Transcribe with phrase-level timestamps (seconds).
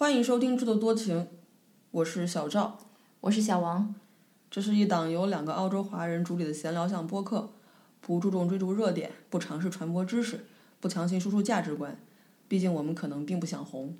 [0.00, 1.24] 欢迎收听《制作多情》，
[1.90, 2.78] 我是小赵，
[3.20, 3.94] 我是小王。
[4.50, 7.50] 这是一档由两个澳洲华人主理的闲聊向播客，
[8.00, 10.46] 不注重追逐热点，不尝试传播知识，
[10.80, 11.98] 不强行输出价值观。
[12.48, 13.94] 毕竟我们可能并不想红。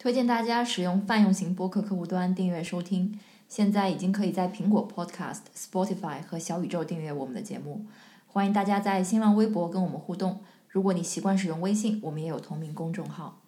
[0.00, 3.20] 推荐大家使用泛用型播客客户端订阅收听。
[3.48, 7.86] 现在已经可以在苹果 Podcast、Spotify 和小宇宙订阅我们的节目。
[8.26, 10.40] 欢迎大家在新浪微博跟我们互动。
[10.68, 13.42] 如果你习惯使用微信，我们也有同名公众号。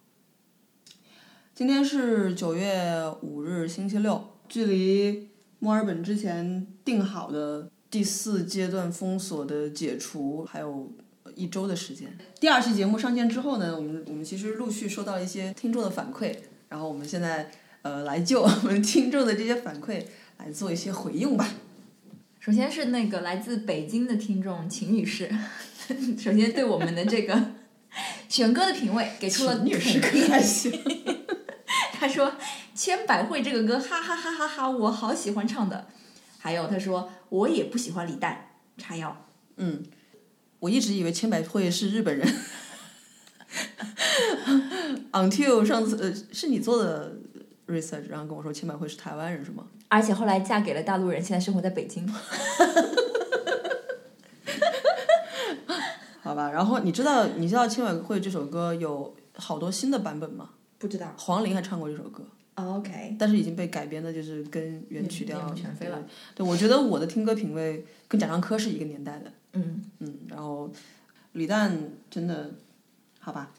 [1.61, 2.91] 今天是九月
[3.21, 4.19] 五日，星期六，
[4.49, 5.29] 距离
[5.59, 10.91] 墨尔本之前定好的第四阶段封锁的解除还有
[11.35, 12.17] 一周的时间。
[12.39, 16.35] 第二期节目上线之后呢，我们我们其实陆续收到一些听众的反馈，
[16.67, 17.51] 然后我们现在
[17.83, 20.01] 呃来就我们听众的这些反馈
[20.39, 21.47] 来做一些回应吧。
[22.39, 25.29] 首先是那个来自北京的听众秦女士，
[26.17, 27.39] 首先对我们的这个
[28.27, 30.71] 选歌的品味给出了女士可还行。
[32.01, 32.25] 他说
[32.73, 35.85] 《千百惠》这个歌，哈哈哈哈哈，我好喜欢唱的。
[36.39, 39.15] 还有他说我也不喜欢李诞，叉腰。
[39.57, 39.83] 嗯，
[40.57, 42.27] 我一直以为千百惠是日本人，
[45.13, 47.13] until 上次呃是你做的
[47.67, 49.65] research，然后跟我说千百惠是台湾人是吗？
[49.87, 52.11] 而且后来嫁给了大陆人，现在生活在北京。
[56.23, 60.49] 好吧，然后你知道你知道千百惠这首歌有好多新的版本吗？
[60.81, 62.25] 不知道，黄龄还唱过这首歌。
[62.55, 66.03] OK，但是已经被改编的，就是跟原曲调全非了。
[66.33, 69.31] 对，我觉得我的听歌品味跟贾樟柯是一个年代的。
[69.53, 70.71] 嗯嗯，然后
[71.33, 71.77] 李诞
[72.09, 72.51] 真的，
[73.19, 73.51] 好吧，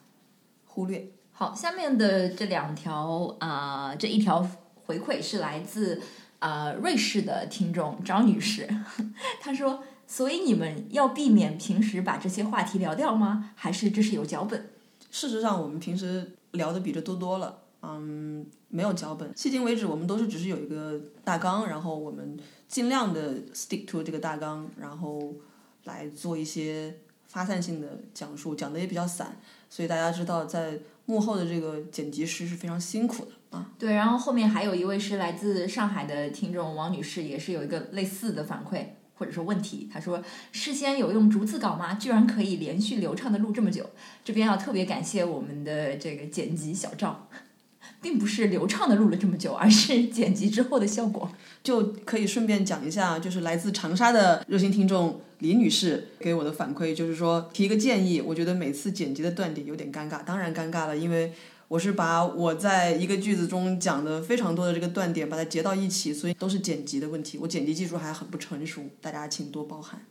[0.67, 1.07] 忽略。
[1.31, 4.47] 好，下面的这两条啊、呃这一条
[4.85, 6.01] 回馈是来自
[6.41, 8.69] 啊、呃瑞士的听众张女士，
[9.41, 13.53] 她说：“所以你们要避免平时把这些话题聊掉吗？
[13.55, 14.71] 还是这是有脚本？”
[15.11, 17.59] 事实上，我们平时聊的比这多多了。
[17.85, 19.29] 嗯，没有脚本。
[19.33, 25.35] 迄今为止，我们都是只是有一个大纲，然后我们尽量的 stick to 这个大纲，然后
[25.83, 26.95] 来做一些
[27.27, 29.37] 发散性的讲述，讲的也比较散，
[29.69, 33.73] 所以大家知道，在幕后的这个剪辑师是非常辛苦的啊。
[33.77, 39.89] 对，然后后面还有一位是来自上海的听众王女士，也是有一个类似的反馈或者说问题。
[39.93, 41.95] 他说：“事先有用逐字稿吗？
[41.95, 43.91] 居然可以连续流畅的录这么久。”
[44.25, 47.29] 这边要特别感谢我们的这个剪辑小赵。
[48.01, 51.31] 并不是流畅的录了这么久，而是剪辑之后的效果。
[51.63, 61.33] 就可以顺便讲一下，就是来自长沙的热心听众李女士给我的反馈，就是说提一个建议，我觉得每次剪辑的断点有点尴尬，当然尴尬了，因为
[61.73, 70.05] 我是把我在一个句子中讲的非常多的这个断点，把它截到一起，所以都是剪辑的问题，我剪辑技术还很不成熟，大家请多包涵。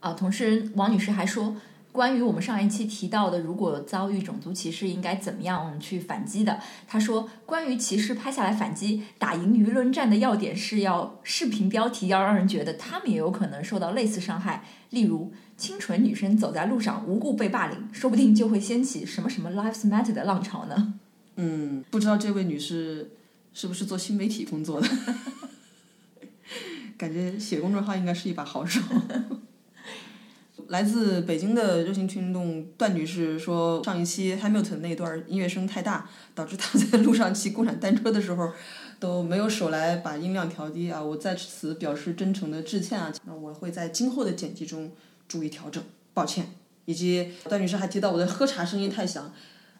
[0.00, 1.54] 啊，同时王女士还说。
[1.92, 6.58] 关于我们上一期提到的，如果遭遇种族歧视，应该怎么样去反击的？
[6.88, 20.94] 他说，关于歧视拍下来反击，打赢舆论战的要点是要视频标题要让人觉得他们也有可能受到类似伤害，例如清纯女生走在路上无故被霸凌，说不定就会掀起什么什么 Lives Matter 的浪潮呢？
[21.36, 23.10] 嗯，不知道这位女士
[23.52, 24.88] 是不是做新媒体工作的？
[26.96, 28.80] 感觉写公众号应该是一把好手。
[30.72, 38.50] 来自北京的热心群众段女士说，上一期 Hamilton 那段音乐声太大，导致她在路上骑共享单车的时候
[38.98, 41.02] 都没有手来把音量调低啊！
[41.02, 43.12] 我在此表示真诚的致歉啊！
[43.26, 44.90] 那我会在今后的剪辑中
[45.28, 45.84] 注意调整，
[46.14, 46.46] 抱歉。
[46.86, 49.30] 以及段女士还提到我的喝茶声音太响。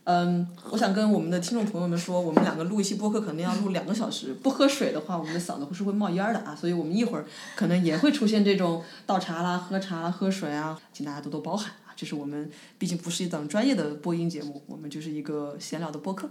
[0.04, 7.24] 嗯，我想跟我们的听众朋友们说，我们两个录一期播客可能要录两个小时，不喝水的话，我们的嗓子是会冒烟的啊，所以我们一会儿
[7.54, 11.94] 可能也会出现这种倒茶啦、喝茶啦、喝水啊，请大家多多包涵啊。
[11.94, 16.28] 这是我们毕竟不是一档专业的播音节目，我们就是一个闲聊的播客。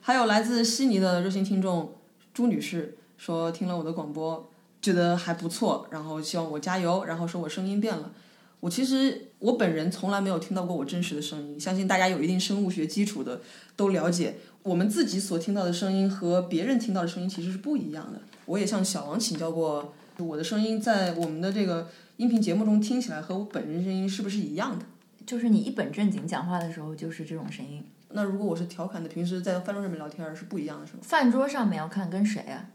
[0.00, 1.94] 还有来自悉尼的热心听众
[2.32, 4.48] 朱女士说，听了我的广播
[4.80, 8.12] 觉得还不错，然后希望我加油，然后说我声音变了。
[8.60, 13.40] 我其实我本人从来没有听到过我真实的声音，相信大家有一定生物学基础的
[13.76, 18.20] 都了解，我们自己所听到的声音和别人听到的声音其实是不一样的。
[18.46, 24.84] 我也向小王请教过，我的声音在我们的这个音频节目中听起来和我本人声音是不是一样的？
[25.26, 27.84] 就是你一本正经讲话的时候就是这种声音。
[28.10, 31.00] 那如果我是调侃的，平时在饭桌上面聊天是不一样的，是吗？
[31.02, 32.70] 饭桌上面要看跟谁啊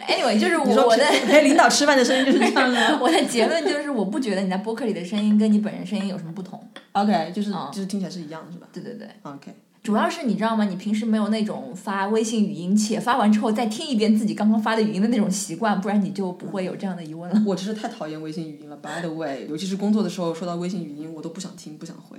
[0.10, 2.98] ？Anyway，就是我的陪领导吃饭的声音就是这样的。
[3.00, 6.60] 我的结论就是，我不觉得你在播客里的声音跟你本人声音有什么不同。
[6.94, 8.68] OK，就是、就是听起来是一样的，是吧？
[8.74, 9.08] 对对对。
[9.22, 9.54] OK，
[9.84, 10.66] 主要是你知道吗？
[10.66, 17.42] 你平时没有那种发微信语音，且发完之后再听一遍自己刚刚发的语音的那种习惯，不然你就不会有这样的疑问了。
[17.46, 18.76] 我真是太讨厌微信语音了。
[18.78, 22.18] By the way，尤其是工作的时候收到微信语音，我都不想听，不想回。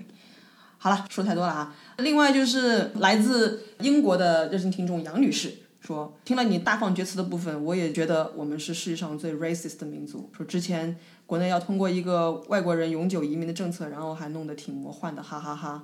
[0.78, 1.75] 好了，说太多了啊。
[1.98, 5.52] 另外就是来自英国的热心听众杨女士
[5.90, 10.31] 说，听了你大放厥词的部分，我也觉得我们是世界上最 racist 的民族。
[10.37, 10.96] 说之前
[11.26, 15.82] 国内要通过一个外国人永久移民的政策，然后还弄得挺魔幻的，哈哈哈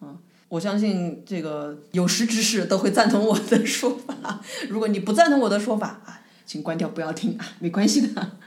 [0.00, 0.16] 嗯，
[0.48, 4.40] 我相信这个有识之士都会赞同我的说法。
[4.70, 8.38] 如果你不赞同我的说法啊，请关掉不要听啊，没关系的。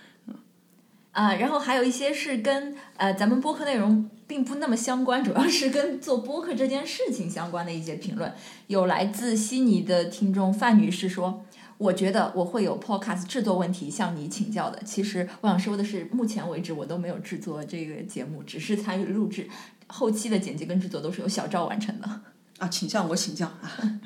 [1.16, 8.34] 啊，然后还有一些是跟呃咱们播客内容并不那么相关，主要是跟做播客这件事情相关的一些评论。
[8.68, 11.46] 有来自悉尼的听众范女士说
[11.80, 14.78] ：“我觉得我会有 podcast 制作问题向你请教的。
[14.84, 19.48] 其实我想说的是，目前为止我都没有制作这个节目，只是参与录制，
[19.88, 22.22] 后期的剪辑跟制作都是由小赵完成的。
[22.58, 24.02] 啊，请向我请教啊。”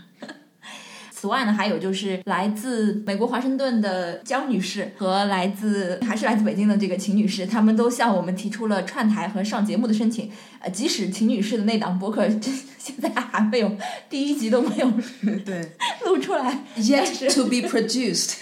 [1.20, 10.32] 此外呢，还有就是来自美国华盛顿的江女士和来自还是来自北京的这个秦女士，他们都向我们提出了串台和上节目的申请。
[10.62, 12.26] 呃，即使秦女士的那档播客
[12.80, 13.70] 现在还没有
[14.10, 14.90] 第一集都没有
[15.44, 15.74] 对
[16.06, 17.06] 录出来，yet
[17.36, 18.36] to be produced，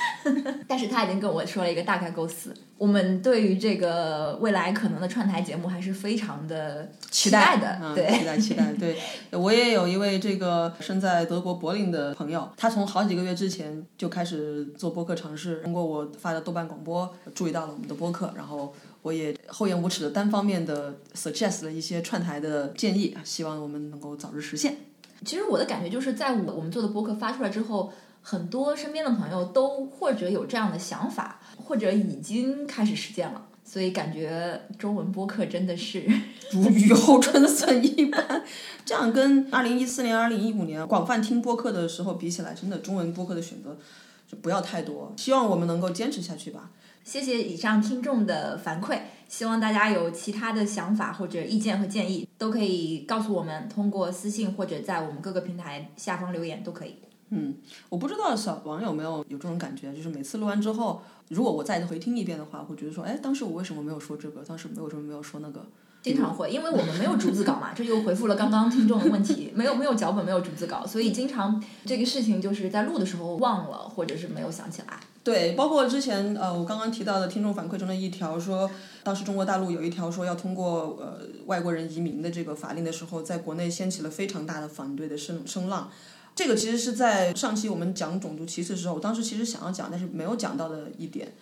[0.67, 2.53] 但是她已经跟我说了一个大概构思。
[2.77, 8.73] 我们对于这个未来可能的串台节目还是非常的期待的，嗯、对，期待期待。
[8.73, 8.97] 对
[9.31, 24.77] 我也有一位这个身在德国柏林的朋友，他从好几个月之前就开始做播客尝试，通过我发的豆瓣广播注意到了我们的播客，然后我也厚颜无耻的单方面的 suggest 了一些串台的建议，希望我们能够早日实现。
[25.25, 27.91] 其实我的感觉就是在我我们做的播客发出来之后，
[28.29, 31.39] 很多身边的朋友都或者有这样的想法。
[31.67, 36.01] 或者已经开始实践了，所以感觉中文播客真的是
[36.53, 38.41] 如雨后春笋一般。
[38.85, 43.77] 这样跟二零一四年、二零一五年广泛听播客的时候比起来，真的中文播客的选择
[44.25, 45.11] 就不要太多。
[45.17, 46.71] 希望我们能够坚持下去吧。
[47.03, 56.95] 谢谢以上听众的反馈，希望大家有其他的想法或者意见和建议，都可以告诉我们，通过私信或者在我们各个平台下方留言都可以。
[57.29, 57.55] 嗯，
[57.89, 64.41] 我不知道小王有没有有这种感觉，就是每次录完之后，如果我再回听一遍的话，会觉得说，哎，当时我为什么没有说这个？
[64.43, 65.65] 当时没有什么没有说那个？
[66.03, 74.99] 经常会，因为我们没有逐字稿嘛，这就回复了刚刚听众的问题，没有没有脚本，没有逐字稿，所以经常这个事情就是在录的时候忘了，或者是没有想起来。
[75.21, 78.69] 对，包括之前呃，我刚刚提到的听众反馈中的一条，说
[79.03, 85.89] 当时中国大陆有一条说要通过呃外国人移民的这个法令的时候，在国内掀起了非常大的反对的声声浪。
[86.37, 91.33] 这个其实是在上期我们讲种族歧视的时候，我当时其实想要讲，但是没有讲到的一点。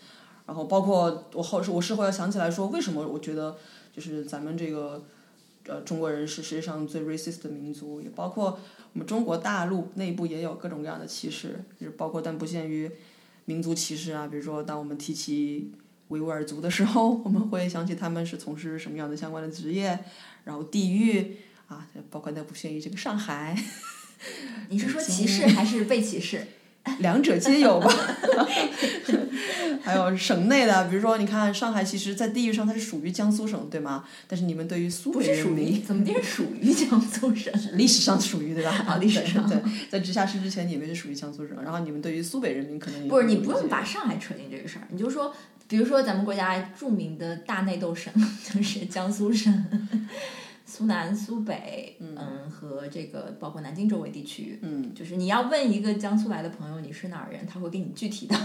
[0.48, 3.58] 然后包括我后我事后要想起来说，为什么我觉得
[3.94, 5.04] 就是咱们这个
[5.68, 8.58] 呃中国人是世界上最 racist 的民族，也包括
[8.94, 12.90] 我们中国大陆内部也有各种各样的歧视，就是包括但不限于
[13.44, 14.28] 民族歧视啊。
[14.28, 15.72] 比如说，当我们提起
[16.08, 20.00] 维吾尔族的时候，我们会想起他们是从事什么样的相关的职业，
[20.46, 21.36] 然后地域
[21.68, 23.62] 啊，包括但不限于这个上海。
[24.70, 26.46] 你是说歧视还是被歧视？
[27.00, 27.92] 两者皆有吧。
[29.82, 34.04] 还有省内的，比如说，你看上海，其实，在地域上它是属于江苏省，对吗？
[34.28, 37.54] 但是你们对于苏北人民，怎么地是属于江苏省？
[37.74, 38.72] 历史上属于对吧？
[38.88, 39.58] 啊，历史上对，
[39.90, 45.36] 在直辖市之前，你们是属于江苏省，然后你们对于苏北人民可能不是，你不用把上海扯进这个事儿，你就说，
[45.68, 48.12] 比如说咱们国家著名的大内斗省
[48.44, 49.66] 就是江苏省。
[50.68, 58.36] 苏南、苏北，嗯，和这个包括南京周围地区，嗯，就是你要问一个江苏来的朋友你是哪儿人，他会给你具体到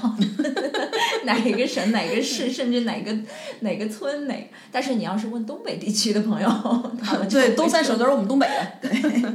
[1.25, 3.17] 哪一个省、哪个市，甚至哪个
[3.61, 4.51] 哪个村哪。
[4.71, 6.49] 但是你要是问东北地区的朋友，
[7.03, 9.33] 他们对东三省都是我们东北的， 对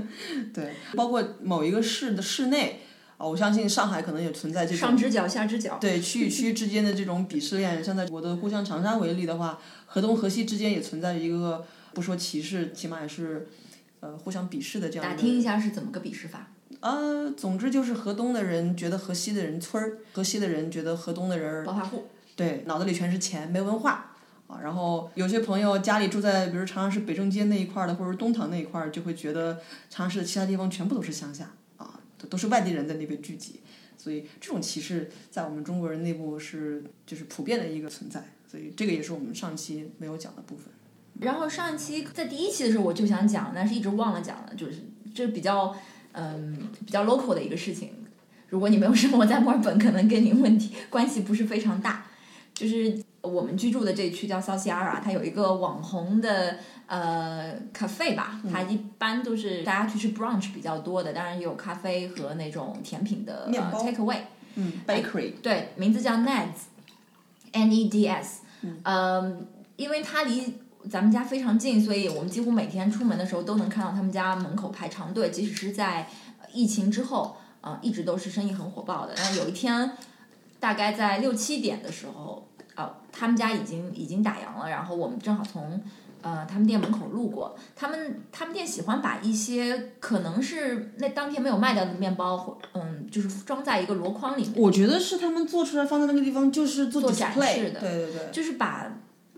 [0.54, 2.82] 对，包括某一个市的市内
[3.18, 7.84] 啊，我相信上海可能也存在这种上直角、下直角，对区与区之间的这种鄙视链。
[7.84, 11.66] 像在我的故乡长沙为例的话，河东河西之间也存在一个。
[11.96, 13.48] 不说歧视，起码也是，
[14.02, 15.10] 呃，互相鄙视的这样。
[15.10, 16.52] 打听一下是怎么个鄙视法？
[16.82, 22.06] 呃，总之就是河东的人觉得河西的人村儿，河西的人觉得河东的人暴发户。
[22.36, 24.14] 对，脑子里全是钱，没文化
[24.48, 24.60] 啊。
[24.62, 32.00] 然后有些朋友家里住在比如长沙市北正街那一块儿的，或者东塘那一块儿，就会觉得长沙市的其他地方全部都是乡下啊，
[32.30, 33.62] 都是外地人在那边聚集。
[33.98, 38.22] 所以这种歧视在我们中国人内部是就是普遍的一个存在。
[38.48, 40.66] 所以这个也是我们上期没有讲的部分。
[41.22, 45.76] 然后上一期在第一期的时候我就想讲，但是一直忘了讲了，就是这比较
[46.12, 47.92] 嗯比较 local 的一个事情。
[48.50, 52.06] 如果你没有生活在墨尔本，可能跟你问题关系不是非常大。
[52.54, 56.58] 就是我们居住的这区叫 South Yarra，它有一个网红的
[56.88, 64.20] 呃 cafe 吧，它一般都是大家去吃 brunch 比较多的，当然也有咖啡和那种甜品的 take away，
[64.56, 68.44] 嗯，bakery，对，名字叫 Neds，N E D S，
[68.84, 69.46] 嗯，
[69.76, 70.54] 因为它离
[70.90, 76.08] 咱们家非常近，所以我们几乎每天出门的时候都能看到他们家门口排长队，即使是在
[76.54, 79.14] 疫情之后，呃，一直都是生意很火爆的。
[79.16, 79.92] 然后有一天，
[80.60, 85.82] 大概在六七点的时候，呃，他们家已经已经打烊了，然后我们正好从
[86.22, 94.54] 呃他们店门口路过，他们他们店喜欢把一些可能是那当天没有卖掉的面包，或嗯，就是装在一个箩筐里面。
[94.56, 98.92] 我觉得是他们做出来放在那个地方就是做做展示的对对对，就是把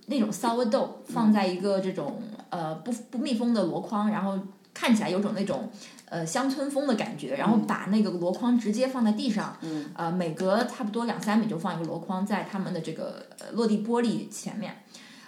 [0.07, 4.39] 那种 sourdough 放在一个这种、呃不不密封的箩筐，然后
[4.73, 5.69] 看起来有种那种
[6.09, 14.83] 呃乡村风的感觉，然后把那个箩筐直接放在地上，嗯呃每隔差不多两三米就放一个箩筐在他们的这个呃落地玻璃前面。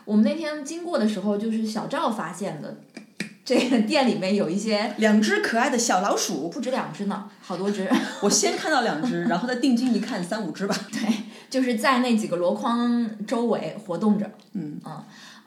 [0.06, 2.78] 我们那天经过的时候，就是小赵发现的，
[3.44, 7.88] 这个店里面有一些两只可爱的小老鼠，不止两只呢，好多只。
[8.24, 10.76] 我先看到两只，然后再定睛一看三五只吧。
[11.50, 14.30] 就是在那几个箩筐周围活动着。
[14.54, 15.04] 嗯嗯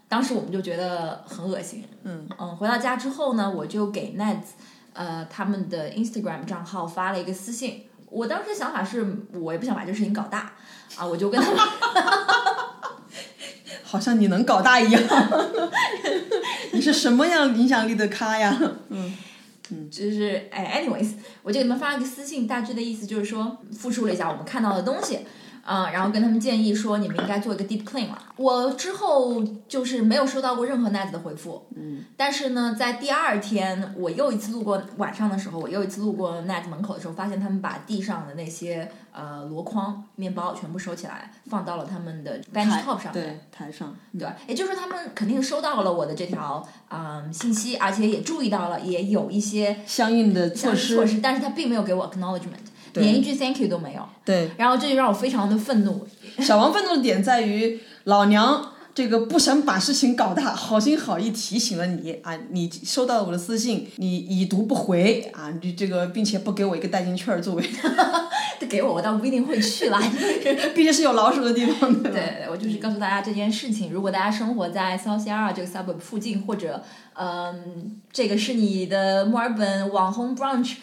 [0.08, 1.84] 当时我们就觉得很恶心。
[2.04, 4.52] 嗯嗯回到家之后呢，我就给 Nets
[4.92, 7.84] 呃他们的 Instagram 账号发了一个私信。
[8.10, 10.52] 我当时想法是我也不想把这事情搞大
[10.96, 11.58] 啊，我就跟他们
[13.82, 15.00] 好像你能搞大一样。
[16.72, 18.54] 你是什么样影响力的咖呀？
[18.90, 19.16] 嗯
[19.70, 25.20] 嗯就是哎，anyways，我就给你们发了个私信，大致的意思就是说复述了一下我们看到的东西。
[25.64, 28.18] 啊、然后跟他们建议说，你们应该做一个 deep clean 了。
[28.36, 43.24] 我之后就是没有收到过任何 Neds 的回复，嗯，但是呢，在第二天，我又一次路过晚上的时候，我又一次路过 Net 门口的时候，发现他们把地上的那些呃箩筐面包全部收起来，放到了他们的 bench top 上面。
[43.24, 43.94] 对，台上。
[44.18, 50.96] 对，也就是说他们肯定收到了我的这条嗯、信息，而且也注意到了，也有一些相应的措施。
[50.96, 54.02] 措施，但是他并没有给我 acknowledgement，对连一句 thank you 都没有。
[54.24, 56.06] 对，然后这就让我非常的愤怒。
[56.38, 58.68] 小王愤怒的点在于老娘。
[58.94, 62.38] 这个不想把事情搞大，好心好意提醒了你啊！
[62.50, 65.50] 你收到了我的私信，你已读不回啊！
[65.62, 67.64] 你这个并且不给我一个代金券儿作为，
[68.60, 69.98] 他给我，我倒不一定会去啦。
[70.74, 72.20] 毕竟是有老鼠的地方， 对吧？
[72.20, 73.90] 对，我就是告诉大家这件事情。
[73.90, 76.84] 如果大家生活在 South Yarra 这个 suburb 附近，或者
[77.14, 80.74] 嗯，这个是你的墨尔本网红 brunch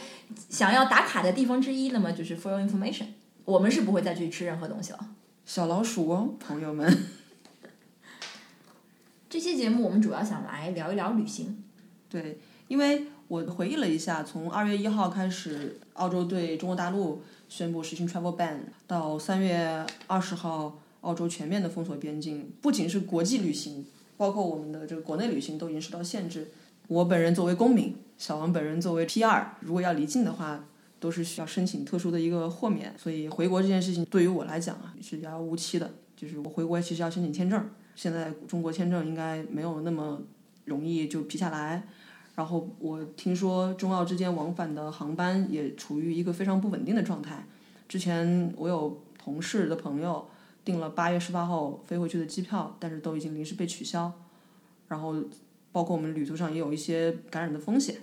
[0.50, 3.06] 想要打卡的地方之一，那么就是 for your information，
[3.46, 5.00] 我们是不会再去吃任何东西了。
[5.46, 7.06] 小老鼠哦，朋友们。
[9.30, 11.64] 这期节目我们主要想来聊一聊旅行。
[12.10, 18.58] 对，因为我回忆了一下，从二月一号开始，澳洲对中国大陆宣布实行 travel ban，
[18.88, 23.86] 到三月二十号，澳洲全面的封锁边境，不仅是国际旅行，
[24.18, 26.50] 包括我们的这个国内旅行都已经受到限制。
[26.88, 30.66] 我本人作为公民，小王本人作为 PR，如果要离境的话，
[31.00, 35.90] 都是需要申请特殊的一个豁免，所以回国这件事情对于我来讲啊是遥遥无期的。
[36.18, 40.22] 就是我回国其实要申请签证，现在中国签证应该没有那么
[40.66, 41.88] 容易就批下来。
[42.36, 47.46] 然后我听说中澳之间往返的航班也处于一个非常不稳定的状态。
[47.88, 50.28] 之前我有同事的朋友
[50.66, 54.12] 订了八月十八号飞回去的机票，但是都已经临时被取消。
[54.90, 55.16] 然后
[55.72, 57.96] 包括我们旅途上也有一些感染的风险。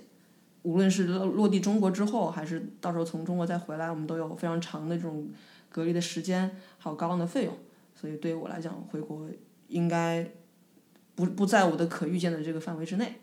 [0.67, 5.25] 无论是落落地中国之后，还是到时候从中国再回来，我们都有非常长的这种
[5.69, 7.53] 隔离的时间，还有高昂的费用。
[7.95, 9.29] 所以对于我来讲，回国
[9.69, 10.29] 应该
[11.15, 13.15] 不不在我的可预见的这个范围之内。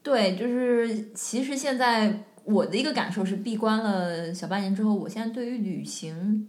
[0.00, 6.48] 对，就是其实现在我的一个感受是，闭关了小半年之后，我现在对于旅行，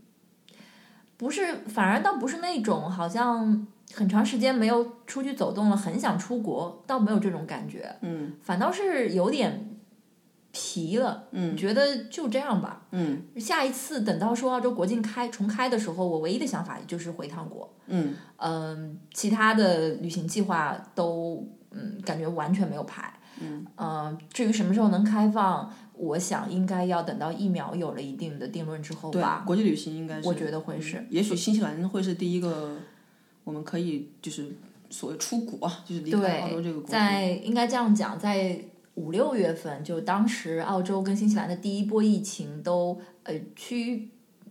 [1.18, 9.73] 不是反而倒不是那种好像很长时间没有出去走动了，很想出国，倒没有这种感觉，嗯反倒是有点
[10.54, 12.86] 疲了，嗯觉得就这样吧。
[12.92, 17.70] 嗯下一次等到说澳洲国境开重开的时候，我唯一的想法就是回趟国。
[17.88, 23.12] 嗯嗯，其他的旅行计划都嗯感觉完全没有排。
[23.42, 32.78] 嗯，呃，至于什么时候能开放，我想应该要等到疫苗有了一定的定论之后对吧。，国际旅行应该是，我觉得会是嗯也许新西兰会是第一个，
[33.44, 34.56] 我们可以就是
[34.92, 36.88] 所谓出国，就是离开澳洲这个国。
[36.88, 38.64] 在应该这样讲，在
[38.96, 44.10] 五六月份，就当时澳洲跟新西兰的第一波疫情都呃趋于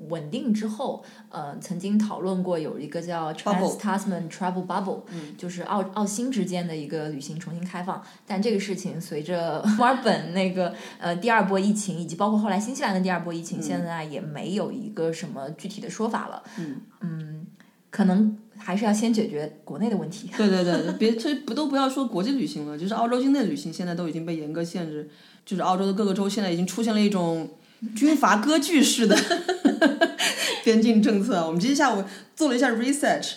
[0.08, 5.02] 稳定之后，呃，曾经讨论过有一个叫 Trans Tasman Travel Bubble，、
[5.38, 8.02] 就是澳澳新之间的一个旅行重新开放。
[8.26, 16.42] 但这个事情随着 墨尔本那个呃第二波疫情，以及包括后来新西兰的第二波疫情，现在也没有一个什么具体的说法了。
[17.00, 17.46] 嗯
[17.90, 20.30] 可能还是要先解决国内的问题。
[20.36, 25.10] 对对对，别这不都不要说国际旅行了，就是澳洲境内旅行现在都已经被严格限制，
[25.44, 27.50] 就是澳洲的各个州现在已经出现了一种
[27.96, 29.18] 军阀割据式的
[30.62, 31.44] 边境政策。
[31.44, 32.04] 我们今天下午
[32.36, 33.32] 做了一下 research，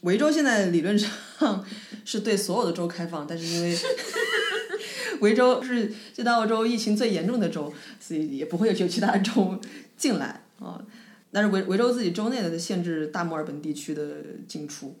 [0.00, 1.64] 维州现在理论上
[2.04, 3.76] 是对所有的州开放，但是因为
[5.20, 9.60] 维州是这大澳洲疫情最严重的州，所以也不会有其他州
[9.96, 10.80] 进来啊。
[11.34, 14.94] 但是维维州自己州内的限制大墨尔本地区的进出，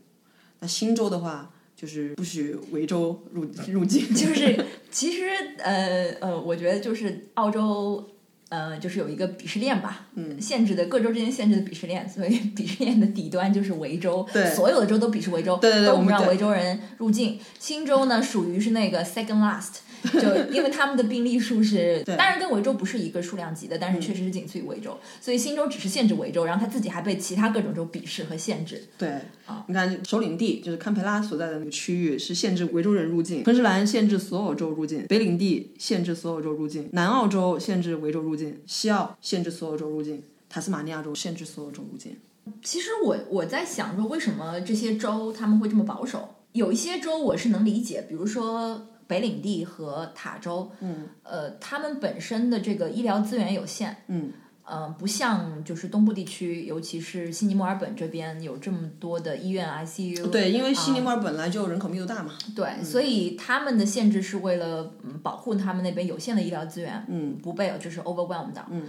[0.58, 4.12] 那新州的话就是不许维州入入境。
[4.12, 5.22] 就 是其实
[5.58, 8.10] 呃呃，我觉得就是澳洲
[8.48, 17.38] 呃就是有一个鄙视链吧，嗯，限制的各州之间限制的鄙视链，所以鄙视链的底端就是维州，对所有的州都鄙视维州，对对对都不让我们对维州人入境。
[17.60, 19.76] 新州呢属于是那个 second last。
[20.12, 28.84] 就因为他们的病例数是，当然跟维州不是一个数量级的，但是确实是仅次于维州，所以新州只是限制维州，然后他自己还被其他各种州鄙视和限制。
[28.98, 29.08] 对
[29.46, 42.16] 啊，你看首领地就是堪培拉所在的那个区域是限制维州人入境，昆士兰限制所有州入境，北领地限制所有州入境，南澳州限制维州入境，西澳限制所有州入境，塔斯马尼亚州限制所有州入境。
[42.62, 46.28] 其实我我在想说，为什么这些州他们会这么保守？
[46.52, 54.32] 有一些州我是能理解，比如说北领地和塔州，嗯，呃，他们本身的这个医疗资源有限，嗯，
[54.64, 62.32] 呃，不像就是东部地区，尤其是悉尼、墨尔本这边有这么多的医院 ICU，对，因为悉尼、墨尔本来就人口密度大嘛。
[62.56, 68.66] 对，所以他们的限制是为了嗯保护他们那边有限的医疗资源，嗯，不被就是 overwhelmed 到。
[68.70, 68.84] 嗯，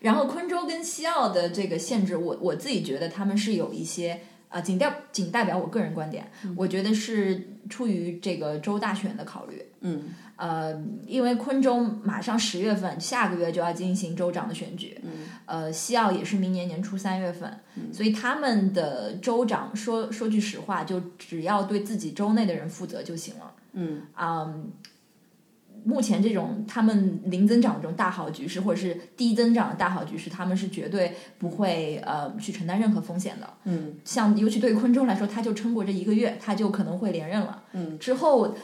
[0.00, 9.62] 然后昆州跟西澳的这个限制，我我自己觉得他们是有一些啊，仅代仅代表我个人观点，我觉得是出于这个州大选的考虑。
[9.80, 10.02] 嗯，
[10.36, 10.74] 呃，
[11.06, 15.10] 因为昆州马上十月份，下个月就要进行州长的选举，嗯，
[15.46, 17.60] 呃，西澳也是明年年初三月份，
[17.92, 23.54] 所以他们的州长说说句实话，就只要对自己州内的人负责就行了。
[23.74, 24.52] 嗯啊、
[25.84, 33.48] 目前这种他们零增长的这种大好局势，或者是低增长的大好局势，他们是绝对不会呃去承担任何风险的。
[33.64, 37.62] 嗯像尤其对于昆州来说，他就撑过这一个月，他就可能会连任了。
[37.72, 38.54] 嗯，之后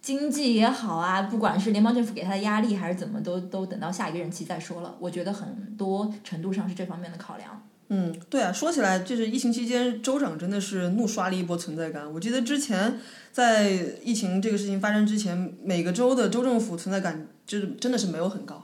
[0.00, 4.94] 经济也好啊，不管是联邦政府给他的压力还是怎么，都都等到下一个任期再说了。
[5.00, 7.62] 我觉得很多程度上是这方面的考量。
[7.90, 12.12] 嗯，对啊，说起来，就是疫情期间，州长真的是怒刷了一波存在感。
[12.12, 13.00] 我记得之前
[13.32, 13.70] 在
[14.04, 18.62] 疫情这个事情发生之前，每个州的州政府存在感就是真的是没有很高。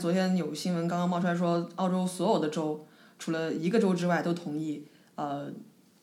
[0.00, 2.84] 昨天有新闻刚刚冒出来说，澳洲所有的州
[3.18, 4.82] 除了一个州之外都同意，
[5.14, 5.52] 呃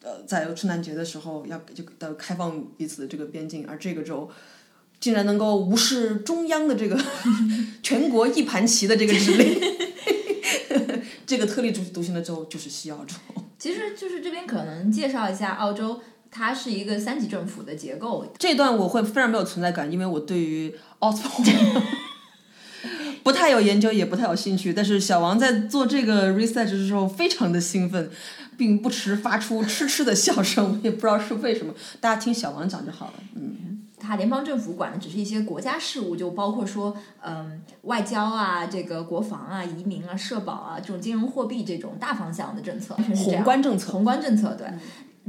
[0.01, 4.29] 呃，在圣诞节的时候要就的开放彼此的这个边境，而这个州
[5.01, 6.97] 竟然能够无视中央的这个
[7.83, 9.59] 全国一盘棋的这个指令。
[11.25, 13.15] 这个特立独独行的州就是西澳洲。
[13.59, 16.01] 其实就是这边可能介绍一下澳洲。
[16.37, 21.81] 它是一个三级政府的结构，这段我会非常没有存在感，因为我对于 Oxford
[23.23, 24.73] 不太有研究，也不太有兴趣。
[24.73, 28.09] 但是小王在做这个 research 的时候非常的兴奋，
[28.57, 31.73] 并不时发出嗤嗤的笑声，我也不知道是为什么。
[32.01, 33.13] 大家听小王讲就好了。
[33.35, 33.54] 嗯，
[34.05, 43.91] 它联邦政府管的只是一些国家事务，就包括说，嗯，外交啊，这个国防啊、移民啊、社保啊这种金融货币这种大方向的政策，全是这样宏观政策。
[43.91, 44.67] 宏观政策对。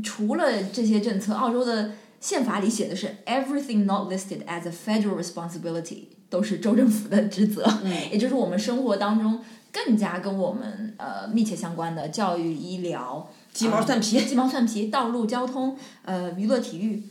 [0.04, 9.40] 除了这些政策，澳洲的宪法里写的是 everything not listed as a federal responsibility 都是州政府的职责，嗯也就是我们生活当中
[9.72, 17.02] 更加跟我们呃密切相关的教育、医疗、鸡毛蒜皮啊鸡毛蒜皮、道路交通、呃娱乐体育。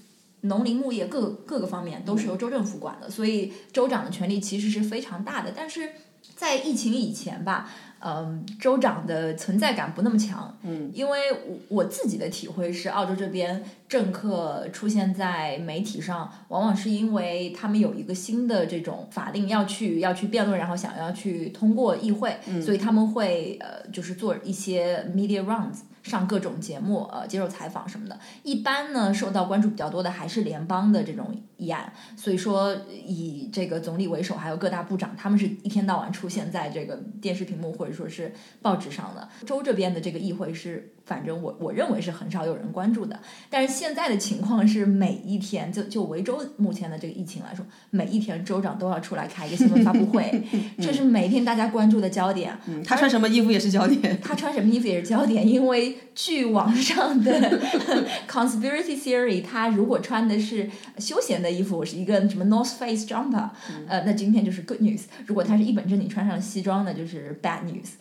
[0.47, 5.53] 农林牧业各各个方面都是由州政府管的，所以州长的权力其实是非常大的。
[5.55, 5.89] 但是
[6.36, 25.79] 在疫情以前吧，嗯，州长的存在感不那么强，嗯，因为我我自己的体会是，澳洲这边政客出现在媒体上，往往是因为他们有一个新的这种法令要去要去辩论，然后想要去通过议会，所以他们会呃，就是做一些 media rounds。
[26.05, 28.19] 上各种节目，呃，接受采访什么的。
[28.43, 31.91] 一般呢，受到关注比较多的还是联邦的这种议案。
[32.15, 39.27] 所以说，以这个总理为首，还有各大部长，他们是一天到晚出现在这个电视屏幕或者说是报纸上的。
[39.47, 43.19] 州这边的这个议会是，反正我我认为是很少有人关注的。
[43.49, 50.43] 但是现在的情况是，每一天就就维州目前的这个疫情来说，每一天州长都要出来开一个新闻发布会，
[50.81, 52.57] 这是每天大家关注的焦点。
[52.67, 54.19] 嗯，他穿什么衣服也是焦点。
[54.21, 57.61] 他穿什么衣服也是焦点，因为据网上的
[58.27, 63.49] conspiracy theory，他如果穿的是休闲的衣服，是一个什么 North Face jumper，、
[63.87, 65.01] 呃，那今天就是 good news。
[65.25, 67.91] 如果他是一本正经穿上西装的，就是 bad news。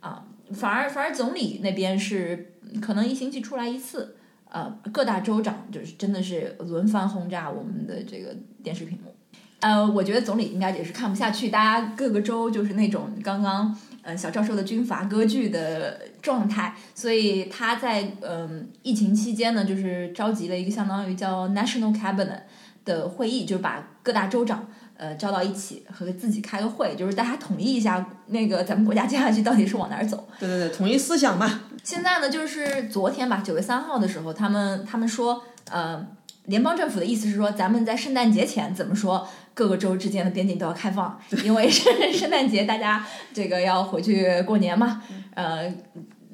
[0.00, 4.16] 啊，反而反而总理那边是可能一星期出来一次，
[4.50, 9.14] 呃，各大州长就是真的是轮番轰炸我们的这个电视屏幕。
[9.60, 22.40] 呃，我觉得总理应该也是看不下去，大家各个州就是那种刚刚嗯小赵说的军阀割据的状态，所以他在嗯疫情期间呢，就是召集了一个相当于叫 National Cabinet
[22.84, 30.28] 的会议，就是把各大州长呃招到一起和自己开个会，就是大家统一一下那个咱们国家接下去到底是往哪儿走。
[30.38, 31.62] 对对对，统一思想嘛。
[31.82, 36.06] 现在呢，就是昨天吧，九月三号的时候，他们他们说，呃，
[36.46, 43.04] 联邦政府的意思是说，咱们在圣诞节前怎么说，各个州之间的边境都要开放，因为 圣圣诞节，大家
[43.34, 45.02] 这个要回去过年嘛，
[45.34, 45.70] 呃，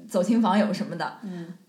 [0.09, 1.19] 走亲访友什么的，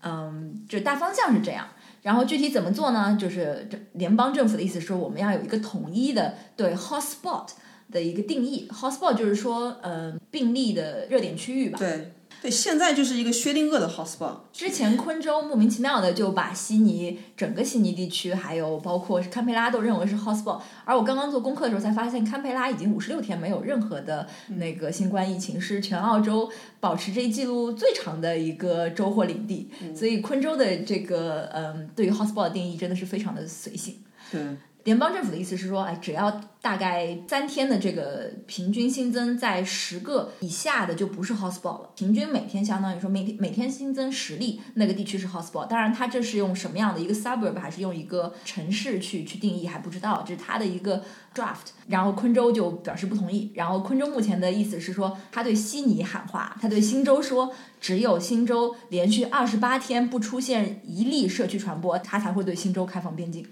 [0.02, 1.66] 嗯，就大方向是这样。
[2.02, 3.16] 然后具体怎么做呢？
[3.18, 7.48] 就是这联邦政府的意思是说，我们要有一个统一的对 hotspot
[7.90, 8.68] 的一个定义。
[8.70, 11.78] hotspot 就是说，呃，病例的热点区域吧。
[11.78, 14.34] 对对，现在就是一个薛定谔的 hotspot。
[14.52, 24.26] 之前昆州莫名其妙的就把悉尼整个悉尼地区，还有包括堪培拉都认为是 hotspot，而我刚刚做功课的时候才发现，堪培拉已经五十六天没有任何的
[24.56, 26.50] 那个新冠疫情，是全澳洲
[26.80, 29.70] 保持这一记录最长的一个州或领地。
[29.94, 33.98] 所以昆州的这个嗯，对于 hotspot 的定义真的是非常的随性。
[34.32, 34.40] 对，
[34.84, 41.90] 联邦政府的意思是说，哎，只要大概三天的这个平均新增在十个以下的就不是 hotspot 了。
[41.96, 45.68] 平均每天相当于说每天每天新增十例，那个地区是 hotspot。
[45.68, 51.70] 当然，它这是用什么样的一个 suburb 还是用一个城市去去定义还不知道，这是它的一个 draft。
[51.86, 53.52] 然后昆州就表示不同意。
[53.54, 63.46] 然后昆州目前的意思是说，他对悉尼喊话，他对新州说，只有新州连续二十八天不出现一例社区传播，他才会对新州开放边境。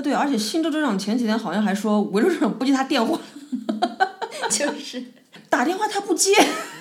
[0.00, 3.20] 啊对，而且新州州长前几天好像还说，维州州长不接他电话，
[4.50, 5.04] 就是。
[5.50, 6.32] 打电话他不接，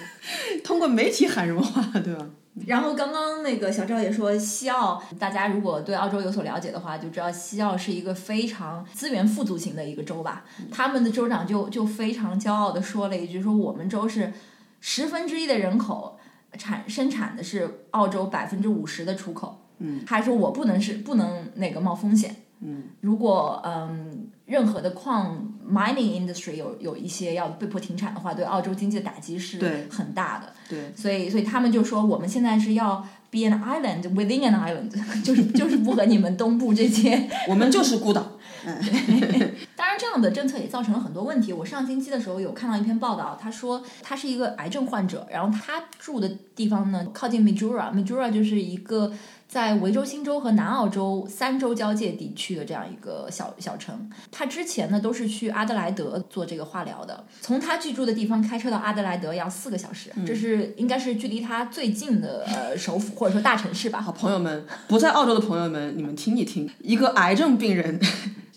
[0.63, 2.25] 通过媒体喊什么话，对吧？
[2.67, 10.45] 然后刚刚那个小赵也说，西澳大家如果对澳洲有所了解的话，就知道西澳是一个非常资源富足型的一个州吧。
[10.71, 14.31] 他们的州长就就非常骄傲的说了一句，说我们州是
[14.79, 16.19] 十分之一的人口
[16.57, 19.65] 产生产的是澳洲百分之五十的出口。
[19.79, 22.35] 嗯，他还说我不能是不能那个冒风险。
[22.61, 30.53] 嗯，如果嗯任何的矿 mining industry 有有一些要被迫停产的话，对澳洲经济的打击是很大的。
[30.67, 32.97] 对，所以，所以他们就说，我们现在是要
[33.31, 34.89] be an island within an island，
[35.23, 37.29] 就是就是不和你们东部这些。
[37.47, 38.31] 我们就是孤岛。
[38.65, 38.75] 嗯
[39.77, 41.53] 当然，这样的政策也造成了很多问题。
[41.53, 49.13] 我上星期的时候有看到一篇报道，他说他是一个癌症患者，然后他住的地方呢靠近 Majura，Majura 就是一个
[49.49, 54.07] 在维州新州和南澳洲三州交界地区的这样一个小小城。
[54.31, 63.99] 他之前呢都是去阿德莱德做这个化疗的，从他居住的地方开车到阿德莱德要四个小时，这是应该是距离他最近的呃首府或者说大城市吧。
[63.99, 67.99] 好，朋友们，不在澳洲的朋友们，你们听一听，一个癌症病人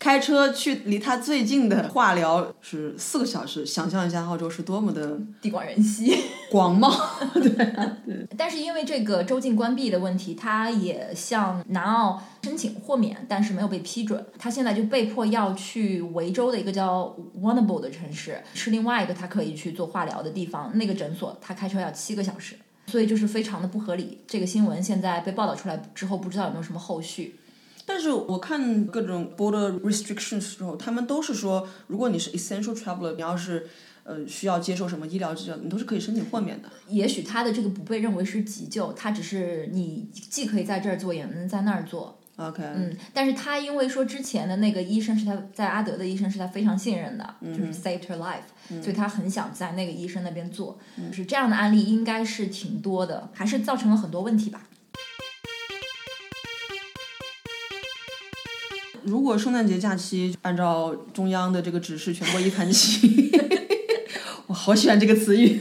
[0.02, 6.12] 开车去离他最近的化疗是四个小时，想象一下澳洲是多么的地广人稀。
[6.50, 6.92] 广袤。
[7.40, 7.50] 对，
[8.04, 14.26] 对但是因为这个州境关闭的问题，他也向南澳申请豁免，但是没有被批准。
[14.36, 20.76] 他现在就被迫要去维州的一个叫 Warrnambool 的城市，是另外一个他可以去做化疗的地方。
[20.76, 22.56] 那个诊所他开车要七个小时，
[22.88, 24.18] 所以就是非常的不合理。
[24.26, 27.36] 这个新闻现在被报道出来之后，不知道有没有什么后续。
[27.94, 33.68] 但是我看各种 border restrictions 之后，他们都是说，如果你是 essential traveler，你要是
[34.02, 36.70] 呃需要接受什么医疗治疗，你都是可以申请豁免的。
[36.88, 42.18] 也许他的这个不被认为是急救，他只是你既可以在这儿做，也能在那儿做。
[42.36, 50.78] OK，嗯，但是他因为说之前的那个医生是他在阿德的医生是他非常信任的，就是 saved her life，、所以他很想在那个医生那边做。
[51.10, 54.62] 就是这样的案例应该是挺多的，还是造成了很多问题吧。
[59.04, 63.30] 如果圣诞节假期按照中央的这个指示全国一盘棋，
[64.46, 65.60] 我好喜欢这个词语。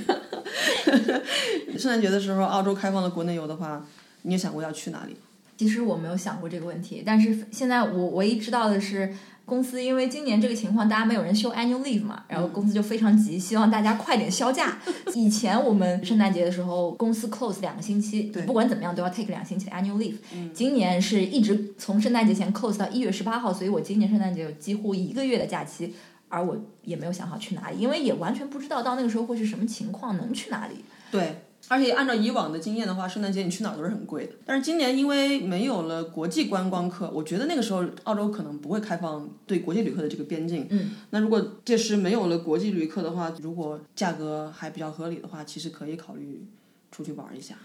[1.77, 3.86] 圣诞节的时候，澳洲开放了国内游的话，
[4.23, 5.15] 你有想过要去哪里？
[5.58, 9.15] 其实我没有想过这个问题，但是现在我唯一知道的是，
[9.52, 14.78] 公司因为今年这个情况，大家没有人休 annual leave 嘛，然后公司就非常急，希望大家快点销假。
[15.14, 20.16] 以前我们圣诞节的时候，公司 close 两个星期，对不管怎么样都要 take 两星期的 annual leave。
[20.54, 25.94] 今年是一直从圣诞节前 close 到一月十八号，所以我今年圣诞节有几乎一个月的假期，
[26.30, 30.76] 而我也没有想好去哪里，因为也完全不知道到那个时候会是什么情况，能去哪里。
[31.12, 34.34] 对，而且按照以往的经验的话，圣诞节你去哪儿都是很贵的。
[34.45, 40.67] 但是今年因为没有了国际观光客，我觉得那个时候澳洲可能不会开放对国际旅客的这个边境。
[40.69, 46.43] 嗯，那如果届时没有了国际旅客的话，如果价格还比较合理的话，其实可以考虑
[46.91, 47.56] 出去玩一下。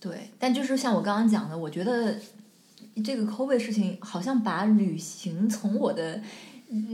[0.00, 2.16] 对，但就是像我刚刚讲的，我觉得
[3.04, 6.20] 这个 COVID 事情好像把旅行从我的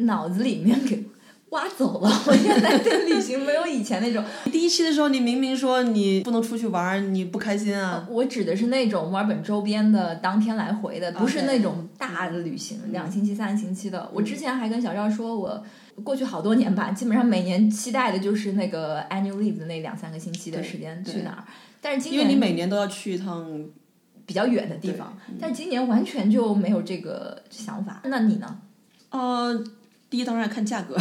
[0.05, 1.05] 脑子里面给
[1.51, 2.09] 挖走了。
[2.27, 4.25] 我现在对旅行没有以前那种。
[4.51, 8.07] 第一期的时候，你明明说你不能出去玩，你不开心啊。
[8.09, 14.11] 我指的是那种墨尔本周边的当天来回的，不是那种大的旅行，两星期、三星期的。
[14.15, 15.65] 我之前还跟小赵说，我
[16.05, 21.45] 过去好多年吧，基本上每年期待的就是那个 annual leave 的那两三个星期的时间去哪儿。
[21.81, 23.65] 但是今年因为你每年都要去一趟，
[24.25, 28.01] 比较远的地方，嗯但今年完全就没有这个想法。
[28.05, 28.59] 那你呢？
[29.11, 29.65] 呃，
[30.09, 30.97] 第一当然看价格。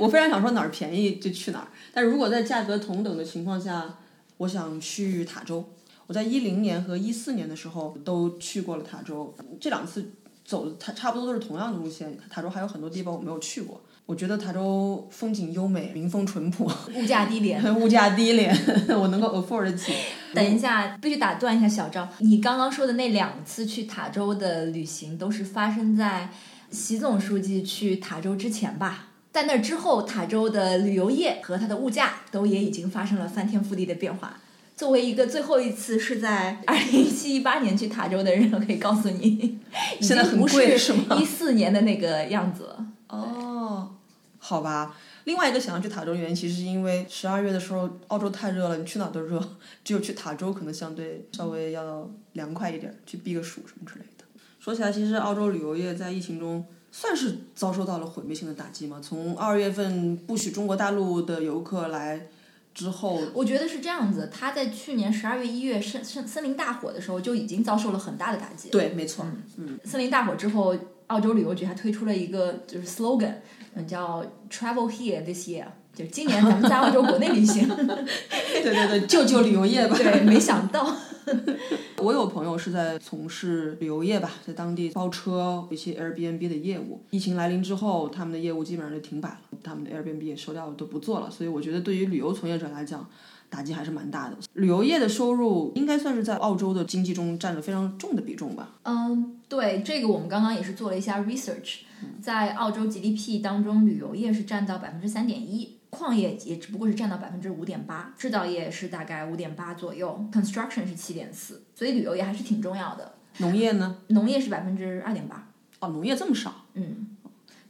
[0.00, 3.98] 我非常想说哪儿便宜就去哪儿，但如果在价格同等的情况下，
[4.38, 5.64] 我想去塔州。
[6.06, 10.12] 我在一零年和一四年的时候都去过了塔州，这两次
[10.44, 12.18] 走的它差不多都是同样的路线。
[12.28, 17.80] 塔州还有很多地方我没有去过，我觉得塔州风景优美，民风淳朴， 物价低廉。
[17.80, 18.52] 物价低廉，
[18.98, 19.92] 我能够 afford 得起。
[20.34, 26.30] 等一下，必须打断一下小赵，你刚刚说的那两次去塔州的旅行，都是发生在
[26.72, 29.09] 习总书记去塔州之前吧？
[29.32, 34.40] 在那之后，塔州的旅游业和它的物价都也已经发生了翻天覆地的变化。
[34.76, 39.58] 作为一个最后一次是在 二零一七一八年去塔州的人，我可以告诉你，
[39.98, 42.86] 已现在很贵是吗一四年的那个样子了。
[43.08, 43.94] 哦，
[44.38, 44.96] 好吧。
[45.24, 49.38] 另外一个想要去塔州的原因，其实是因为十二月的时候澳洲太热了，你去哪儿都热，
[49.84, 54.24] 只有去塔州可能相对稍微要凉快一点，去避个暑什么之类的。
[54.58, 59.00] 说起来，其实澳洲旅游业在疫情中算是遭受到了毁灭性的打击吗。
[59.02, 62.26] 从二月份不许中国大陆的游客来
[62.74, 68.70] 之后，我觉得是这样子，他在去年十二月、一月森森森林大火的时候就已经遭受了很大的打击。
[68.70, 69.26] 对，没错，
[69.56, 70.76] 嗯森林大火之后，
[71.08, 73.34] 澳洲旅游局还推出了一个就是 slogan，
[73.74, 77.68] 嗯，叫 Travel here this year，就今年咱们在澳洲国内旅行。
[77.68, 79.96] 对 对对，救救旅游业吧。
[79.96, 80.96] 对，没想到，
[81.98, 87.00] 我有朋友是在从事旅游业吧，在当地包车一些 Airbnb 的业务。
[87.10, 91.30] 疫情来临之后，他们的业务基本上就停摆了，他们的 Airbnb 也收掉了都不做了。
[91.30, 93.06] 所以我觉得对于旅游从业者来讲，
[93.48, 94.36] 打击还是蛮大的。
[94.54, 98.76] 旅游业的收入应该算是在澳洲的经济中占了非常重的比重吧。
[98.84, 101.80] 嗯，对，这个我们刚刚也是做了一下 research，
[102.22, 105.76] 在澳洲 GDP 当中，旅游业是占到百分之三点一。
[105.90, 113.14] 矿业也只不过是占到百分之五点八，制造业是大概五点八左右，construction 是七点四，所以旅游业还是挺重要的。
[113.38, 113.98] 农业呢？
[114.08, 115.48] 农业是百分之二点八，
[115.80, 116.64] 哦，农业这么少。
[116.74, 117.16] 嗯，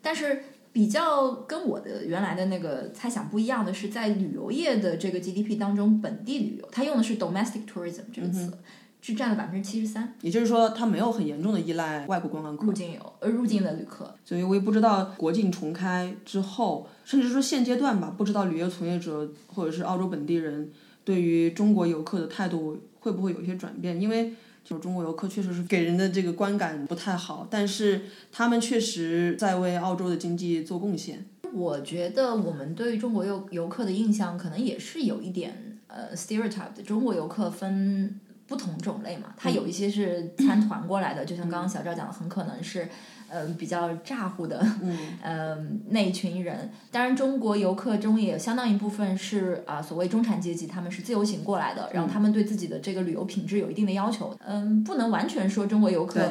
[0.02, 8.52] 但是比较跟我的原来的那个猜想不一样的是，在旅游业的这个 GDP 当中，本地旅游它用的是 domestic tourism 这个词，
[9.01, 12.73] 是占了百分之七十三，也就是说，它没有很严重的依赖外国观光客入。
[12.73, 14.15] 境游呃入境的旅客。
[14.25, 20.71] 所以我也不知道国境重开之后，甚至说现阶段吧，不知道旅游从业者或者是澳洲本地人
[21.05, 24.35] 对于中国游客的态度会不会有一些转变，因为。
[24.63, 31.25] 就是中国游客确实是给人的这个观感不太好，但是他们确实在为澳洲的经济做贡献。
[31.53, 36.83] 我觉得我们对于中国游游客的印象可能也是有一点呃 stereotype 的。
[36.85, 42.89] 中国游客分不同种类嘛，它有一些是参团过来的，就像刚刚小赵讲的，很可能是
[43.29, 45.57] 呃比较咋呼的，嗯 呃
[45.91, 46.69] 那一群人。
[46.91, 54.37] 当然，中国游客中也有相当一部分是啊、所谓中产阶级，他们是自由行过来的，然后他们对自己的这个旅游品质有一定的要求。
[54.45, 56.31] 嗯，不能完全说中国游客对。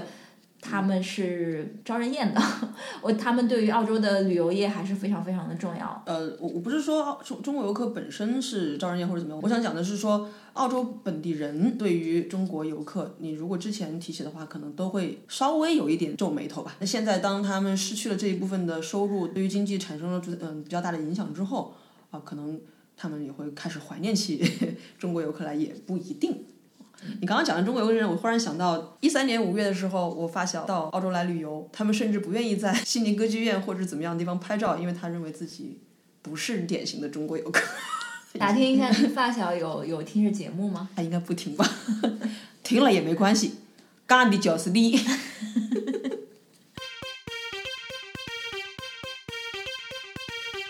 [0.61, 2.41] 他们是招人厌的，
[3.01, 6.03] 我他们对于澳洲的旅游业还是非常非常的重要。
[6.05, 16.75] 呃，我我不是说澳中中国游客本身是招人厌或者怎么样，我想讲的是说，澳洲本地人对于中国游客，你如果之前提起的话，可能都会稍微有一点皱眉头吧。
[16.79, 21.73] 那现在当他们失去了这一部分的收入，对于经济产生了嗯比较大的影响之后，
[22.11, 22.59] 啊、可能
[22.97, 24.43] 他们也会开始怀念起
[24.99, 26.45] 中国游客来，也不一定。
[27.21, 35.79] 你刚刚讲的中国游客人，我忽然想到，一三年五月的时候，我发小到澳洲来旅游，他们甚至不愿意在悉尼歌剧院或者怎么样的地方拍照，因为他认为自己
[36.21, 37.61] 不是典型的中国游客。
[38.37, 40.89] 打听一下，你发小有有听着节目吗？
[40.95, 41.65] 他应该不听吧？
[42.63, 43.55] 听了也没关系，
[44.05, 44.99] 干的就是你。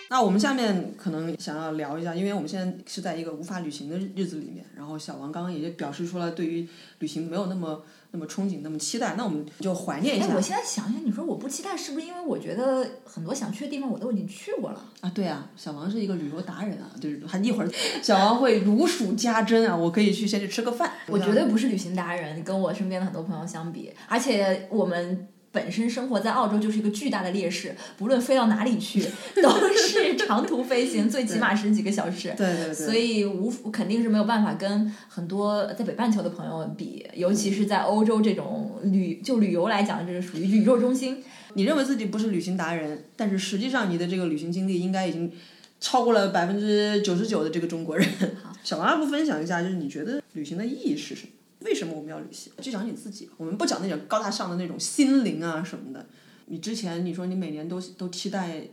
[0.09, 6.67] 那我们下面可能想要聊一下，因为我们现在是在一个无法旅行的日子里面，然后小王刚刚也表示出了对于
[6.97, 14.83] 旅行没有那么那么憧憬、那么期待，那我们就怀念一哎，下我现在想想，你说我不期待，是不是因为我觉得很多想去的地方我都已经去过了？
[15.01, 15.11] 啊。
[15.13, 17.69] 对啊，小王是一个旅游达人啊，就是他一会儿
[18.01, 20.91] 小王会如数家珍啊，我可以去先去吃个饭。
[21.07, 25.27] 我绝对不是旅行达人，跟我身边的很多朋友相比，而且我们。
[25.51, 29.03] 本身生活在澳洲就是一个巨大的劣势，不论飞到哪里去，
[29.41, 32.33] 都是长途飞行，最起码十几个小时。
[32.37, 41.23] 对对对，所以无肯定是没有办法跟很多在北半球的朋友比，尤其是在欧洲这种旅就旅游来讲，这是属于宇宙中心。
[41.55, 45.31] 你认为自己不是旅行达人，但是实际上你的这个旅行经历应该已经
[45.79, 48.07] 超过了百分之九十九的这个中国人。
[48.63, 51.29] 小王，要不分享一下，就是你觉得旅行的意义是什么？
[51.59, 52.51] 为什么我们要旅行？
[52.61, 56.05] 就讲你自己，我们不讲那种高大上的那种心灵啊什么的。
[56.45, 58.63] 你之前你说你每年都都期待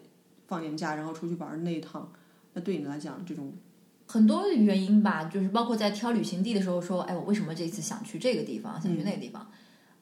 [0.47, 2.11] 放年假，然后出去玩那一趟，
[2.55, 3.53] 那对你来讲，这种
[4.07, 9.51] 很多原因吧，就是包括在挑旅行地的时候说，哎，我为什么这次想去这个地方，想去那个地方？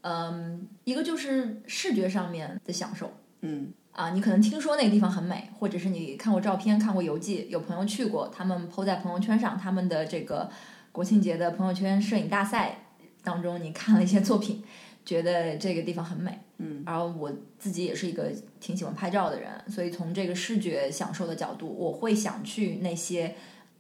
[0.03, 10.51] 嗯，一个就是视觉上面的享受，嗯，啊，你可能听说那个地方很美，或者是你看过照片、看过游记，有朋友去过，他们 PO 在朋友圈上，他们的这个
[10.94, 12.78] 国庆节的朋友圈摄影大赛
[13.24, 14.62] 当中，你看了一些作品，
[15.04, 18.30] 觉得这个地方很美，嗯，然后我自己也是一个
[18.61, 23.35] 挺喜欢拍照的人，所以从这个视觉享受的角度，我会想去那些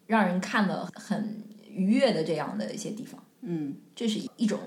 [0.08, 4.58] 让人看了很愉悦的这样的一些地方，嗯，这是一种。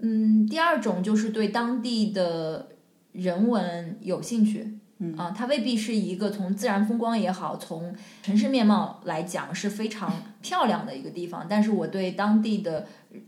[0.00, 2.70] 嗯，第二种就是对当地的
[3.12, 12.86] 人文有兴趣，嗯啊，它未必是一个从自然风光也好，从城市面貌来讲是非常 漂亮的一个地方，但是我对当地的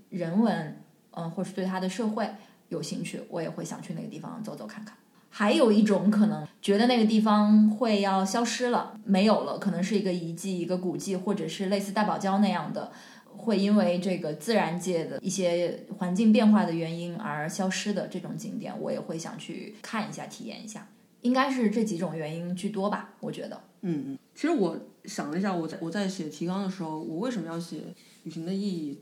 [0.08, 2.28] 人文，嗯、或是对它的社会
[2.68, 4.96] 有兴趣，我也会想去那个地方走走看看。
[5.30, 12.90] 还有一种可能，觉得那个地方会要消失了，没有了，可能是一个遗迹、一个古迹，或者是类似大堡礁那样的。
[13.36, 20.86] 会因为这个自然界的一些环境变化的原因而消失的这种景点，我也会想去看一下、体验一下。
[21.22, 23.60] 应该是这几种原因居多吧，我觉得。
[23.82, 27.82] 嗯，其实我想了一下，我在我在写提纲的时候，我为什么要写
[28.24, 28.98] 旅行的意义？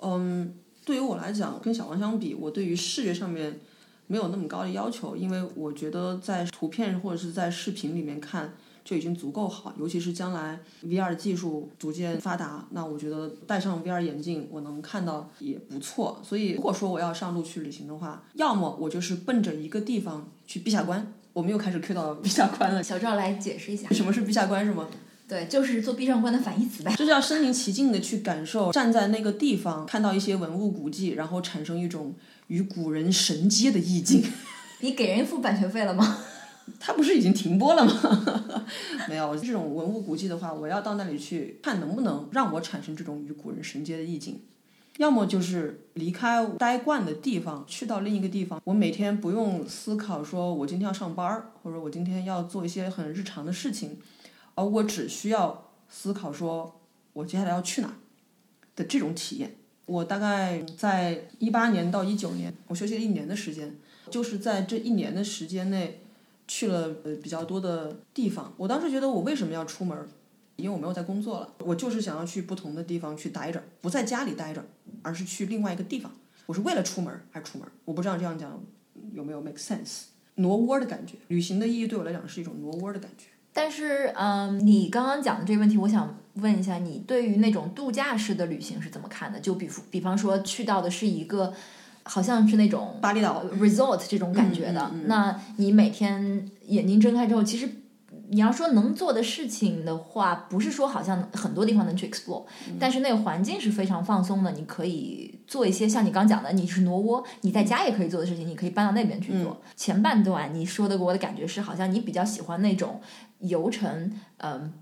[0.00, 3.60] 嗯，对于我来讲，跟小王相比，我对于视觉上面
[4.06, 16.20] 没有那么高的要求，因为我觉得在图片或者是在视频里面看就已经足够好，尤其是将来 VR 技术逐渐发达，那我觉得戴上 VR 眼镜我能看到也不错。
[16.22, 21.12] 所以如果说我要上路去旅行的话，要么我就是奔着一个地方去陛下关。
[21.34, 24.88] 我们又开始 Q 到陛下关了，小赵来解释一下，什么是陛下关是吗？
[25.26, 26.94] 对，就是做壁上关的反义词呗。
[26.94, 32.14] 就是要身临其境的去感受，站在那个地方看到一些文物古迹，然后产生一种
[32.46, 34.22] 与古人神接的意境。
[34.80, 36.18] 你给人付版权费了吗？
[36.78, 38.64] 他不是已经停播了吗？
[39.08, 44.40] 没有，这种文物古迹的话，我要到那里去看，能不能让我产生这种与古人神接的意境。
[44.98, 48.60] 要么就是离开待惯的地方，去到另一个地方。
[48.64, 53.98] 我每天不用思考说我今天要上班儿，或者我今天要做一些很日常的事情，
[54.54, 56.80] 而我只需要思考说
[57.12, 57.96] 我接下来要去哪
[58.76, 59.56] 的这种体验。
[59.86, 63.76] 我大概在一八年到一九年，我休息了一年的时间，
[64.10, 66.00] 就是在这一年的时间内
[66.46, 68.54] 去了呃比较多的地方。
[68.56, 70.08] 我当时觉得我为什么要出门？
[70.56, 74.64] 因为我没有在工作了，我就是想要去不同的地方去待着，不在家里待着，
[75.02, 76.12] 而是去另外一个地方。
[76.46, 78.62] 我是为了出门而出门，我不知道这样讲
[79.12, 80.04] 有没有 make sense。
[80.36, 83.26] 挪窝的感觉，旅行的意义对我来讲是一种挪窝的感觉。
[83.52, 89.40] 但是，嗯，你刚刚讲的这个问题，我想问一下，你对于那种度假式的旅行是怎么看的？
[89.40, 91.54] 就比比方说，去到的是一个
[92.02, 97.68] 好像是那种巴厘岛 resort 这种感觉的，那你每天眼睛睁开之后，其实。
[98.34, 102.42] 你要说能做的事情的话，不是说好像很多地方能去 explore，、
[102.80, 109.62] 但是那个环境是非常放松的，你可以做一些像你刚讲的，你是挪窝，你在家也可以做的事情，你可以搬到那边去做。
[109.76, 113.00] 前半段你说的给我的感觉是，好像你比较喜欢那种
[113.38, 114.72] 游程，嗯、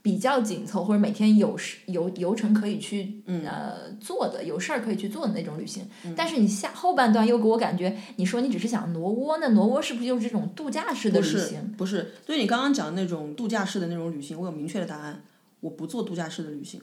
[0.00, 5.86] 比较紧凑，或者每天有事有游程可以去呃做的，有事儿可以去做的那种旅行。
[6.16, 11.74] 但是你下后半段又给我感觉，你说你只是想挪窝，那挪窝是不是就是这种度假式的旅行？
[11.76, 15.22] 不是，对你刚刚讲的那种度假式的那种旅行，我有明确的答案，
[15.60, 16.80] 我不做度假式的旅行。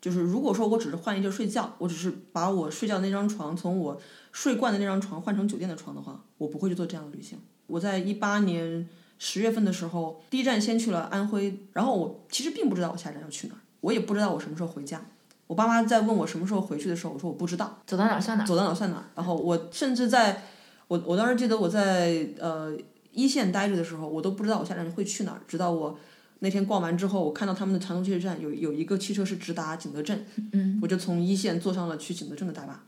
[0.00, 7.38] 就是如果说我只是换一地儿睡觉，我只是把我睡觉那张床从我睡惯的那张床换成酒店的床的话，我不会去做这样的旅行。
[7.66, 15.00] 我在一八年十月份的时候，第一站先去了安徽，然后我其实并不知道我下一站要去哪儿，我也不知道我什么时候回家。
[15.46, 17.78] 我爸妈在问我什么时候回去的时候，我说我不知道。
[17.86, 18.46] 走到哪儿算哪儿。
[18.46, 19.04] 走到哪儿算哪儿。
[19.14, 20.42] 然后我甚至在，
[20.88, 22.76] 我我当时记得我在呃
[23.12, 25.96] 一线待着的时候，我都不知道我下站会去哪儿，直到我
[26.40, 32.82] 那天逛完之后，我看到他们的长途汽车站有有一个汽车是直达景德镇，嗯，我就从一线坐上了去景德镇的大巴。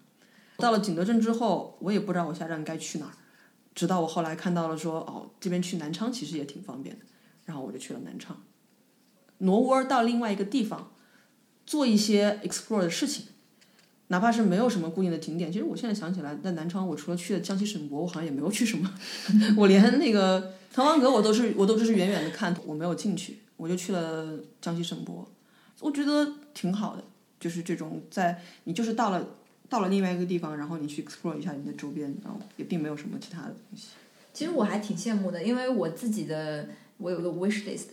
[0.56, 3.12] 到了景德镇之后，我也不知道我下站该去哪儿，
[3.78, 7.04] 直到我后来看到了说，哦，这边去南昌其实也挺方便的，
[7.44, 8.36] 然后我就去了南昌，
[9.38, 10.90] 挪窝到另外一个地方，
[11.64, 13.26] 做一些 explore 的事情。
[14.08, 18.92] 哪怕是没有什么固定的景点，其实我现在想起来，在南昌，我除了去了江西省博，我好像也没有去什么。
[19.56, 25.24] 我连那个滕王阁，我都是我都只是远远的看，我没有进去，我就去了江西省博。
[25.78, 27.04] 我觉得挺好的，
[27.38, 29.24] 就是这种在你就是到了
[29.68, 33.88] 到了另外一个地方，然后你去 explore 一下你的周边，然后也并没有什么其他的东西。
[34.32, 37.86] 其实我还挺羡慕的，因为我自己的我有个 wish list，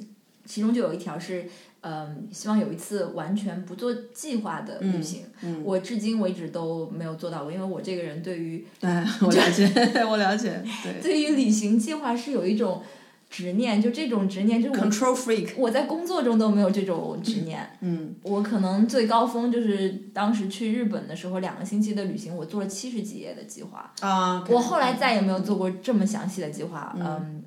[0.45, 1.45] 其中就有一条是，
[1.81, 5.23] 嗯，希望有一次完全不做计划的旅行。
[5.41, 8.89] 嗯我至今为止都没有做到过，因为我这个人对于对，
[9.21, 9.67] 我了解，
[10.07, 12.81] 我了解，对 对于旅行计划是有一种
[13.29, 17.77] 执念，就这种执念，就是我，control freak，我在工作中都没有这种执念。
[17.81, 23.91] 嗯我可能最高峰就是当时去日本的时候，两个星期的旅行，我做了七十几页的计划。
[23.99, 26.95] 啊，我后来再也没有做过这么详细的计划。
[26.97, 27.43] 嗯，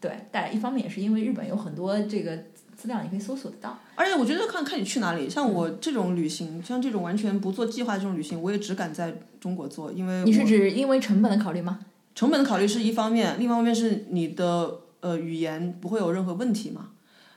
[0.00, 2.36] 对，但一方面也是因为日本有很多这个
[2.76, 3.78] 资料你可以搜索得到。
[3.94, 11.80] 而且我觉得看看你去哪里，像我这种旅行，像这种完全不做计划这种旅行，我也只敢在中国做，因为你是指因为成本的考虑吗？
[12.14, 16.90] 成本的考虑是一方面，另一方面是你的呃语言不会有任何问题嘛。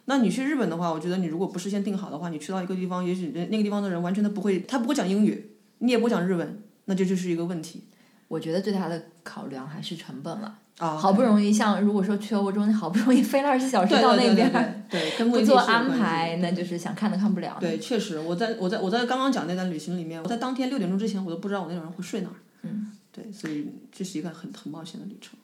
[0.05, 7.83] 那你去日本的话，我觉得你如果不事先定好的话，你去到一个地方，也许人那个地方的人完全都不会，他不会讲英语，你也不会讲日文，那这就是一个问题
[8.27, 10.59] 我觉得最大的考量还是成本了。
[10.79, 10.97] 啊。
[10.97, 17.55] 好不容易像如果说去欧洲，你好不容易飞了二十四小时对到对对对那边，对，对跟目的地不做安排，那就是想看都看不了。
[17.61, 22.35] 对，确实，我在我在我在刚刚讲那段旅行里面，我在当天六点钟之前，我都不知道我那种人会睡哪儿。
[22.63, 25.39] 嗯，对，所以这是一个很很冒险的旅程。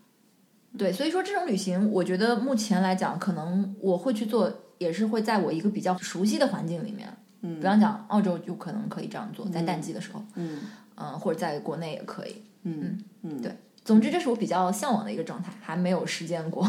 [0.78, 7.11] 对，所以说这种旅行，我觉得目前来讲，可能我会去做，也是会在我一个比较熟悉的环境里面。
[7.41, 10.59] 嗯，比方讲澳洲就可能可以这样做，在淡季的时候，嗯
[10.95, 12.36] 嗯、或者在国内也可以。
[12.63, 16.67] 嗯嗯，对，总之这是我比较向往的一个状态，还没有实践过。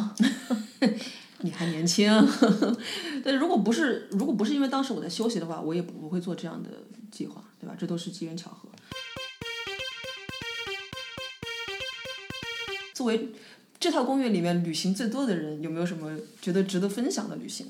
[1.42, 2.10] 你还年轻，
[3.24, 6.70] 但如果不是如果不是因为当时我在休息的话，我也不会做这样的
[7.10, 7.74] 计划，对吧？
[7.78, 8.68] 这都是机缘巧合。
[12.94, 13.30] 作为
[13.80, 17.66] 这套攻略里面旅行最多的人，有没有什么觉得值得分享的旅行？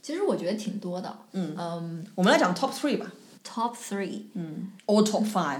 [0.00, 1.18] 其实我觉得挺多的。
[1.32, 3.12] 嗯嗯我们来讲 top three 吧
[3.44, 5.58] ，，Top three，嗯，or top five。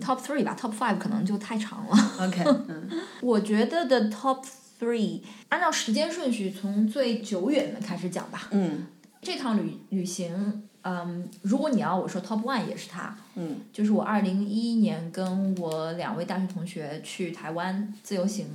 [0.00, 2.26] Top three 吧，Top five 可能就太长了。
[2.26, 2.88] OK，嗯
[3.20, 4.42] 我觉得的 Top
[4.80, 5.20] three，
[5.50, 8.48] 按照时间顺序从最久远的开始讲吧。
[8.52, 8.86] 嗯
[9.20, 18.46] 这趟旅旅行，嗯，如果你要我说 Top one 也是它，嗯就是我二零一一年跟我两位大学同学去台湾自由行，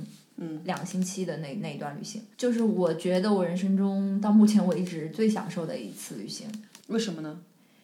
[0.42, 6.46] 嗯，两个星期的那那一段旅行，就是我觉得我人生中到目前为止最享受的一次旅行。
[6.88, 7.40] 为什么呢？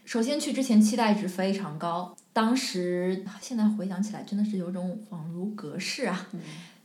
[0.07, 6.29] 首先去之前期待值非常高，当时现在回想起来真的是有种恍如隔世啊。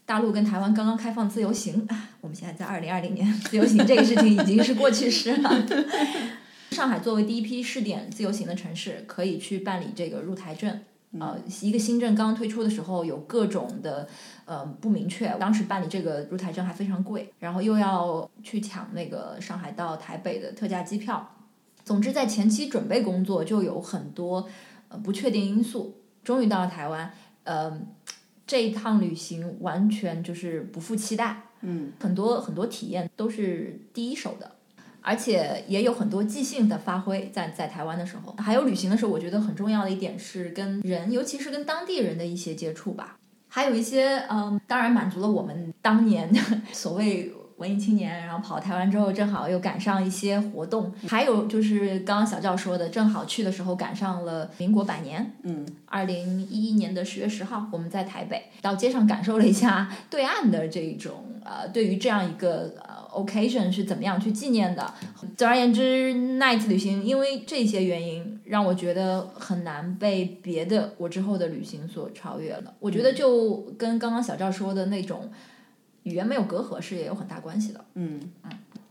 [0.06, 5.66] 大陆跟台湾刚刚开放自由行，啊 我们现在在二零二零年，自由行这个事情已经是过去式了。
[6.72, 10.82] 上海作为第一批试点自由行的城市，可以去办理这个入台证。
[11.20, 14.08] 呃，一个新政刚刚推出的时候，有各种的
[14.52, 15.30] 呃不明确。
[15.40, 21.38] 当时办理这个入台证还非常贵，然后又要去抢那个上海到台北的特价机票。
[21.86, 24.50] 总之，在前期准备工作就有很多
[24.90, 25.96] 呃不确定因素。
[26.22, 27.10] 终于到了台湾，
[27.46, 27.82] 呃，
[28.46, 34.52] 这一趟旅行完全就是不负期待，嗯很多很多体验都是第一手的。
[35.04, 43.18] 而且也有很多即兴的发挥在，在台湾的时候，还有旅行的时候，我觉得很重要的一点是跟人，尤其是跟当地人的一些接触吧。
[43.54, 46.34] 还有一些，嗯，当然满足了我们当年
[46.72, 50.92] 所谓文艺青年，然后跑台湾之后，正好又赶上一些活动。
[51.08, 64.94] 还有就是刚刚小赵说的，正好去的时候赶上了民国百年，嗯二零一一年的十月十号，我们在台北到街上感受了一下对岸的这种呃，对于这样一个呃 occasion 是怎么样去纪念的。
[65.38, 72.74] 总而言之，那一次旅行因为这些原因，让我觉得很难被别的我之后的旅行所超越了。
[72.80, 75.30] 我觉得就跟刚刚小赵说的那种
[76.04, 77.86] 语言没有隔阂是也有很大关系的。
[77.96, 78.20] 嗯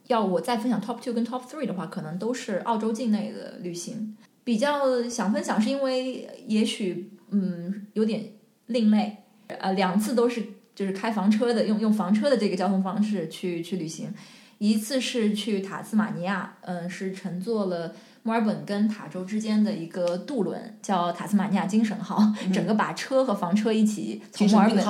[0.07, 4.17] 要我再分享 top two 跟 top three 的话，可能都是澳洲境内的旅行。
[4.43, 8.25] 比较想分享是因为也许嗯有点
[8.67, 10.43] 另类，呃两次都是
[10.81, 14.11] 就是开房车的，用用房车的这个交通方式去去旅行。
[14.57, 24.83] 一次是去塔斯马尼亚，嗯，是乘坐了墨尔本跟塔州之间的一个渡轮，叫塔斯马尼亚精神号，整个把车和房车一起从墨尔本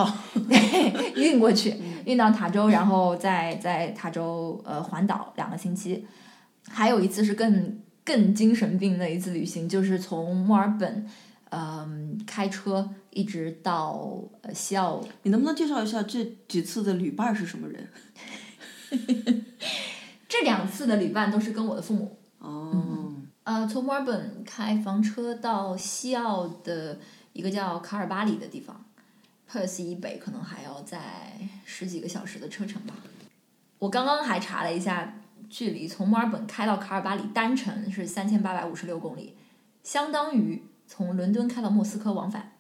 [1.16, 1.74] 运过去，
[2.06, 6.06] 运到塔州，然后再在塔州呃环岛两个星期。
[6.68, 11.04] 还有一次是更更精神病的一次旅行，就是从墨尔本
[11.50, 15.04] 嗯、开车一直到呃西澳。
[15.22, 17.88] 你能不能介绍一下这几次的旅伴是什么人？
[20.28, 22.16] 这两次的旅伴都是跟我的父母。
[22.38, 26.98] 哦，呃，从墨尔本开房车到西澳的
[27.32, 28.84] 一个叫卡尔巴里的地方
[29.50, 31.32] ，Perth 以北可能还要在
[31.64, 32.94] 十几个小时的车程吧。
[33.78, 39.34] 我刚刚还查了一下距离，从墨尔本开到卡尔巴里单程是三千八百五十六公里，
[39.82, 42.50] 相当于从伦敦开到莫斯科往返。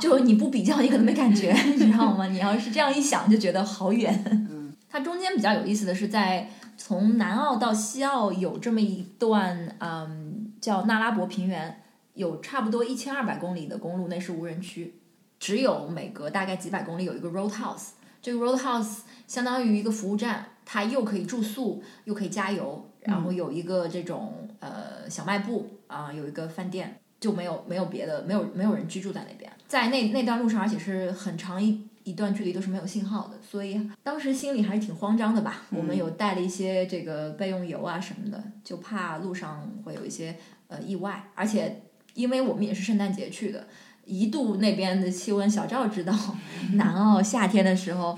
[0.00, 2.26] 就你不比较，你可能没感觉， 你知道吗？
[2.26, 4.24] 你要是这样一想，就觉得好远。
[4.26, 11.80] 嗯，它中间比较有意思的是，在从南澳到西澳有这么一段，嗯，叫纳拉伯平原，
[12.14, 14.96] 有差不多一千二百公里的公路，那是无人区，
[15.38, 17.90] 只有每隔大概几百公里有一个 roadhouse，
[18.20, 27.00] 这个 roadhouse 相当于一个服务站，它又可以住宿，又可以加油，然后有一个这种呃小卖部啊、有一个饭店。
[27.20, 35.62] 就没有没有别的，没有没有人居住在那边，在那那段路上，而且是很长一一段距离都是没有信号的，所以当时心里还是挺慌张的吧。
[35.70, 40.36] 我们有带了一些这个备用油啊什么的，就怕路上会有一些
[40.68, 41.82] 呃意外，而且
[42.14, 43.66] 因为我们也是圣诞节去的，
[44.04, 46.14] 一度那边的气温，小赵知道，
[46.74, 48.16] 南澳夏天的时候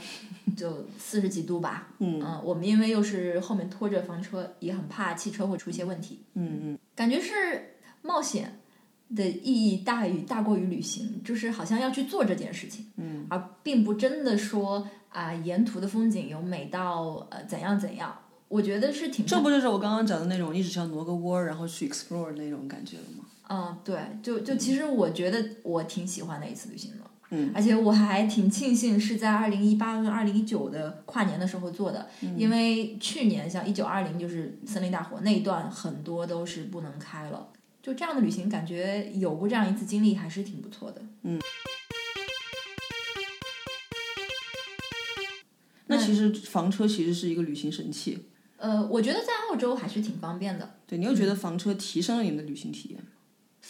[0.56, 1.88] 就四十几度吧。
[1.98, 6.20] 嗯嗯，我们因为又是后面拖着房车，也很怕汽车会出一些问题。
[6.34, 8.60] 嗯嗯，感觉是冒险
[9.14, 18.16] 的意义大于大过于旅行，就是好像要去做这件事情，嗯，而并不真的说啊、沿途的风景有美到呃怎样怎样。
[18.46, 23.24] 我觉得是挺这不就是我刚刚讲的那种，你只需要挪个窝，然后去 explore 那种感觉了吗？
[23.48, 37.48] 嗯，对，就就其实我觉得我挺喜欢那一次旅行的，嗯，而且我还挺庆幸是在二零一八跟二零一九的跨年的时候做的，嗯因为去年像一九二零就是森林大火那一段很多都是不能开了，
[37.82, 41.00] 就这样的旅行感觉有过这样一次经历还是挺不错的。
[41.22, 41.40] 嗯
[45.86, 48.26] 那其实房车其实是一个旅行神器。
[48.56, 50.74] 呃，我觉得在澳洲还是挺方便的。
[50.86, 53.08] 对，你又觉得房车提升了你们的旅行体验吗？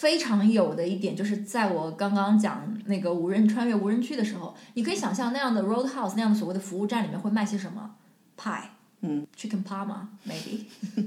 [0.00, 7.96] 非常有的一点就是，在我刚刚讲那个无人穿越无人区的时候，你可以想象那样的 roadhouse 那样的所谓的服务站里面会卖些什么
[8.34, 8.70] 派，
[9.02, 10.60] 嗯，chicken parma maybe，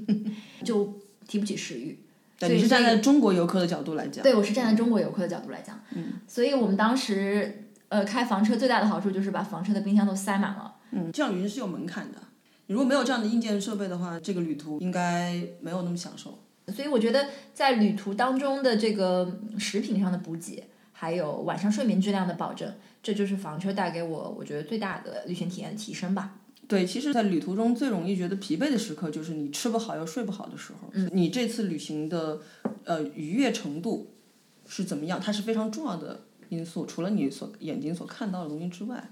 [0.64, 0.94] 就
[1.28, 1.98] 提不起食欲。
[2.38, 4.22] 对，你是站在中国游客的角度来讲。
[4.22, 10.76] 对我是站在中国游客的角度来讲，嗯，所以我们当时呃开房车最大的好处就是把房车的冰箱都塞满了。
[10.92, 12.20] 嗯，这样旅行是有门槛的。
[12.68, 16.38] 你如果没有这样的硬件设备的话，这个旅途应该没有那么享受。
[16.68, 26.40] 所以我觉得在旅途当中的这个食品上的补给，还有晚上睡眠质量的保证，这就是房车带给我我觉得最大的旅行体验的提升吧。
[26.66, 30.90] 对，其实，在旅途中最容易觉得疲惫的时刻，就是你吃不好又睡不好的时候。
[30.94, 32.40] 嗯，你这次旅行的
[32.86, 34.14] 呃愉悦程度
[34.66, 35.20] 是怎么样？
[35.20, 39.12] 它是非常重要的因素，除了你所眼睛所看到的东西之外。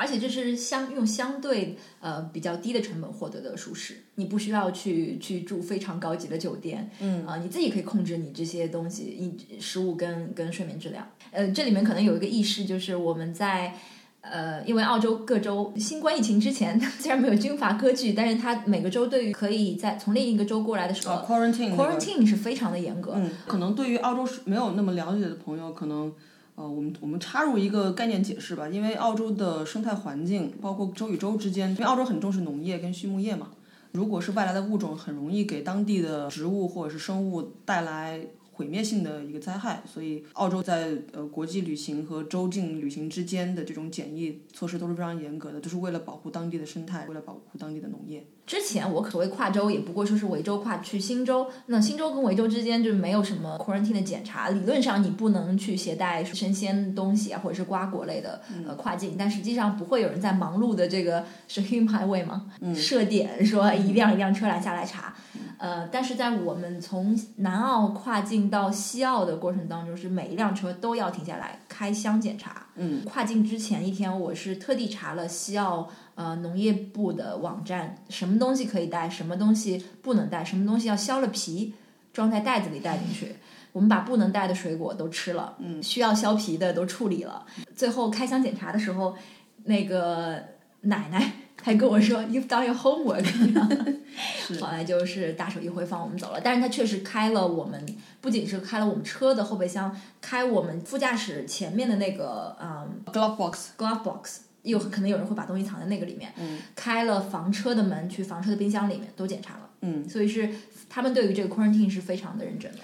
[0.00, 11.06] 而且这是相用相对呃比较低的成本获得的舒适，你不需要去去住非常高级的酒店，嗯啊、你自己可以控制你这些东西，你食物跟跟睡眠质量。
[11.30, 13.74] 呃，这里面可能有一个意识，就是我们在。
[14.22, 23.14] 呃，因为澳洲各州新冠疫情之前 虽然没有军阀割据，但是它每个州对于可以在从另一个州过来的时候、啊，quarantine 那个 quarantine 是非常的严格。
[23.16, 26.12] 嗯，可能对于澳洲是没有那么了解的朋友，可能
[26.60, 28.68] 呃，我们我们插入一个概念解释吧。
[28.68, 33.52] 因为澳洲的生态环境，包括州与州之间，因为澳洲很重视农业跟畜牧业嘛，
[33.92, 38.20] 如果是外来的物种，很容易给当地的植物或者是生物带来。
[38.52, 48.22] 毁灭性的一个灾害，所以澳洲在呃国际旅行和州境旅行之间的这种检疫措施都是非常严格的，都是为了保护当地的生态，为了保护当地的农业。
[48.50, 62.50] 之前我所谓跨州，也不过说是维州跨去新州，那新州跟维州之间就没有什么 quarantine 的检查，理论上你不能去携带生鲜东西啊，或者是瓜果类的呃跨境，但实际上不会有人在忙碌的这个是 hum highway 吗？
[62.74, 65.14] 设点说一辆一辆车拦下来查。
[65.58, 72.66] 呃，但是在我们从南澳跨境到西澳的过程当中，是每一辆车都要停下来开箱检查。
[72.76, 75.86] 嗯，跨境之前一天，我是特地查了西澳
[76.20, 81.72] 呃农业部的网站，什么东西可以带，什么东西不能带，什么东西要削了皮
[82.12, 83.36] 装在袋子里带进去。
[83.72, 87.46] 我们把不能带的水果都吃了，嗯，需要削皮的都处理了。
[87.74, 89.16] 最后开箱检查的时候，
[89.64, 90.42] 那个
[90.82, 93.24] 奶奶还跟我说： “You've done your homework。
[94.60, 96.40] ”后来就是大手一挥放我们走了。
[96.42, 97.86] 但是他确实开了我们，
[98.20, 106.32] 不仅是开了我们车的后备箱，开我们副驾驶前面的那个嗯 glove box glove box，有可能有人会把东西藏在那个里面。
[106.38, 109.70] 嗯，开了房车的门，去房车的冰箱里面都检查了。
[109.82, 110.48] 嗯，所以是
[110.88, 112.78] 他们对于这个 quarantine 是非常的认真的。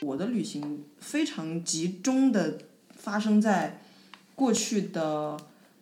[0.00, 2.58] 我的旅行非常集中的
[2.90, 3.80] 发生在
[4.34, 5.36] 过去的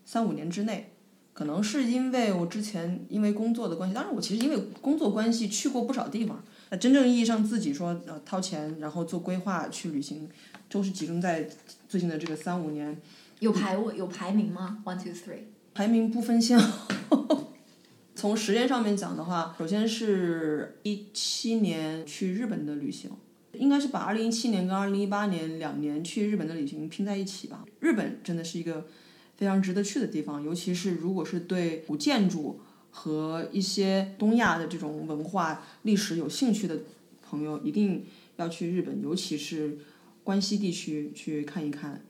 [0.04, 0.90] 三五年之内，
[1.32, 6.42] 可能是因为我之前因为工作的关系，当然我其实因为工作关系去过不少地方。
[6.70, 10.28] 那真正意义上自己说呃掏钱然后做规划去旅行，
[10.68, 11.48] 都是集中在
[11.88, 12.96] 最近的这个三五年。
[13.40, 15.40] 有排位有排名吗？One two three。
[15.74, 17.52] 排名不分先后。
[18.16, 23.10] 从时间上面讲的话，首先是一七年去日本的旅行，
[23.52, 27.66] 应该是把二零一七年跟二零一八年两年去日本的旅行拼在一起吧。
[27.80, 28.86] 日本真的是一个
[29.36, 32.58] 非常值得去的地方，尤其是如果是对古建筑
[32.90, 36.78] 和一些东亚的这种文化历史有兴趣的
[37.22, 38.06] 朋友，一定
[38.36, 39.76] 要去日本，尤其是
[40.26, 42.02] 关西地区去看一看。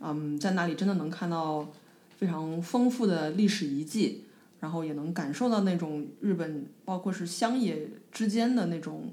[0.00, 1.72] 嗯，在那里真的能看到
[2.18, 4.24] 非常丰富的历史遗迹，
[4.58, 9.12] 然后也能感受到那种日本，包括是乡野之间的那种。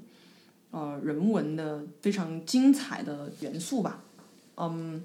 [0.70, 4.04] 呃，人文的非常精彩的元素吧，
[4.58, 5.02] 嗯，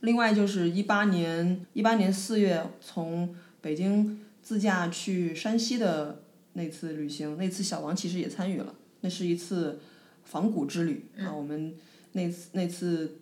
[0.00, 6.22] 另外就是一八年一八年四月从北京自驾去山西的
[6.52, 9.80] 那次旅行，那次小王其实也参与了，那是一次
[10.22, 11.74] 仿古之旅啊，我们
[12.16, 13.18] 那次那次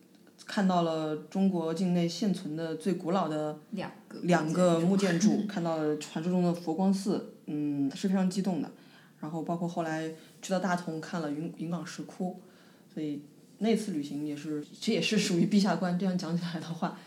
[0.46, 8.70] 看到了中国境内现存的最古老的两个两个木建筑，看到了传说中的佛光寺，嗯，是非常激动的。
[9.20, 12.40] 然后包括后来去到大同看了云云冈石窟，
[12.92, 13.22] 所以
[13.58, 15.98] 那次旅行也是，这也是属于陛下观。
[15.98, 16.98] 这样讲起来的话，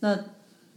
[0.00, 0.24] 那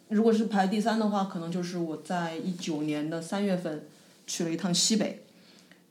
[0.10, 3.88] 如果是排第三的话，可能就是我在一九年的三月份
[4.28, 5.24] 去了一趟西北。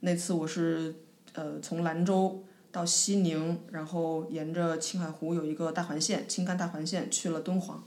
[0.01, 0.93] 那次我是
[1.33, 7.83] 呃从兰州到西宁，然后沿着青海湖有一个大环线，青甘大环线去了敦煌，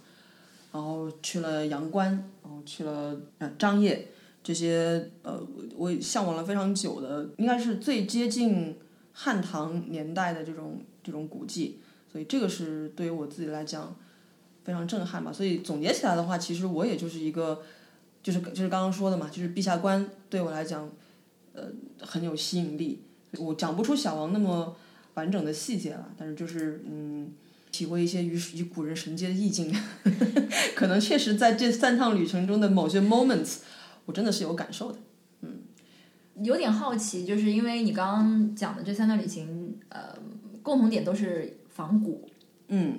[0.72, 2.10] 然后去了阳关，
[2.42, 4.08] 然后去了呃张掖。
[4.46, 5.42] 这些呃，
[5.74, 8.76] 我向往了非常久的，应该是最接近
[9.14, 11.80] 汉唐年代的这种这种古迹，
[12.12, 13.96] 所以这个是对于我自己来讲
[14.62, 15.32] 非常震撼吧。
[15.32, 17.62] 所以总结起来的话，其实我也就是一个，
[18.22, 20.90] 就是就是刚刚说的嘛，就是陛下观对我来讲，
[21.54, 21.62] 呃，
[22.00, 23.02] 很有吸引力。
[23.38, 24.76] 我讲不出小王那么
[25.14, 27.32] 完整的细节了，但是就是嗯，
[27.70, 29.74] 体会一些与与古人神接的意境，
[30.74, 33.58] 可能确实在这三趟旅程中的某些 moments。
[34.06, 34.98] 我真的是有感受的，
[35.40, 35.60] 嗯，
[36.42, 40.14] 有点好奇，就是因为你刚刚讲的这三段旅行，呃，
[40.62, 42.28] 共同点都是仿古，
[42.68, 42.98] 嗯，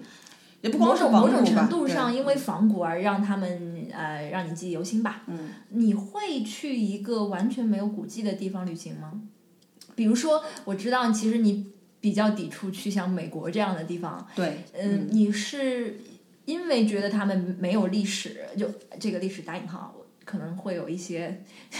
[0.61, 9.21] 也不光是某种程度上因为仿古而让他们呃让你记忆犹新吧，嗯，你会去一个完全没有古迹的地方旅行吗？
[9.95, 11.65] 比如说，我知道其实你
[11.99, 15.99] 比较抵触去像美国这样的地方，对，嗯，你是
[16.45, 18.69] 因为觉得他们没有历史，就
[18.99, 19.95] 这个历史打引号。
[20.25, 21.39] 可能会有一些，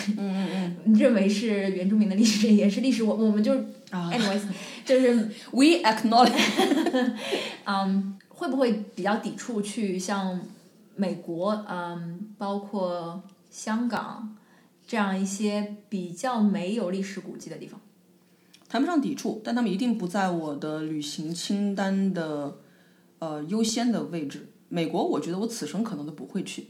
[0.10, 3.52] 嗯嗯嗯， 认为是原住民的历史也是历史，我我们就
[3.90, 4.44] ，anyways，
[4.86, 5.16] 就是
[5.50, 6.32] we acknowledge，
[7.66, 10.40] 嗯，会不会比较抵触去像
[10.96, 14.38] 美国，嗯，包括香港
[14.86, 17.82] 这样一些比较没有历史古迹的地方？
[18.68, 22.58] 谈不上抵触，但他们一定不在我的旅行清单的
[23.20, 24.50] 呃优先的位置。
[24.68, 26.68] 美国，我觉得我此生可能都不会去。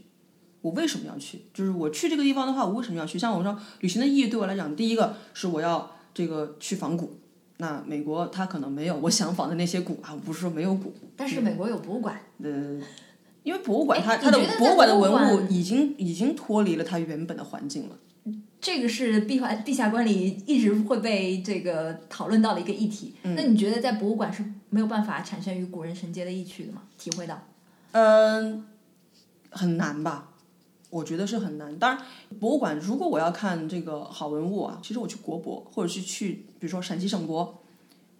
[0.60, 1.42] 我为什么要去？
[1.54, 3.18] 就是我去这个地方的话，我为什么要去？
[3.18, 7.18] 像我说，旅行的意义对我来讲，第一个是我要这个去仿古。
[7.58, 10.92] 那美国它可能没有我想仿的那些古啊，我不是说没有古。
[11.16, 12.20] 但是美国有博物馆。
[12.42, 12.78] 呃，
[13.42, 17.96] 因为博物馆它它的博物馆的文物已经已经脱离了它原本的环境了。
[18.60, 23.14] 这个是陛下陛下观里一直会被这个讨论到的一个议题。
[23.22, 26.82] 那你觉得在博物馆是没有办法产生与古人神接的意趣的吗？
[26.98, 27.40] 体会到？
[27.92, 28.66] 嗯，
[29.50, 30.32] 很难吧。
[30.88, 31.76] 我觉得是很难。
[31.78, 32.04] 当然，
[32.40, 37.62] 博物馆如果我要看这个好文物啊，其实我去国博，或者是去，比如说陕西省博、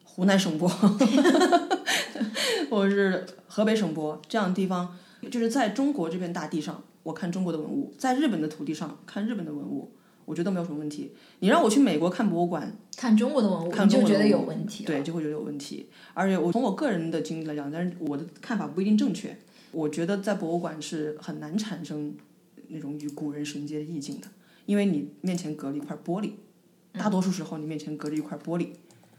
[0.05, 0.69] 湖南省博，
[2.69, 4.97] 或者是河北省博这样的地方，
[5.31, 9.93] 就是在中国这片大地上，我看中国的文物；在日本的土地上看日本的文物，
[10.27, 11.13] 我觉得没有什么问题。
[11.39, 15.89] 你让我去美国看博物馆，看中国的文物，你就觉得有问题，对，就会觉得有问题。
[16.13, 19.35] 而且我从我个人的经历来讲，但是我的看法不一定正确。
[19.73, 22.15] 我觉得在博物馆是很难产生。
[22.69, 24.27] 那种与古人神接的意境的，
[24.65, 26.33] 因为你面前隔了一块玻璃，
[26.95, 28.71] 大多数时候你面前隔着一块玻璃。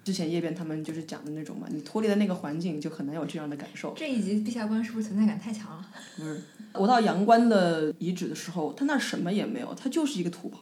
[0.04, 3.94] 之前叶边他们就是讲的那种嘛，你脱离了那个环境，就很难有这样的感受。
[3.96, 5.88] 这一集陛下观是不是存在感太强了？
[6.18, 6.42] 不是，
[6.74, 10.60] 我到阳关的遗址的时候，它那什么也没有，它就是一个土堡，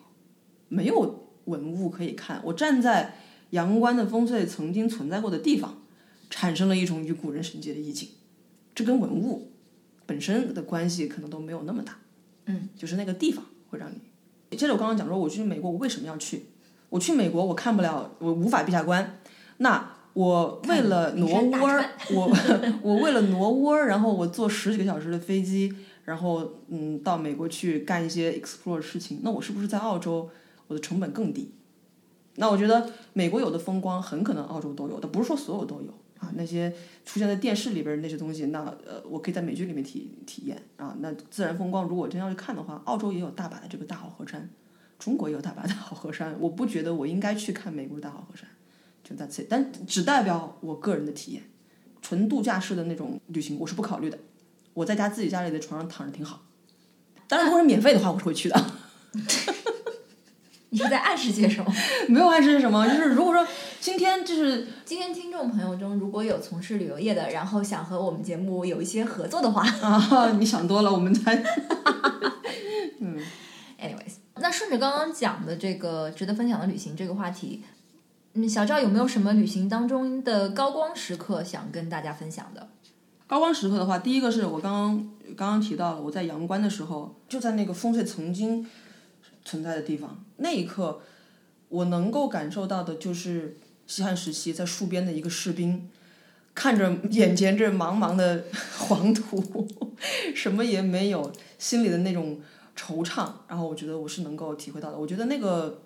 [0.70, 2.42] 没有文物可以看。
[2.44, 3.16] 我站在
[3.52, 5.76] 阳关的烽燧曾经存在过的地方，
[6.30, 8.10] 产生了一种与古人神接的意境。
[8.74, 9.52] 这跟文物
[10.06, 11.98] 本身的关系可能都没有那么大。
[12.46, 14.58] 嗯，就是那个地方会让你。
[14.58, 16.46] 接着我刚刚讲说，我去美国，我为什么要去？
[16.90, 19.20] 我去美国，我看不了，我无法闭下关。
[19.58, 22.32] 那我为了挪窝儿，我
[22.82, 25.74] 我为了挪窝儿，然后我坐十几个小时的飞机，
[26.06, 29.20] 然后嗯到美国去干一些 explore 事情。
[29.24, 30.30] 那我是不是在澳洲，
[30.68, 31.52] 我的成本更低？
[32.36, 35.94] 那我觉得美国有的风光，很可能澳洲都有的，不是说所有都有。
[36.20, 40.96] 啊，那些出现在电视里边那些东西，那呃，我可以在美剧里面体体验啊。
[41.02, 44.50] 那自然风光，如果真要去看的话，澳洲也有大把的这个大好河山，
[44.98, 46.34] 中国也有大把大好河山。
[46.40, 48.48] 我不觉得我应该去看美国的大好河山，
[49.04, 49.48] 就 that's it。
[49.50, 51.44] 但只代表我个人的体验，
[52.02, 54.18] 纯度假式的那种旅行我是不考虑的。
[54.74, 56.44] 我在家自己家里的床上躺着挺好。
[57.28, 58.66] 当然，如果是免费的话，我是会去的。
[60.76, 61.74] 你是在暗示些什么？
[62.10, 63.48] 没有暗示什么，就是如果说
[63.80, 71.34] 今天就是 今天听众朋友中如果有从事旅游业的，然后想和我们节目有一些合作的话， 啊，你想多了，我们才
[73.00, 73.18] 嗯
[73.80, 77.64] Anyways，那顺着刚刚讲的这个值得分享的旅行这个话题，
[78.34, 82.68] 嗯，小赵有没有什么旅行当中的高光时刻想跟大家分享的？
[83.28, 88.68] 高光时刻的话，第一个是我刚刚刚刚提到了，我在阳关的时候，就在那个风水曾经
[89.46, 91.00] 存在的地方，那一刻
[91.70, 93.56] 我能够感受到的就是
[93.88, 95.90] 西汉时期在戍边的一个士兵，
[96.54, 98.44] 看着眼前这茫茫的
[98.78, 99.68] 黄土，
[100.34, 102.42] 什么也没有，心里的那种
[102.76, 104.98] 惆怅，然后我觉得我是能够体会到的。
[104.98, 105.84] 我觉得那个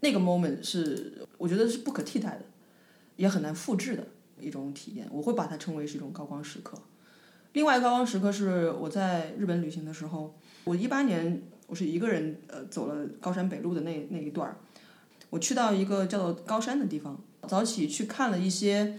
[0.00, 2.44] 那个 moment 是我觉得是不可替代的，
[3.16, 4.06] 也很难复制的
[4.38, 5.08] 一种体验。
[5.10, 6.76] 我会把它称为是一种高光时刻。
[7.54, 10.34] 另外高光时刻是我在日本旅行的时候，
[10.64, 11.42] 我一八年
[11.72, 14.58] 我是一个人呃走了高山北路的那那一段儿，
[15.30, 17.18] 我去到一个叫做高山的地方，
[17.48, 18.98] 早起去看了一些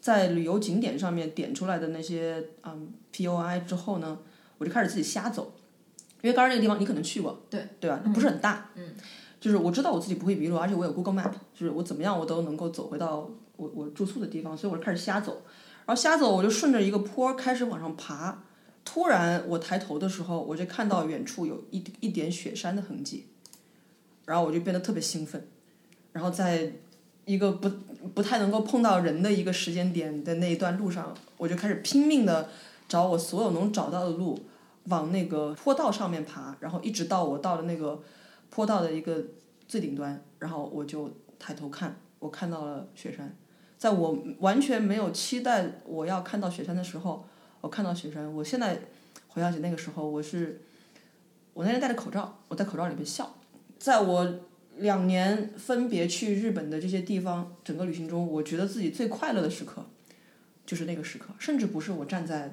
[0.00, 4.18] 在旅游景点上面点出来的那些嗯 POI 之后呢，
[4.58, 5.52] 我就开始自己瞎走，
[6.22, 8.00] 因为高山那个地方你可能去过，对对吧？
[8.14, 8.94] 不是很大，嗯，
[9.40, 15.42] 就是我知道我自己不会迷路，而且我有 Google Map，就是我怎么样我都能够走回到我我住宿的地方，所以我就开始瞎走。
[15.86, 18.44] 然后瞎走，我就顺着一个坡儿开始往上爬。
[18.84, 23.26] 突然，我抬头的时候，我就看到远处有一一点雪山的痕迹，
[24.26, 25.48] 然后我就变得特别兴奋。
[26.12, 26.72] 然后在
[27.24, 27.68] 一个不
[28.14, 32.50] 不太能够碰到人的一个时间点的那一段路上，我就开始拼命的
[32.88, 34.38] 找我所有能找到的路，
[34.84, 38.02] 往那个坡道上面爬，然后一直到我到了那个
[38.50, 39.24] 坡道的一个
[39.66, 43.34] 最顶端，然后我就抬头看，我看到了雪山。
[43.78, 47.26] 在我完全没有期待我要看到雪山的时候，
[47.64, 48.30] 我看到雪山。
[48.34, 48.78] 我现在
[49.28, 50.60] 回想起那个时候，我是
[51.54, 53.34] 我那天戴着口罩，我在口罩里面笑。
[53.78, 54.40] 在我
[54.76, 59.86] 两年分别去日本的这些地方，整个旅行中，我觉得自己最快乐的时刻
[60.66, 62.48] 就是那个时刻，甚至不是我站在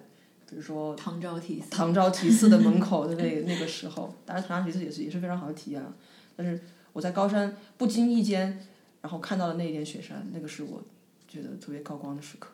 [0.49, 5.93] 比如说唐招提寺，唐招提寺的门口的那那个时候，当然唐招提寺也是也是非常好的体验啊。
[6.38, 6.62] 但是
[6.93, 8.66] 我在高山不经意间，
[9.01, 10.82] 然后看到了那一点雪山，那个是我
[11.28, 12.49] 觉得特别高光的时刻。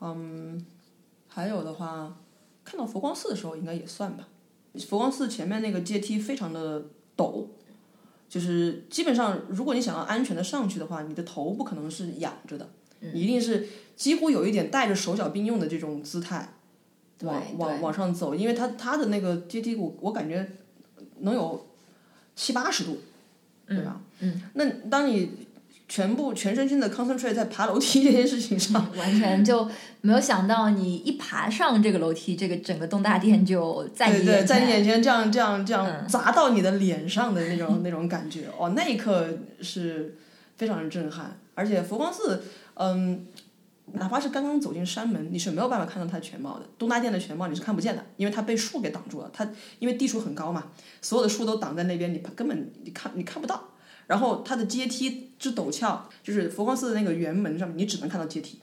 [0.00, 0.64] 嗯，
[1.34, 2.14] 还有的话，
[2.62, 4.28] 看到佛光寺的时候应该也算吧。
[4.86, 6.84] 佛光寺前面那个阶梯非常的
[7.16, 7.46] 陡，
[8.28, 12.68] 就是基本上如果你想要安全的上去的话，你的头不可能是仰着的，
[13.00, 13.66] 你一定是
[13.96, 16.54] 几乎有一点带着手脚并用的这种姿态，
[17.22, 20.46] 往往往上走，因为它它的那个阶梯我我感觉
[21.20, 21.66] 能有
[22.36, 22.98] 七八十度，
[23.66, 24.02] 对吧？
[24.20, 25.41] 嗯，那当你
[25.92, 29.68] 全部全身心的 concentrate 在爬楼梯这件事情上， 完全就
[30.00, 39.28] 没有想到你一爬上这个楼梯，这个整个东大殿就在你对对，在你眼前这样这样这样嗯砸到你的脸上的那种 那种感觉，哦，那一刻
[39.60, 40.16] 是
[40.56, 41.36] 非常震撼。
[41.54, 43.26] 而且佛光寺，嗯，
[43.92, 46.64] 哪怕是刚刚走进山门，你是没有办法看到它的全貌的。
[46.78, 49.30] 东大殿的全貌你是看不见的，因为它被树给挡住了。
[49.30, 49.46] 它
[49.78, 50.68] 因为地处很高嘛，
[51.02, 53.68] 所有的树都挡在那边，你根本你看你看不到。
[54.06, 58.58] 然后它的阶梯之陡峭，就是佛光寺的那个圆门上面，你只能看到阶梯，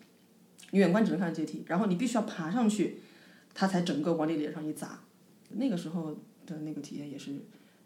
[0.71, 3.01] 你远观只能看到阶梯，然后你必须要爬上去，
[3.53, 4.99] 它才整个往你脸上一砸。
[5.51, 6.15] 那个时候
[6.45, 7.31] 的那个体验也是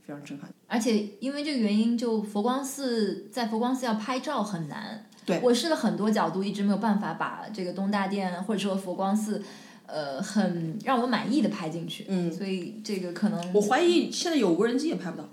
[0.05, 0.49] 非常震撼。
[0.67, 5.05] 而且因为这个原因，就佛光寺在佛光寺要拍照很难。
[5.25, 9.41] 对，我试了很多角度，一直没有办法把这个东大殿或者说佛光寺，
[9.85, 12.03] 呃，很让我满意的拍进去。
[12.09, 15.29] 嗯，所以这个可能我怀疑现在有无人机也拍不到。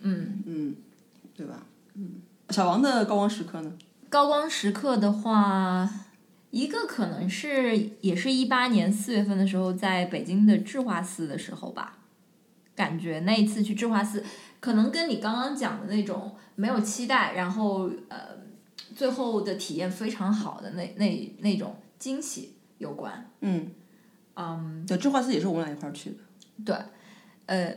[0.00, 0.74] 嗯嗯，
[1.34, 1.66] 对吧？
[1.94, 3.72] 嗯，小王的高光时刻呢？
[4.08, 5.90] 高光时刻的话，
[6.50, 11.98] 一个可能是也是一八年四月份的时候，在北京的智化寺的时候吧，
[12.76, 14.24] 感觉那一次去智化寺，
[14.60, 18.18] 可能跟你刚刚讲的那种没有期待，然后呃，
[18.94, 23.30] 最后的体验非常好的那那那种惊喜有关。
[23.40, 23.72] 嗯
[24.36, 26.16] 嗯，对，智化寺也是我们俩一块儿去的。
[26.64, 26.76] 对，
[27.46, 27.76] 呃，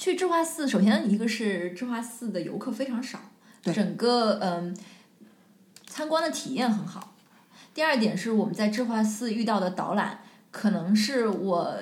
[0.00, 3.18] 去智化寺，首先一个是智化寺的游客非常少，
[3.62, 4.74] 对整个嗯、
[5.86, 7.12] 参观的体验很好。
[7.74, 10.20] 第二点是我们在智化寺遇到的导览，
[10.50, 11.76] 可能是我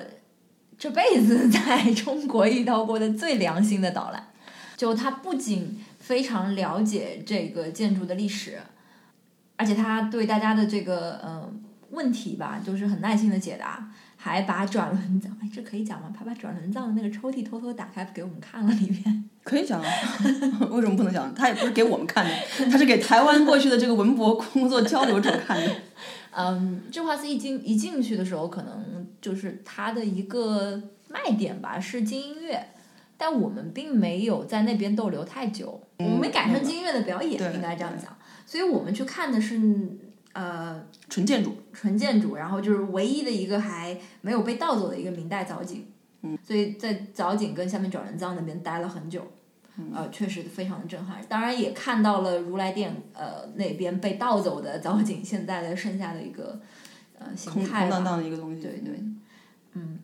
[0.77, 4.27] 这辈子 在中国遇到过的最良心的导览。
[4.75, 8.59] 就他不仅非常了解这个建筑的历史，
[9.55, 11.49] 而且他对大家的这个呃
[11.91, 13.89] 问题吧，就是很耐心的解答。
[14.21, 16.13] 还把转轮藏，哎，这可以讲吗？
[16.17, 19.23] 他把转轮藏的那个抽屉偷偷打开给我们看了里面。
[19.43, 19.89] 可以讲啊，
[20.69, 21.33] 为什么不能讲？
[21.33, 22.31] 他也不是给我们看的，
[22.69, 25.71] 他是给台湾过去的这个文博工作交流者看的。
[26.35, 32.67] 嗯，智化寺一进一进去的时候，可能就是他的一个卖点吧，是金音乐。
[33.17, 38.15] 但我们并没有在那边逗留太久，我们没赶上金音乐的表演，应该这样讲。
[38.45, 39.59] 所以我们去看的是
[40.33, 45.85] 呃纯建筑，纯建筑，然后就是唯一的一个还没有被盗走的一个明代藻井。
[46.21, 49.31] 嗯，所以在藻井跟下面转轮藏那边待了很久。
[49.95, 51.23] 呃，确实非常的震撼。
[51.29, 56.59] 当然也看到了如来殿呃那边被盗走的藻井，现在的剩下的一个
[57.17, 58.61] 呃形态空荡荡的一个东西。
[58.61, 59.01] 对对，
[59.75, 59.99] 嗯，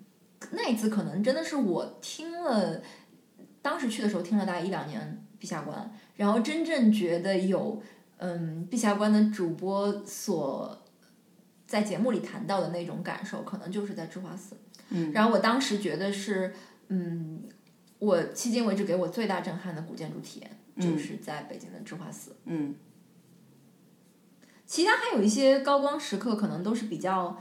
[0.51, 2.81] 那一次可能真的是我听了，
[3.61, 7.83] 当时去的时候听了大概一两年陛下观，然后真正觉得有
[8.17, 10.81] 嗯碧霞关的主播所
[11.67, 14.55] 在节目里谈到的那种感受，可能就是在智化寺。
[14.89, 16.53] 嗯，然后我当时觉得是
[16.87, 17.43] 嗯。
[17.97, 22.35] 我迄今为止给我最大震撼的古建筑体验，就是在北京的智化寺。
[22.43, 22.75] 嗯，
[24.65, 27.35] 其他还有一些高光时刻，可能都是比较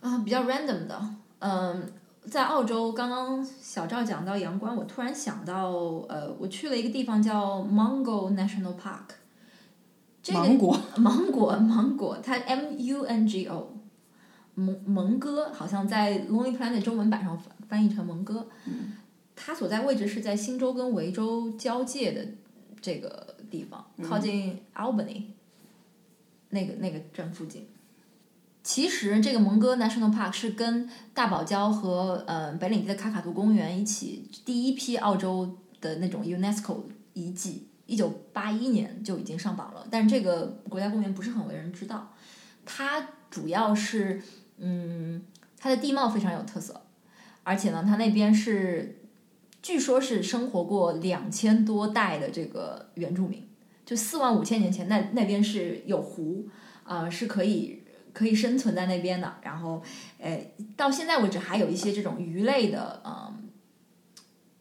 [0.00, 1.14] 啊比较 random 的。
[1.40, 1.92] 嗯，
[2.30, 5.72] 在澳洲，刚刚小赵讲到阳关，我突然想到，
[6.08, 9.16] 呃，我去了一个地方叫 Mungo National Park。
[10.28, 13.76] 芒果， 芒果，芒果，它 M U N G O，
[14.54, 18.48] 蒙蒙哥，好像在 Lonely Planet 中文版上翻翻译成蒙哥。
[18.66, 18.92] 嗯。
[19.42, 22.26] 它所在位置是在新州跟维州交界的
[22.82, 25.22] 这个地方，靠近 Albany
[26.50, 27.66] 那个那个镇附近。
[28.62, 36.82] 其实这个蒙哥 National Park 是跟大堡礁和呃北领地的卡卡杜公园一起第一批澳洲的那种 UNESCO
[37.14, 39.86] 遗迹，一九八一年就已经上榜了。
[39.90, 42.12] 但这个国家公园不是很为人知道，
[42.64, 44.22] 它主要是
[44.58, 45.22] 嗯
[45.58, 46.80] 它的地貌非常有特色，
[47.42, 48.96] 而且呢它那边是。
[49.62, 53.46] 据说是生活过两千多代的这个原住民，
[53.84, 56.48] 就四万五千年前，那那边是有湖
[56.82, 57.82] 啊，是可以
[58.14, 59.34] 可以生存在那边的。
[59.42, 59.82] 然后，
[60.18, 63.49] 呃，到现在为止还有一些这种鱼类的，嗯，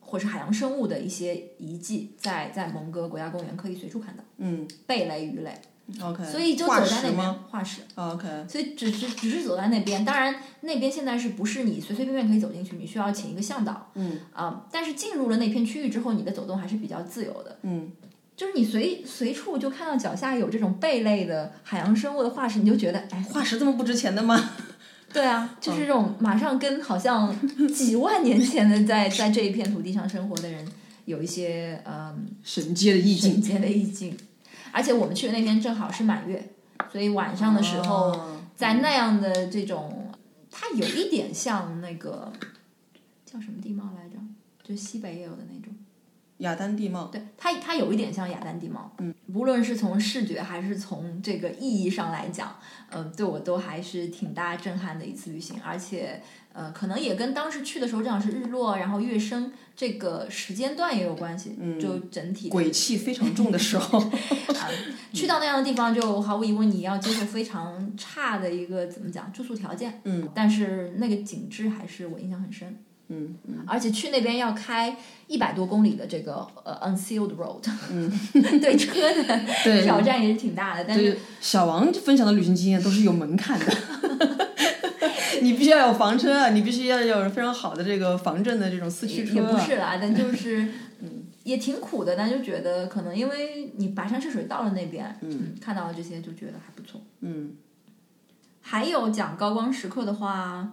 [0.09, 4.23] 或是海洋生物的一些遗迹，在在蒙哥国家公园可以随处看到。
[4.37, 5.53] 嗯，贝类、鱼类。
[6.01, 7.81] OK，所以就走在那边化石。
[7.95, 12.75] OK，所以只是只是走在那边，当然那边现在是不是你随随便便可以走进去？
[12.75, 13.91] 你需要请一个向导。
[13.95, 17.57] 嗯啊，但是进入了那片区域之后，你的走动还是比较自由的。
[17.63, 17.91] 嗯，
[18.35, 24.51] 就是你随随处就看到脚下有这种贝类的海洋生物的化石，你就觉得哎，化石这么不值钱的吗？
[25.11, 27.33] 对啊，就是这种马上跟好像
[27.73, 30.67] 几万年前的在在这一片土地上生活的人
[31.05, 34.15] 有一些嗯神界的意境，神界的意境。
[34.71, 36.51] 而且我们去的那天正好是满月，
[36.91, 40.11] 所以晚上的时候，在那样的这种，
[40.51, 42.31] 它有一点像那个
[43.25, 44.15] 叫什么地貌来着？
[44.63, 45.73] 就西北也有的那种
[46.39, 47.05] 雅丹地貌。
[47.05, 48.93] 对，它它有一点像雅丹地貌。
[48.97, 52.53] 嗯，无论是从视觉还是从这个意义上来讲，
[52.89, 56.21] 嗯，对我都还是挺大震撼的一次旅行，而且。
[56.51, 61.55] 呃，可能也跟当时去的时候正好是日落，然后月升这个时间段也有关系。
[61.57, 64.03] 嗯，就整体鬼气非常重的时候，
[65.13, 70.01] 去到那样的地方，就毫无疑问你要接受非常差的一个怎么讲住宿条件。
[70.03, 72.83] 嗯，但是那个景致还是我印象很深。
[73.09, 74.95] 嗯嗯，而且去那边要开
[75.27, 78.09] 一百多公里的这个呃 unsealed road，嗯，
[78.61, 80.85] 对车的挑战也是挺大的。
[80.87, 83.65] 但是小王分享的旅行经验都是有门槛的。
[85.41, 89.35] 你必须要有房车啊，你必须要有非常好的这个防震的这种四驱车。
[89.35, 90.67] 也不是啦，但就是
[91.01, 97.01] 嗯，也挺苦的，但就觉得可能因为你跋山涉水到了那边，嗯，看到了这些就觉得还不错。
[97.21, 97.53] 嗯，
[98.61, 100.69] 还有讲高光时刻的话，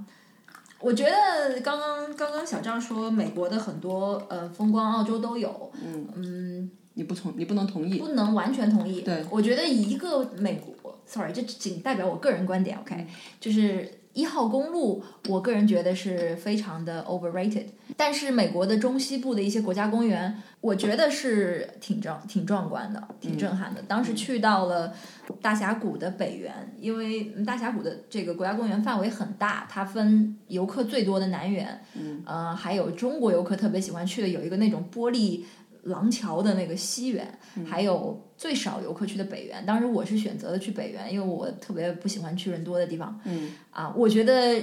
[0.81, 5.71] 我觉得刚刚刚刚小张说美国的很多呃风光，澳洲都有。
[5.83, 9.01] 嗯嗯，你不同，你不能同意，不能完全同意。
[9.01, 13.07] 对，我觉得一个美国，sorry，这仅代表我个人观点，OK，
[13.41, 13.89] 就是。
[14.17, 17.67] 一号公路，我个人觉得是非常的 overrated。
[17.99, 23.83] 但是美国的中西部的一些国家公园，我觉得是挺壮、挺壮观的，挺震撼的。
[23.83, 24.95] 当时去到了
[25.43, 35.45] 大峡谷的北缘，因为大峡谷的这个国家公园范围很大，它分游客最多的南缘，嗯，呃，还有中国游客特别喜欢去的有一个那种玻璃。
[35.87, 39.65] 廊桥的那个西园，还有最少游客去的北园。
[39.67, 43.19] 当时我是选择了去北园，因为我特别不喜欢去人多的地方。
[43.25, 44.63] 嗯啊，我觉得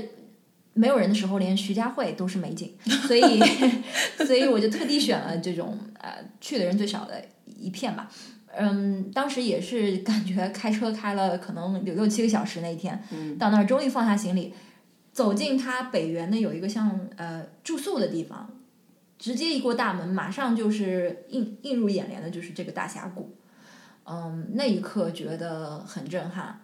[0.73, 2.73] 没有人的时候，连徐家汇都是美景，
[3.07, 3.39] 所以
[4.25, 8.09] 所以我就特地选了这种呃去的人最少的一片吧。
[8.55, 13.01] 嗯，当时也是感觉开车开了可能有六七个小时那一天，
[13.39, 14.53] 到那儿终于放下行李。
[15.11, 18.49] 走进它北园的有一个像呃住宿的地方，
[19.23, 23.33] 直接一过大门，马上就是映映入眼帘的就是这个大峡谷。
[24.03, 26.59] 嗯，那一刻觉得很震撼，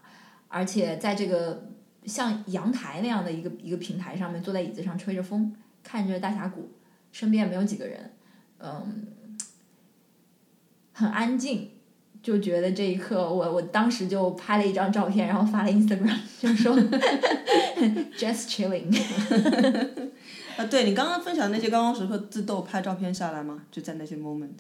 [0.50, 1.70] 而且在这个
[2.04, 6.70] 像阳台那样的一个一个平台上面，坐在椅子上吹着风，看着大峡谷，
[7.14, 8.12] 身边没有几个人，
[8.58, 9.08] 嗯，
[10.92, 11.72] 很安静。
[12.22, 16.76] 就觉得这一刻，我我当时就拍了一张照片，然后发了 Instagram，就说
[18.20, 18.94] just chilling。
[20.60, 23.64] 啊，对你刚刚分享的那些高光时刻，自动拍照片下来吗？
[23.72, 24.60] 就在那些 moment。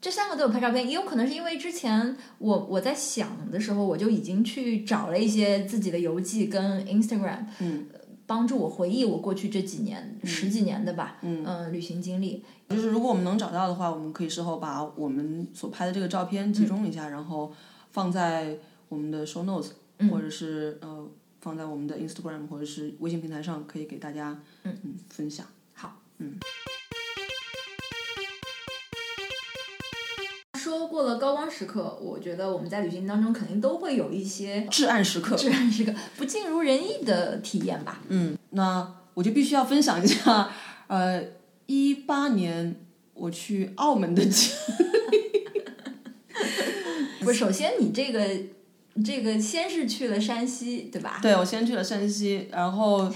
[0.00, 7.86] 这三个都有拍照片，也有可能是因为之前我我在想的时候，我就已经去找了一些自己的游记跟 Instagram，嗯，
[8.26, 12.44] 帮助我回忆我过去这几年、十几年的吧，嗯旅行经历。
[12.68, 17.52] 就是如果我们能找到的话，我们可以事后把我们所拍的这个照片集中一下，然后
[17.92, 18.58] 放在
[18.88, 19.68] 我们的 show notes，、
[20.10, 21.06] 或者是呃
[21.44, 25.46] 放在我们的 Instagram 或者是微信平台上，可以给大家嗯嗯分享。
[25.74, 26.38] 好，嗯。
[30.58, 38.00] 说过了高光时刻，我觉得我们在旅行当中肯定都会有一些至暗时刻，至暗时刻不尽如人意的体验吧。
[38.08, 40.50] 嗯，那我就必须要分享一下，
[40.86, 41.22] 呃，
[41.66, 42.74] 一八年
[43.12, 44.50] 我去澳门的经
[45.10, 45.44] 历
[47.20, 48.26] 不是，首先你这个
[49.02, 51.18] 这个先是去了山西，对吧？
[51.20, 53.12] 对，我先去了山西，然后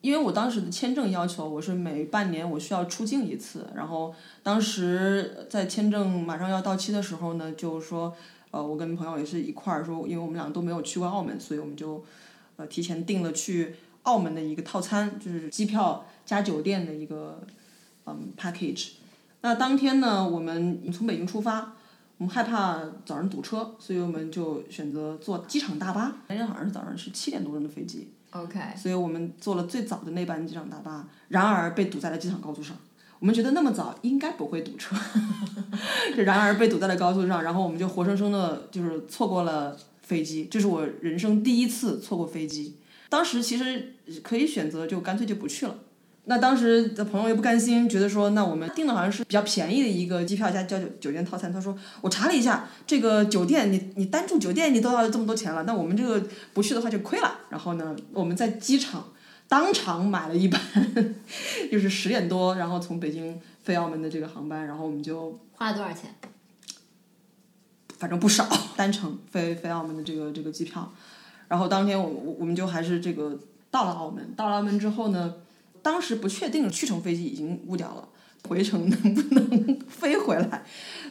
[0.00, 4.14] 因为我当时的签证要求，我是每半年我需要出境一次，然后
[4.44, 8.14] 当时在签证马上要到期的时候呢，就是说，
[8.52, 12.04] 呃，我跟朋友也是一块儿说，因为我们俩都没有去过澳门，所以我们就
[12.56, 17.42] 呃提前订了去澳门的一个套餐，就是机票加酒店的一个
[18.06, 18.90] 嗯 package。
[19.40, 21.72] 那当天呢，我们从北京出发。
[22.18, 26.16] 我们害怕早上堵车，所以我们就选择坐机场大巴。
[26.28, 32.76] 那天好像是早上是七点多钟的飞机，OK，所以我们坐了最早的那班机场大巴，然而被堵在了机场高速上。
[33.18, 34.96] 我们觉得那么早应该不会堵车，
[36.16, 42.76] 这然而被堵在了高速上，然后我们就活生生的就是错过了飞机，这是我人生第一次错过飞机。
[43.08, 45.74] 当时其实可以选择就干脆就不去了。
[46.28, 51.52] 那当时的朋友又不甘心，觉得说，那我们订的好像是比较便宜的一个机票加交酒酒店套餐。
[51.52, 57.38] 他说，我查了一下，这个酒店你你单住酒店你都要这么多钱了，那我们这个不去的话就亏了。
[57.48, 59.12] 然后呢，我们在机场
[59.48, 60.60] 当场买了一班，
[61.70, 66.12] 就是十点多，然后从北京飞澳门的这个航班，然后我们就花了多少钱？
[67.98, 68.46] 反正不少，
[68.76, 70.92] 单程飞飞澳门的这个这个机票，
[71.46, 73.38] 然后当天我我我们就还是这个
[73.70, 75.32] 到了澳门，到了澳门之后呢，
[75.86, 78.08] 当时不确定去程飞机已经误掉了，
[78.48, 80.64] 回程能不能 飞回来？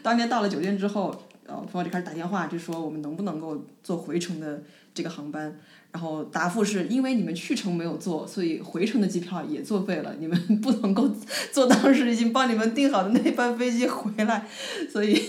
[0.03, 1.17] 当天到了酒店之后，
[1.47, 4.61] 呃，朋友就开始打电话，就说我们能不能够坐回程的
[4.93, 5.57] 这个航班？
[5.93, 11.09] 然后答复是因为你们去程没有坐，所以回程的机票也作废了，你们 不能够
[11.53, 14.45] 坐当时已经帮你们订好的那班飞机回来，
[14.91, 15.23] 所以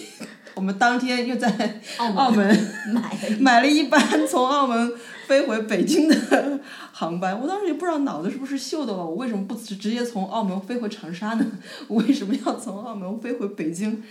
[0.55, 2.44] 我们当天又在澳门
[2.92, 4.92] 买买了一班从澳门
[5.27, 6.61] 飞回北京的
[6.93, 11.45] 航班，我当时也不知道脑子是不是秀的了，我为什么不直直接从澳门飞回长沙呢？
[11.89, 14.03] 我为什么要从澳门飞回北京？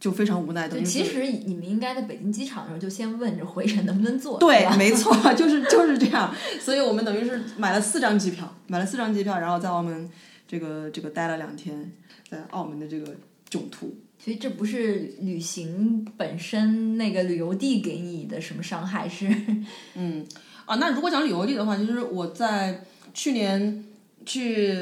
[0.00, 0.76] 就非常无奈的。
[0.76, 4.36] 对，其实你们应该在北京机场的时候就先问着回程能不能坐。
[4.36, 6.34] 对，没错，就是 就是这样。
[6.60, 10.10] 所以我们等于是买了四张机票，买了四张机票，然后在澳门
[10.48, 11.92] 这个这个待了两天，
[12.28, 13.14] 在澳门的这个
[13.48, 13.94] 囧途。
[14.18, 19.28] 所以这不是旅行本身那个旅游地给你的什么伤害，是
[19.94, 20.26] 嗯
[20.72, 23.84] 啊，那如果讲旅游地的话，其实我在去年
[24.24, 24.74] 去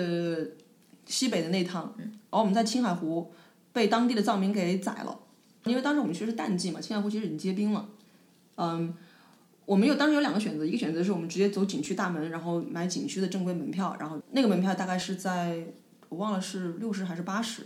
[1.05, 3.33] 西北的那趟，然后我们在青海湖
[3.73, 5.19] 被当地的藏民给宰了，
[5.65, 7.89] 因为当时我们去的是淡季嘛，青海湖其实已经结冰了。
[8.55, 8.95] 嗯，
[9.67, 15.67] 我们有当时有两个选择，一个选择是我们直接走景区大门，然后买景区的正规门票，然后那个门票大概是在
[16.09, 17.63] 我忘了是六十还是八十。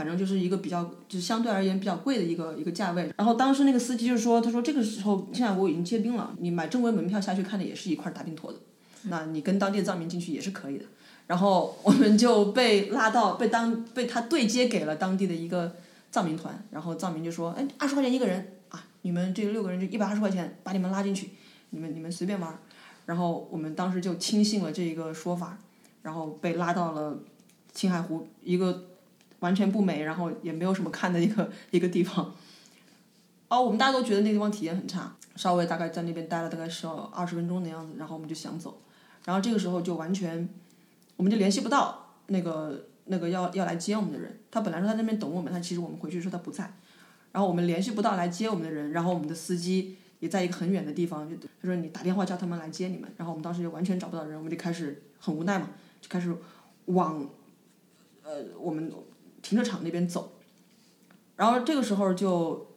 [0.00, 3.12] 反正就是一个比较，就是相对而言比较贵的一个一个价位。
[3.18, 8.60] 然后当时那个司机就说：“他说这个时候青海湖已经结冰了，你买正规门票下去看的也是一块大冰坨子，
[9.02, 10.86] 那你跟当地的藏民进去也是可以的。”
[11.28, 15.76] 然后我们就被拉到被当被他对接给了当地的一个
[16.10, 21.28] 藏民团，然后藏民就说：“哎，二十块钱一个人啊，你们这六个人就一百二十块钱，把你们拉进去，
[21.68, 22.58] 你们你们随便玩。”
[23.04, 25.58] 然后我们当时就轻信了这一个说法，
[26.00, 27.18] 然后被拉到了
[27.74, 28.86] 青海湖一个。
[29.40, 32.34] 完全不美，然后也没有什么看的一个一个地方。
[33.48, 38.80] 哦，我们大家都觉得那地方体验很差，稍微大概在那边待了大概是二十分钟的样子，然后我们就想走，
[39.24, 40.48] 然后这个时候就完全，
[41.16, 46.72] 我们就联系不到那个那个要要来接我们的人，他本来说他那边等我们，他其实我们回去说他不在，
[47.32, 55.70] 然后我们联系不到来接我们的人，然后我们的司机也在一个很远的地方，就他说你打电话叫他们来接你们，然后我们当时就完全找不到人，我们就开始很无奈嘛，
[56.00, 56.32] 就开始
[56.84, 57.28] 往
[58.22, 58.92] 呃我们
[59.42, 60.32] 停车场那边走，
[61.36, 62.74] 然后这个时候就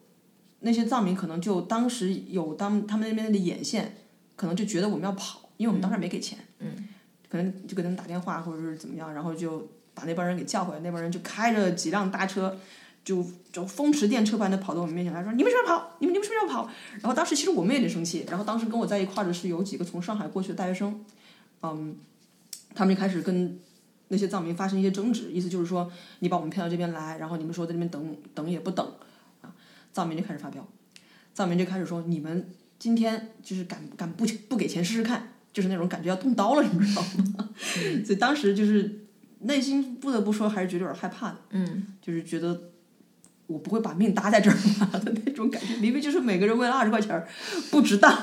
[0.60, 3.98] 那些藏民可能就当时有当他们那边的眼线，
[4.36, 6.88] 可能就觉得我们要跑，因为我们当时没给钱，嗯，
[7.30, 12.58] 可能就给他们打电话或者是怎么样，然后就把那帮人给叫回来，那帮人就开着几辆大车。
[13.06, 15.98] 就就风驰电掣般的跑到我们面前来说：“你们什么跑？
[16.00, 16.70] 你们你们什么要跑？”
[17.02, 18.26] 然后当时其实我们有点生气。
[18.30, 21.04] 然后当时跟我在一块儿的是有几个从上海过去的大学生，
[21.64, 21.98] 嗯，
[22.74, 23.60] 他们就开始跟
[24.14, 28.86] 那些藏民发生一些争执，意思就是说你把我们骗到这边来，然后你们说在那边等等也不等
[29.42, 29.50] 啊，
[29.92, 30.64] 藏民就开始发飙，
[31.34, 32.48] 藏民就开始说你们
[32.78, 37.02] 今天就是敢敢不不给钱试试看，就是那种感觉要动刀了，你知道
[37.38, 37.50] 吗？
[38.06, 39.08] 所以当时就是
[39.40, 42.70] 内心不得不说还是觉得有点害怕的，嗯，就是觉得。
[43.46, 47.28] 我不会把命搭在这儿嘛的 那种感觉，明明就是每个人为了二十块钱
[47.70, 48.18] 不值当。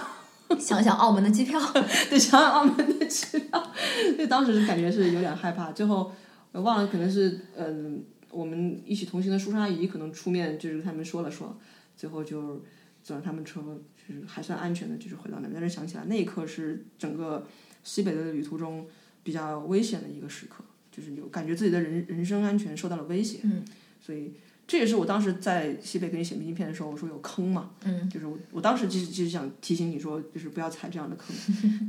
[0.59, 1.61] 想想澳门的机票，
[2.11, 3.73] 对，想想澳门的机票，
[4.17, 5.71] 对，当时感觉是有点害怕。
[5.73, 6.11] 最后
[6.53, 11.57] 我忘了，可能是嗯，我们一起同行的叔叔阿姨可能出面，就是他们说了说，
[11.97, 12.63] 最后就
[13.03, 13.61] 坐上他们车，
[14.09, 15.53] 就是还算安全的，就是回到那边。
[15.55, 17.47] 但是想起来那一刻是整个
[17.85, 18.87] 西北的旅途中
[19.23, 23.41] 比较危险的一个时刻，就是有感觉自己的人人身安全受到了威胁。
[23.45, 23.65] 嗯，
[24.01, 24.33] 所以。
[24.71, 31.35] 这也是我当时在西北给你写明信片的时候，我说有坑嘛，嗯，就是我我当时就是就是想提醒你说，就是不要踩这样的坑。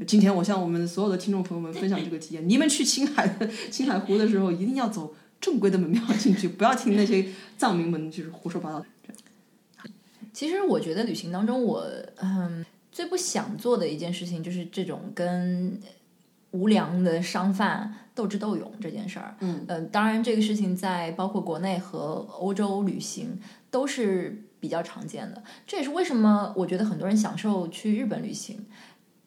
[0.07, 7.23] 今天我向我们所有的听众朋友们分享这个体验：你们去青海的青海湖的时候，一定要走正规的门票进去，不要听那些
[7.55, 8.83] 藏民们就是胡说八道。
[10.33, 15.79] 其实我觉得旅行当中，我嗯最不想做的一件事情就是这种跟。
[16.51, 23.39] 无良的商贩斗智斗勇这件事儿，嗯，呃，当然这个事情在包括国内和欧洲旅行
[23.69, 25.41] 都是比较常见的。
[25.65, 28.65] 这也是为什么我觉得很多人享受去日本旅行，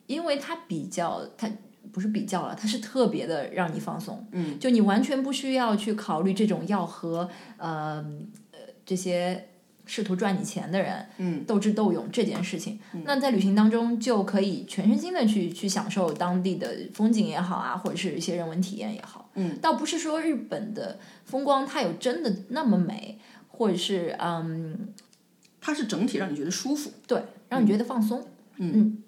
[0.07, 1.51] 因为它比较，它
[1.91, 8.05] 不是比较了，它是特别的让你放松，嗯，就你完全不需要去考虑这种要和呃
[8.53, 9.49] 呃这些。
[9.87, 23.19] 试图赚你钱的人，嗯，斗智斗勇这件事情，那在旅行当中就可以全身心的去去享受当地的风景也好啊，或者是一些人文体验也好，嗯，倒不是说日本的风光它有真的那么美，
[23.49, 24.89] 或者是嗯，
[25.61, 28.27] 它是整体让你觉得舒服，对，让你觉得放松，
[28.57, 29.03] 嗯，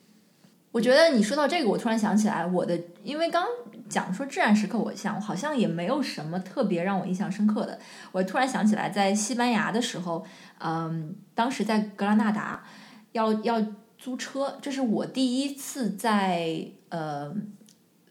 [0.72, 3.44] 我觉得你说到这个，我突然想起来我的，因为刚。
[3.88, 7.78] 讲说至然时刻，我想我好像也没有什么特别让我印象深刻的。
[8.12, 10.24] 我突然想起来，在西班牙的时候，
[10.58, 12.64] 嗯，当时在格拉纳达
[13.12, 13.64] 要要
[13.96, 17.34] 租车，这是我第一次在呃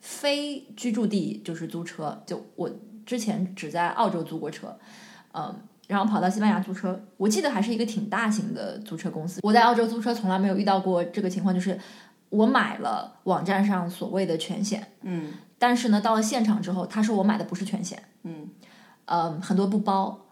[0.01, 2.69] 非居住地就是租车，就我
[3.05, 4.77] 之前只在澳洲租过车，
[5.33, 5.55] 嗯，
[5.87, 9.41] 然后跑到西班牙租车，我记得还是一个挺大型的租车公司。
[9.43, 11.79] 我在澳洲租车从来没有遇到过这个情况，就是
[12.29, 15.33] 我买了网站上所谓的全险，嗯。
[15.57, 18.49] 但是呢，到了现场之后，他说我买的不是全险，嗯，
[19.05, 20.25] 呃，很多不包。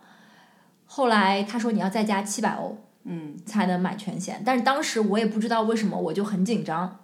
[0.86, 4.44] 后来他说你要再加七百欧，嗯，才能买全险。
[4.46, 7.00] 但是当时我也不知道为什么，我就很紧张，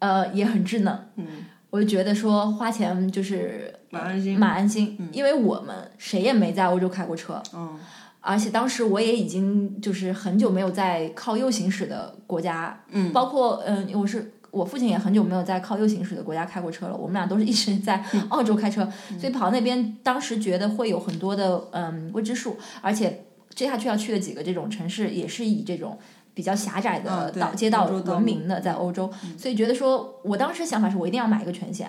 [0.00, 7.78] 呃，也很稚嫩，嗯，我就觉得说花钱就是蛮安心，蛮安心，因为我们谁也没在欧洲开过车，嗯，
[8.20, 14.34] 而且当时我也已经就是很久没有在靠右行驶的国家，嗯，包括嗯，我是。
[14.52, 18.86] 我父亲也很久没有在靠右行驶的国家开过车了，我们俩都是一直在澳洲开车，
[19.18, 23.24] 所以跑那边当时觉得会有很多的嗯未知数，而且
[23.54, 25.98] 接下去要去的几个这种城市也是以这种
[26.34, 31.88] 比较狭窄的道街道闻名的，在欧洲，所以觉得说我当时想法是我一定要买一个全险，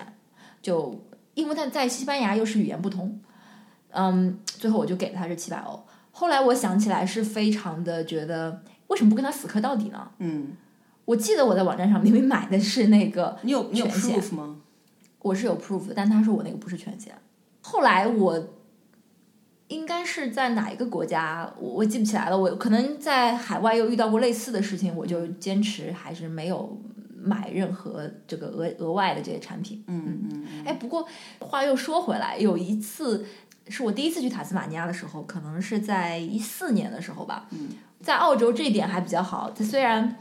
[0.62, 0.98] 就
[1.34, 3.20] 因为他在西班牙又是语言不通，
[3.90, 5.84] 嗯，最后我就给了他这七百欧。
[6.12, 10.08] 后来我想起来是非常的觉得为什么不跟他死磕到底呢？
[10.18, 10.52] 嗯。
[11.04, 14.56] 我记得我在网站上明明买的是那个你有你有 proof 吗？
[15.20, 17.14] 我是有 proof，但他说我那个不是全险。
[17.62, 18.48] 后来我
[19.68, 22.38] 应该是在哪一个国家，我我记不起来了。
[22.38, 26.78] 我可能在海外又遇到过类似的事情，我就坚持还是没有
[27.16, 29.82] 买任何这个额额外的这些产品。
[29.86, 30.46] 嗯嗯。
[30.66, 31.06] 哎，不过
[31.40, 33.26] 话又说回来，有一次
[33.68, 37.46] 是我第一次去塔斯马尼亚的时候，可能是在一四年的时候吧。
[37.50, 37.68] 嗯。
[38.02, 40.16] 在澳洲这一点还比较好，它虽然。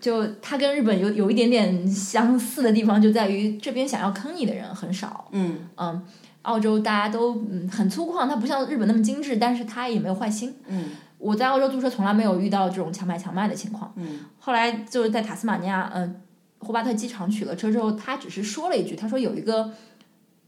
[0.00, 5.28] 就它跟日本有有一点点相似的地方，就在于这边想要坑你的人很少。
[5.32, 6.02] 嗯嗯，
[6.42, 10.54] 澳洲大家都嗯很粗犷，它不像日本那么精致，但是它也没有坏心。
[10.66, 13.92] 嗯，我在澳洲租车从来没有遇到这种强买强卖的情况。
[13.96, 16.20] 嗯，后来就是在塔斯马尼亚，嗯，
[16.60, 19.72] 霍巴特机场取了车之后，他只是说了一句，他说有一个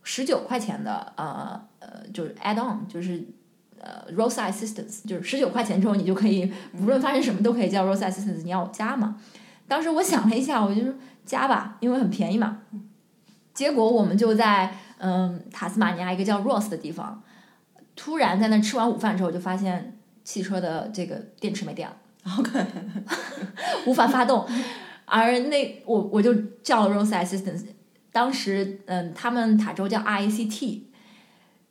[0.03, 3.27] 十九块钱的呃呃，就是 add on，就是
[3.79, 6.51] 呃 roadside assistance，就是十九块钱之后你就可以
[6.81, 9.17] 无论发生什么都可以叫 roadside assistance，你要加吗？
[9.71, 10.93] 当时我想了一下，我就说
[11.25, 12.59] 加吧，因为很便宜嘛。
[13.55, 17.23] 结果我们就在嗯塔斯马尼亚一个叫 Ross 的地方，
[17.95, 21.95] 突然在那吃完午饭之后，就发现汽车的这个电池没电了。
[22.37, 22.67] OK，
[23.87, 24.45] 无法发动，
[25.05, 26.35] 而那我我就
[26.65, 27.65] 叫了 roadside assistance，
[28.11, 30.81] 当时嗯，他们塔州叫 RACT，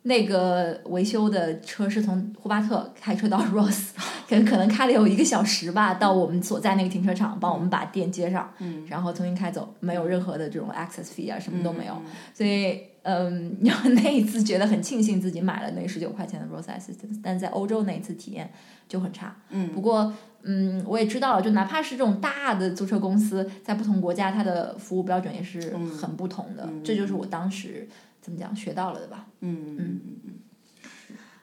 [0.02, 3.90] 那个维修的车是从霍巴特开车到 Ross，
[4.30, 12.80] 可能可能开了有一个小时吧，到我们所在那个停车场，帮我们把电接上，嗯，然后重新开走，没有任何的这种 access fee 啊，什么都没有，嗯所以。
[13.02, 18.52] 嗯，然后那一次觉得很庆幸自己买了那十九块钱的 roadside assistance，但在欧洲那一次体验
[18.86, 19.34] 就很差。
[19.48, 20.12] 嗯不过
[20.42, 26.64] 嗯，我也知道了，就哪怕是这种大的租车公司，在不同国家，它的服务标准也是嗯很不同的。
[26.70, 27.88] 嗯这就是我当时
[28.20, 29.76] 怎么讲学到了的吧嗯。
[29.78, 30.32] 嗯嗯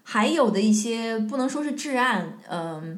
[0.09, 2.97] 还有的一些不能说是至暗，嗯，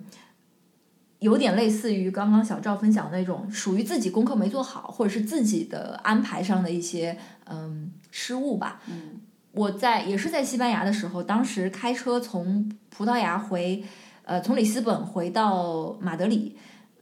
[1.18, 7.18] 有点类似于刚刚小赵分享的那种，属于自己功课没做好，或者是自己的安排上的一些
[7.48, 8.84] 嗯失误吧。
[8.86, 9.19] 嗯
[9.53, 13.84] 我在也是在西班牙的时候，当时开车从葡萄牙回，
[14.26, 16.56] 呃，从里斯本回到马德里，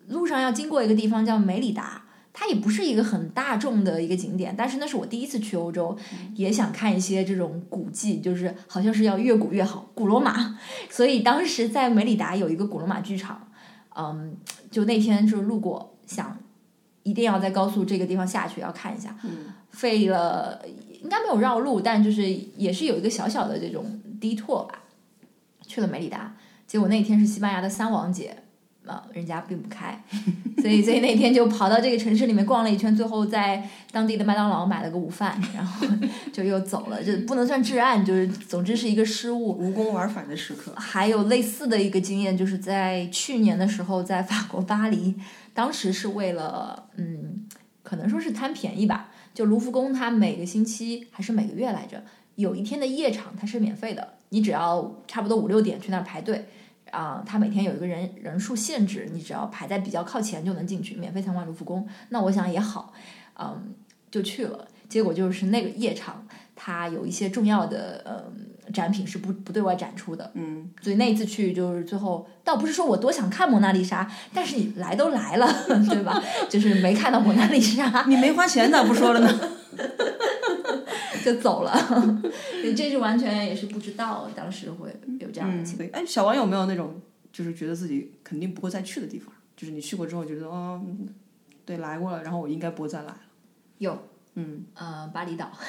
[0.07, 2.01] 路上要经过一个地方叫梅里达，
[2.39, 5.97] 它也不是一个很大众的一个景点，但是那是我第一次去欧洲，
[6.35, 13.49] 也想看一些这种古迹，就是好像是要越古越好，古罗马， 所以当时在梅里达有一个古罗马剧场，
[13.95, 14.37] 嗯，
[14.69, 16.37] 就那天就路过，想
[17.01, 19.45] 一定要在高速这个地方下去要看一下，嗯。
[19.71, 20.63] 费了
[21.03, 22.23] 应该没有绕路，但就是
[22.55, 24.79] 也是有一个小小的这种低 tour 吧，
[25.67, 26.35] 去了梅里达。
[26.65, 28.43] 结果那天是西班牙的三王节，
[28.87, 30.01] 啊、人家并不开，
[30.61, 35.85] 所以所以那天就跑到这个城市里面逛了一圈，最后在当地的麦当劳买了个午饭，然后
[36.33, 37.03] 就又走了。
[37.03, 39.49] 这不能算至暗，就是总之是一个失误。
[39.57, 40.73] 无功而返的时刻。
[40.75, 45.15] 还有类似的一个经验，就是在去年的时候，在法国巴黎，
[45.53, 47.45] 当时是为了嗯，
[47.83, 49.09] 可能说是贪便宜吧。
[49.33, 52.03] 就卢浮宫，它每个星期还是每个月来着，
[52.35, 56.45] 有一天的夜场它是免费的，你只要差不多五六点去那儿排队
[56.91, 61.87] 啊、它每天有一个人人数限制，你只要排在比较靠前就能进去，免费参观卢浮宫。
[62.09, 62.93] 那我想也好，
[63.39, 63.73] 嗯，
[64.09, 64.67] 就去了。
[64.89, 68.23] 结果就是那个夜场，它有一些重要的呃
[68.71, 75.45] 展品是不不对外展出的，嗯所以那一次去就是最后，倒不是说我多想看蒙娜丽莎，但是你来都来了，
[75.89, 76.23] 对吧？
[76.47, 79.29] 就是没看到蒙娜丽莎你没花钱咋不说了呢？
[81.27, 82.21] 就走了，
[82.63, 85.89] 你这是完全也是不知道当时会有这样的嗯，情况。
[85.89, 85.91] 对。
[85.91, 87.01] 哎，小王有没有那种
[87.33, 89.33] 就是觉得自己肯定不会再去的地方？
[89.57, 91.09] 就是你去过之后觉得哦，嗯
[91.65, 93.17] 对，来过了，然后我应该不会再来了。
[93.79, 95.51] 有，嗯呃，巴厘岛，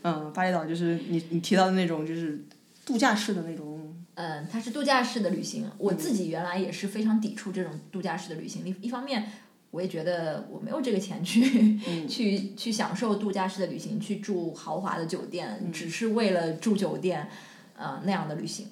[0.00, 2.42] 嗯，巴厘岛就是你你提到的那种就是
[2.86, 3.94] 度假式的那种。
[4.14, 5.70] 嗯，它是度假式的旅行。
[5.76, 9.30] 我自己原来也是非常抵触这种度假式的旅行，一一方面。
[9.70, 17.28] 我也觉得我没有这个钱去、去去享受度假式的旅行，去住豪华的酒店，只是为了住酒店，
[17.76, 18.68] 呃那样的旅行。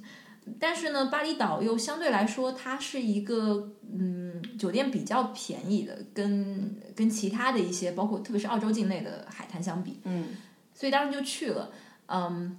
[0.59, 10.29] 但是呢，巴厘岛又相对来说，它是一个嗯酒店比较便宜的，跟跟其他的一些，包括特别是澳洲境内的海滩相比，嗯
[10.75, 11.71] 所以当时就去了。
[12.07, 12.57] 嗯，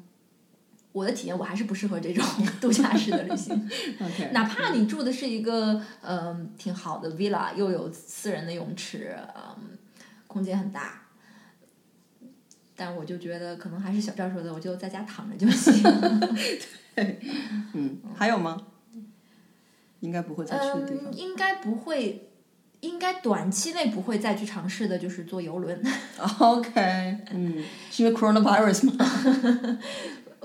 [0.95, 2.23] 我的体验我还是不适合这种
[2.61, 3.69] 度假式的旅行。
[4.31, 9.77] 哪怕你住的是一个嗯、挺好的 villa，又有私人的泳池，嗯，
[10.25, 11.01] 空间很大，
[12.77, 15.83] 但我就觉得可能还是小赵说的，我就在家躺着就行。
[17.73, 18.57] 嗯，还有吗？
[19.99, 21.11] 应该不会再去的地方。
[21.11, 22.29] 嗯，应该不会，
[22.79, 25.83] 应该短期内不会再去尝试的，就是坐游轮。
[26.39, 27.61] OK，嗯，
[27.91, 29.79] 是因为 coronavirus 吗？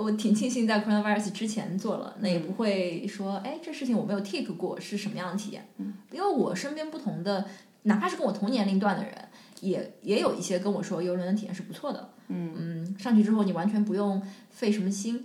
[0.01, 5.66] 我挺庆幸在 coronavirus 之前做了，那也不会说，哎，这事情我没有 take 过，是什么样的体验？
[6.10, 7.47] 因为我身边不同的，
[7.82, 9.12] 哪怕是跟我同年龄段的人，
[9.60, 12.10] 也也有一些跟我说游轮的体验是不错的。
[12.28, 15.24] 嗯上去之后你完全不用费什么心，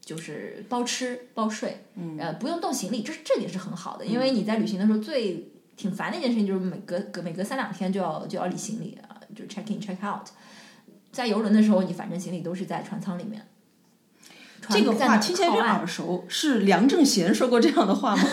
[0.00, 10.26] 就是包吃包睡，嗯，呃，不用动行李，这这点是很好的，因为你在旅行的时候最挺烦的一件事情就是每隔隔每隔三两天就要就要理行李啊，就 check in check out。
[11.12, 13.46] 在游轮的时候，你反正行李都是在船舱里面。
[14.68, 18.22] 这个话听起来有点耳熟，是梁正贤说过这样的话吗？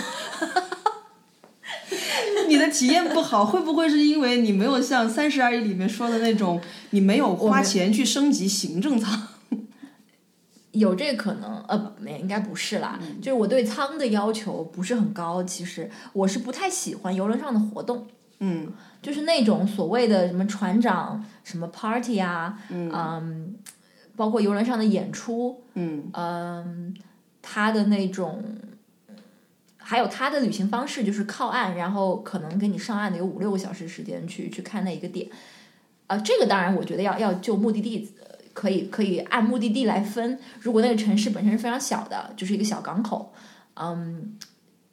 [2.47, 6.61] 你的体验不好，会不会是因为你没有像《三十而已》里面说的那种，
[6.91, 9.27] 你没有花钱去升级行政舱？
[10.72, 12.99] 有这个可能，呃，没应该不是啦。
[13.22, 18.07] 就是我对舱的要求不是很高，其实我是不太喜欢游轮上的活动，
[18.39, 23.55] 嗯就是那种所谓的什么船长什么 party 啊，嗯
[24.15, 26.94] 包括游轮上的演出，嗯嗯，
[27.41, 28.44] 他的那种，
[29.77, 35.30] 还有他的旅行方式就是靠岸，然后可能给你上岸的有五六个小时时间去去看那一个点。
[36.07, 38.14] 啊、这个当然我觉得要要就目的地。
[38.19, 43.34] 呃可以可以按目的地来分，如果那个城市本身是非常小的，就是一个小港口，
[43.73, 44.38] 嗯，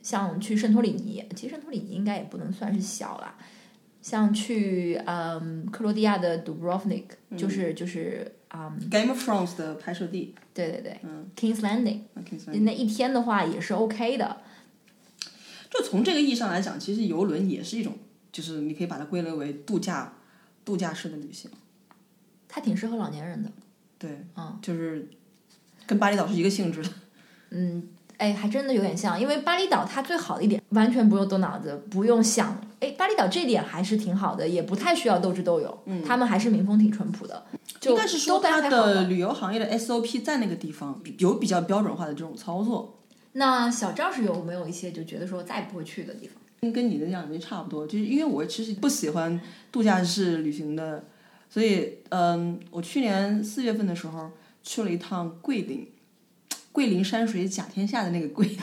[0.01, 3.35] 像去圣托里尼，其实圣托里尼应该也不能算是小啦，
[4.01, 7.05] 像去嗯克罗地亚的 Dubrovnik，
[7.37, 14.39] 就是就是嗯，，Game of Thrones 的拍摄地，对对对、嗯 k i n g s Landing，那 King's Landing 那一天的话也是 OK 的。
[15.71, 17.95] 就从这个意义上来讲，其实游轮也是一种，
[18.33, 20.13] 就是你可以把它归类为度假
[20.65, 21.49] 度假式的旅行。
[22.49, 23.49] 它挺适合老年人的，
[23.97, 25.09] 对，嗯，就是
[25.87, 26.91] 跟巴厘岛是一个性质的。
[27.51, 38.69] 嗯，哎，还真的有点像，因为巴厘岛它最好的一点，完全不用动脑子，不用想，哎，巴厘岛这点还是挺好的，也不太需要斗智斗勇，嗯，他们还是民风挺淳朴的，就应该是说它。
[38.69, 43.01] 的旅游行业的 SOP 在那个地方有比较标准化的这种操作，
[43.33, 46.37] 那小赵是有没有一些就觉得说再也不会去的地方？
[46.61, 47.87] 跟跟你的样子差不多。
[47.87, 49.41] 就是因为我其实不喜欢
[49.73, 51.05] 度假式旅行的，
[51.49, 54.31] 所以嗯，我去年四月份的时候
[54.63, 55.89] 去了一趟桂林，
[56.71, 58.57] 桂林山水甲天下的那个桂，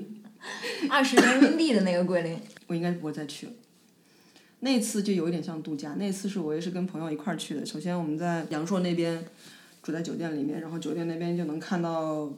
[0.90, 2.38] 二十人民币的那个桂林，
[2.68, 3.52] 我应该不会再去了。
[4.60, 7.64] 那次就有一点像度假，那次是我也是跟朋友一块儿去的。
[7.64, 9.24] 首先我们在阳朔那边
[9.82, 12.30] 住在酒店里面，然后酒店那边就能看到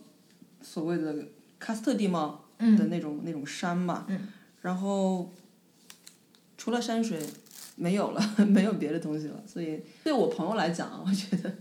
[0.60, 1.14] 所谓的
[1.60, 4.06] 喀斯特地貌的那种、那种山嘛。
[4.08, 4.28] 嗯
[4.62, 5.28] 然后
[6.56, 7.18] 除了山水
[7.74, 9.42] 没有了， 没有别的东西了。
[9.44, 11.52] 所以对我朋友来讲啊，我觉得，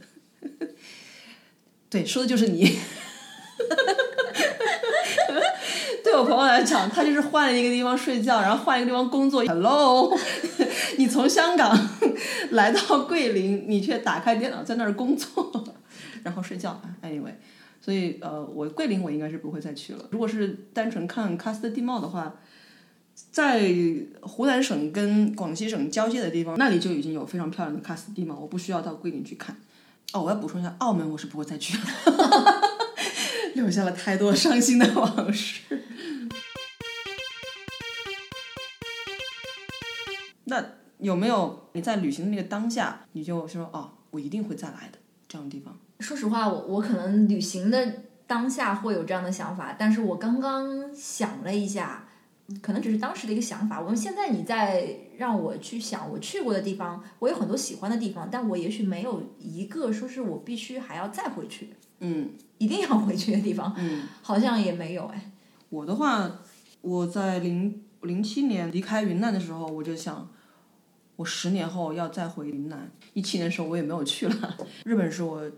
[1.90, 2.78] 对，说的就是你。
[6.04, 9.44] 对我朋友来讲，他就是换了一个地方睡觉，然后换一个地方工作。
[9.46, 10.18] Hello，
[10.98, 11.78] 你从香港
[12.52, 15.64] 来到桂林，你却打开电脑在那儿工作，
[16.24, 16.82] 然后睡觉。
[17.04, 17.34] Anyway，
[17.80, 20.06] 所以呃，我桂林我应该是不会再去了。
[20.12, 22.36] 如果是单纯看喀斯特地貌的话，
[23.32, 23.72] 在
[24.22, 29.56] 湖南省跟广西省交界的地方，那里就已经有非常漂亮的喀斯特地貌，我不需要到桂林去看。
[30.14, 31.84] 哦，我要补充一下，澳门我是不会再去了，
[33.56, 35.62] 留下了太多伤心的往事。
[40.46, 40.66] 那
[41.00, 44.98] 有没有你在旅行的那个当下，你就说哦，我一定会再来的
[45.28, 45.78] 这样的地方？
[46.00, 52.08] 说实话，我我可能旅行的当下会有这样的想法，但是我刚刚想了一下，
[52.62, 53.80] 可能只是当时的一个想法。
[53.80, 65.32] 我们现在你在让我去想我去过的地方，我有很多喜欢的地方，但我也许没有一个说是我必须还要再回去，嗯一定要回去的地方，嗯，好像也没有哎。
[65.70, 66.40] 我的话，
[66.82, 70.30] 我在零零七年离开云南的时候，我就想，
[71.16, 72.92] 我十年后要再回云南。
[73.14, 75.50] 一七年的时候我也没有去了， 日本是我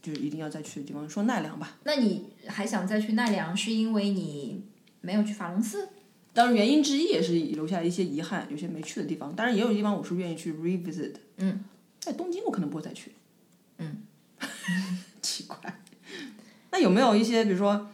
[0.00, 1.78] 就一定要再去的地方，说奈良吧。
[1.84, 4.64] 那你还想再去奈良，是因为你
[5.00, 5.88] 没有去法隆寺？
[6.34, 9.34] 当然，原因之一也是留下一些遗憾，有些没去的地方。
[9.34, 11.14] 当然，也有地方我是愿意去 revisit。
[11.36, 11.64] 嗯，
[12.00, 13.12] 在东京我可能不会再去。
[13.78, 14.02] 嗯，
[15.20, 15.56] 奇怪。
[16.72, 17.88] 那有没有一些，比如说，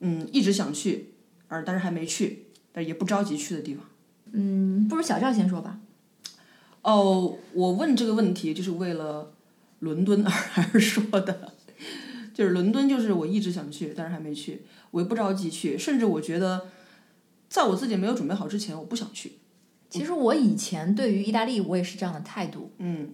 [0.00, 1.10] 嗯，一直想去，
[1.46, 3.84] 而但是还没去，但也不着急去的地方？
[4.32, 5.78] 嗯，不如小赵先说吧。
[6.82, 9.32] 哦，我问这个问题就是为了
[9.78, 10.32] 伦敦而
[10.72, 11.52] 而说的，
[12.34, 16.68] 就是伦敦就是我一直想去，但是还没去，我也不着急去，甚至我觉得，
[17.48, 19.32] 在我自己没有准备好之前，我不想去。
[19.88, 22.72] 其实我以前对于意大利，我也是这样的态度。
[22.78, 23.10] 嗯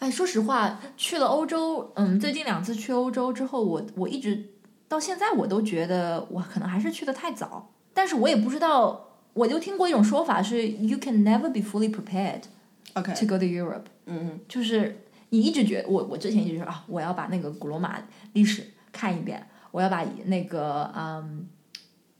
[0.00, 4.46] 哎，说实话，去了欧洲，嗯，最近两次去欧洲之后，我我一直
[4.88, 18.02] 到现在我都觉得我可能还是去的太早，但是我也不知道，我就听过一种说法是 “you can never be fully prepared，OK，to go to Europe”，嗯就是你一直觉得我我之前一直说啊，我要把那个古罗马
[18.32, 21.46] 历史看一遍，我要把那个嗯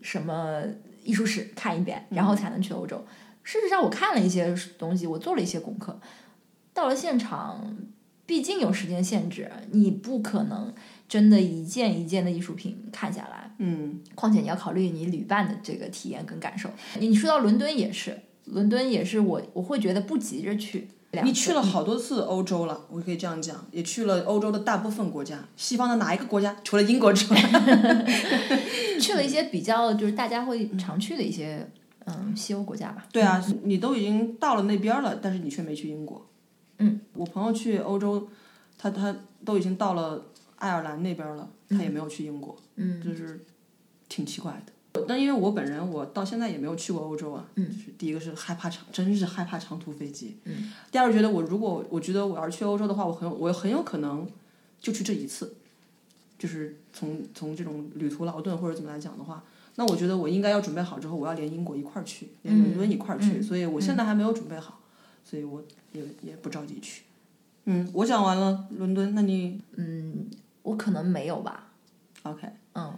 [0.03, 0.63] 什么
[1.03, 3.03] 艺术史看一遍，然后才能去欧洲。
[3.43, 5.99] 事实上，我看了一些东西，我做了一些功课，
[6.73, 7.77] 到了现场，
[8.27, 10.73] 毕竟有时间限制，你不可能
[11.09, 13.55] 真的一件一件的艺术品看下来。
[13.59, 16.71] 嗯况且你要考虑你旅伴的这个体验跟感受。
[16.99, 20.89] 你说到伦敦也是，伦敦也是我我会觉得不急着去。
[21.25, 26.57] 你去了好多次欧洲了，我可以这样讲，也去了欧洲的大部分国家，西方的哪一个国家？
[26.63, 27.37] 除了英国之外，
[29.01, 31.69] 去了一些比较就是大家会常去的一些
[32.07, 33.05] 嗯西欧国家吧。
[33.11, 36.25] 对啊，你都已经到了那边了，但是你却没去英国。
[36.81, 38.29] 嗯，我朋友去欧洲，
[38.77, 40.27] 他他都已经到了
[40.57, 43.41] 爱尔兰那边了，他也没有去英国，嗯，就是
[44.09, 44.73] 挺奇怪的。
[45.07, 47.71] 但因为我本人我到现在也没有去过欧洲啊，嗯。
[47.71, 54.27] 就是第一个是害怕长，真是害怕长途飞机，嗯，第二个觉得我如果我觉得我要是去欧洲的话，我很有我很有可能
[54.81, 55.55] 就去这一次，
[56.39, 59.45] 就是从从这种旅途劳顿或者怎么来讲的话，
[59.77, 64.81] 那我觉得我应该要准备好之后，我要连英国一块儿去，连伦敦一块儿去，所以我现在还没有准备好，
[65.25, 67.03] 所以我也也不着急去。
[67.65, 70.27] 嗯，我讲完了伦敦，那你嗯
[70.63, 71.69] 我可能没有吧
[72.23, 72.49] ，OK？
[72.75, 72.95] 嗯，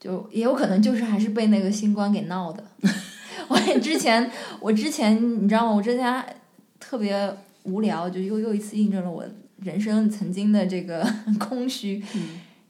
[0.00, 2.64] 就也有可能就是还是被那个新冠给闹的。
[3.48, 4.30] 我也之前，
[4.60, 5.72] 我之前你知道吗？
[5.76, 6.36] 我之前
[6.80, 9.24] 特别无聊，就又又一次印证了我
[9.60, 11.06] 人生曾经的这个
[11.38, 12.02] 空虚。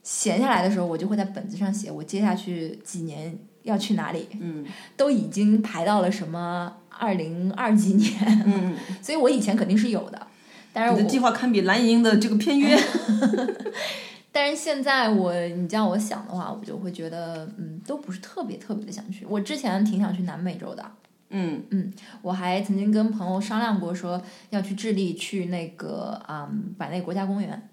[0.01, 4.65] 闲下来的时候，我就会在本子上写我接下去几年要去哪里，嗯
[4.95, 10.27] 都已经排到了什么二零二几年，嗯， 所以我以前肯定是有的。
[10.71, 12.77] 但是我你的计划堪比蓝莹莹的这个片约。
[14.31, 19.25] 但是现在我你叫我想的话，我就会觉得，嗯，都不是特别特别的想去。
[19.25, 20.91] 我之前挺想去南美洲的，
[21.31, 21.91] 嗯嗯
[22.21, 24.21] 我还曾经跟朋友商量过，说
[24.51, 27.69] 要去智利去那个啊、嗯、百内国家公园。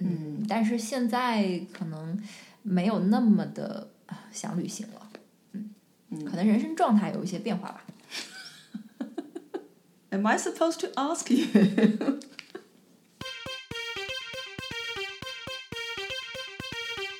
[0.00, 2.20] 嗯，但是现在可能
[2.62, 3.97] 没有那么的啊
[4.32, 5.10] 想旅行了。
[5.52, 7.84] 嗯，可能人生状态有一些变化吧。
[10.10, 11.46] Am I supposed to ask you？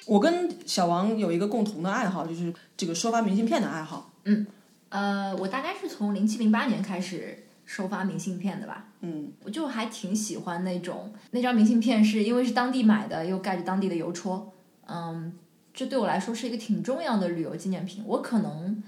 [0.07, 4.11] 我跟小王有一个共同的爱好，就是这个收发明信片的爱好。
[4.25, 4.47] 嗯
[4.89, 8.87] 呃，我大概是从零七零八年开始收发明信片的吧。
[9.01, 14.51] 嗯我就还挺喜欢那种那张明信片，是因为是当地买的，又盖着当地的邮戳，
[14.87, 15.33] 嗯，
[15.79, 18.03] 这对我来说是一个挺重要的旅游纪念品。
[18.05, 18.83] 我可能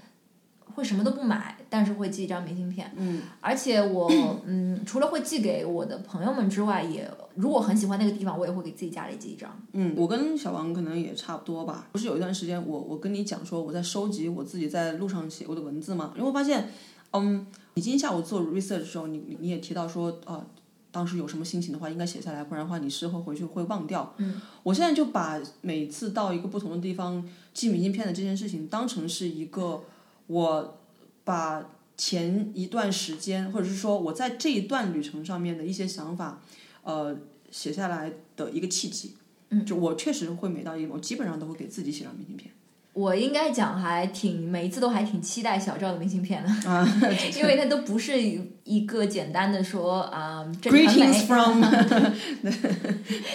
[0.65, 4.11] 会什么都不买，但是会寄一张明信片，嗯而且我
[4.45, 9.49] 嗯，除了会寄给我的朋友们之外，也如果很喜欢那个地方，我也会给自己家里寄一张。
[9.71, 11.87] 嗯，我跟小王可能也差不多吧。
[11.93, 16.11] 不是有一段时间我我跟你讲说我在收集我自己在路上写过的文字吗？
[16.15, 16.67] 因为我发现，
[17.11, 20.45] 嗯，你今天下午做 research 的时候，你你你也提到说啊。
[20.91, 24.13] 当时有什么心情的话，应该写下来，不然的话你事后回去会忘掉。
[24.17, 29.83] 嗯，我现在就把每次到一个不同的地方寄明信片的这件事情当成是一个
[30.27, 30.77] 我
[31.23, 36.41] 把前一段时间，或者是说我在这一段旅程上面的一些想法，
[36.83, 37.17] 呃，
[37.51, 39.15] 写下来的一个契机。
[39.49, 42.51] 嗯，就我确实会每到一个，我基本上都会给自己写张明信片。
[42.93, 46.85] 我应该讲还挺每一次都还挺期待小赵的明信片的， 啊
[47.37, 48.21] 因为它都不是
[48.65, 51.07] 一个简单的说啊、 这里很美。
[51.07, 51.63] Greetings from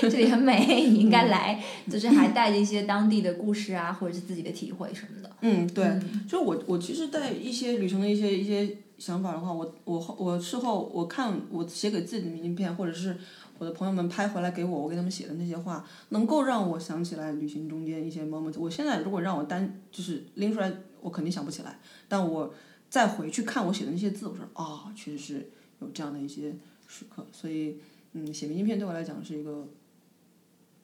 [0.02, 5.30] 这里很美，你应该来，就是还带着一些当地的故事啊，或者是自己的体会什么的。
[5.40, 5.86] 嗯，对，
[6.28, 13.16] 就我我其实，带一些旅程的一些一些想法的话，我我后我事后我看我写给自己的明信片，或者是
[13.58, 18.58] 我的朋友们拍回来给我，我给他们写的那些话，能够让我想起来旅行中间一些 moment。
[18.58, 21.78] 我现在如果让我单就是拎出来，我肯定想不起来，
[22.08, 22.52] 但我
[22.88, 25.50] 再回去看我写的那些字，我说啊、确实是
[25.80, 26.54] 有这样的一些
[26.86, 27.78] 时刻，所以
[28.12, 29.68] 嗯，写明信片对我来讲是一个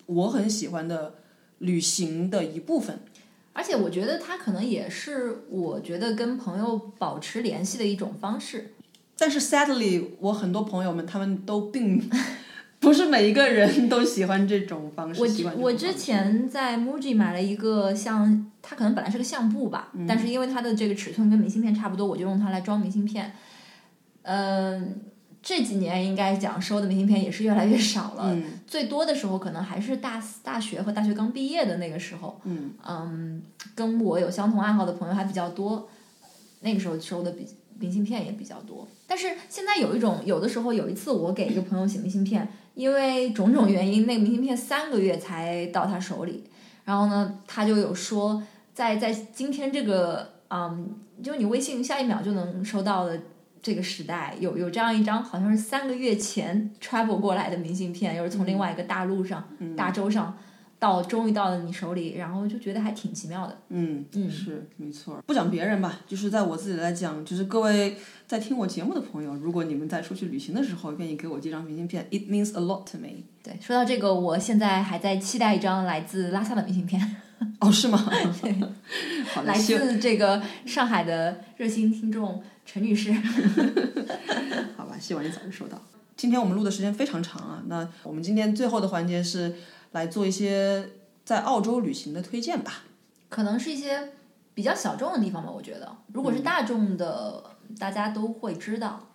[0.06, 1.14] 我很喜欢的
[1.58, 3.00] 旅行的一部分。
[3.54, 8.72] 而且我觉得它可能也是我觉得跟朋友保持联系的一种方式。
[9.18, 12.02] 但是 sadly，我很多朋友们他们都并
[12.82, 15.22] 不是每一个人 都喜欢这种方式。
[15.44, 23.32] 我我之前在 MUJI 买了一个像，它可能本来是个相簿吧，但是因为它的这个尺寸跟明信片差不多，我就用它来装明信片。
[24.22, 25.00] 嗯、
[25.42, 32.40] 这几年应该讲收的明信片也是越来越少了，嗯最多的时候可能还是大大学和大学刚毕业的那个时候。
[32.44, 33.42] 嗯嗯，
[33.76, 35.88] 跟我有相同爱好的朋友还比较多，
[36.60, 37.46] 那个时候收的比
[37.78, 38.88] 明信片也比较多。
[39.06, 46.44] 但是现在有一种，有的时候有一次我给一个朋友写明信片，因为种种原因，那个明信片三个月才到他手里，
[46.84, 48.42] 然后呢，他就有说，
[48.74, 53.20] 在在今天这个嗯，就你微信下一秒就能收到的。
[53.64, 60.36] 这个时代有有这样一张好像是三个月前 travel 过来的明信片，又是从另外一个大陆上、大洲上
[60.82, 63.56] 到终于到了你手里，然后就觉得还挺奇妙的。
[63.68, 65.22] 嗯嗯是没错。
[65.24, 67.96] 不讲别人吧，就是在我自己来讲，就是各位
[68.26, 73.22] 在听我节目的朋友，如果你们在出去旅行的时候愿意给我寄张明信片，it means a lot to me。
[73.44, 77.00] 对，说到这个，我现在还在期待一张来自拉萨的明信片，
[77.60, 77.98] 哦，是吗？
[79.32, 83.12] 好，来自这个上海的热心听众陈女士。
[84.76, 85.80] 好吧，希望你早日收到。
[86.16, 89.54] 今天我们录的时间非常长啊，那我们今天最后的环节是
[89.92, 90.90] 来做一些
[91.24, 92.84] 在澳洲旅行的推荐吧。
[93.28, 94.10] 可能是一些
[94.52, 95.90] 比较小众的地方吧，我觉得。
[96.12, 97.42] 如果是大众的，
[97.78, 99.08] 大家都会知道。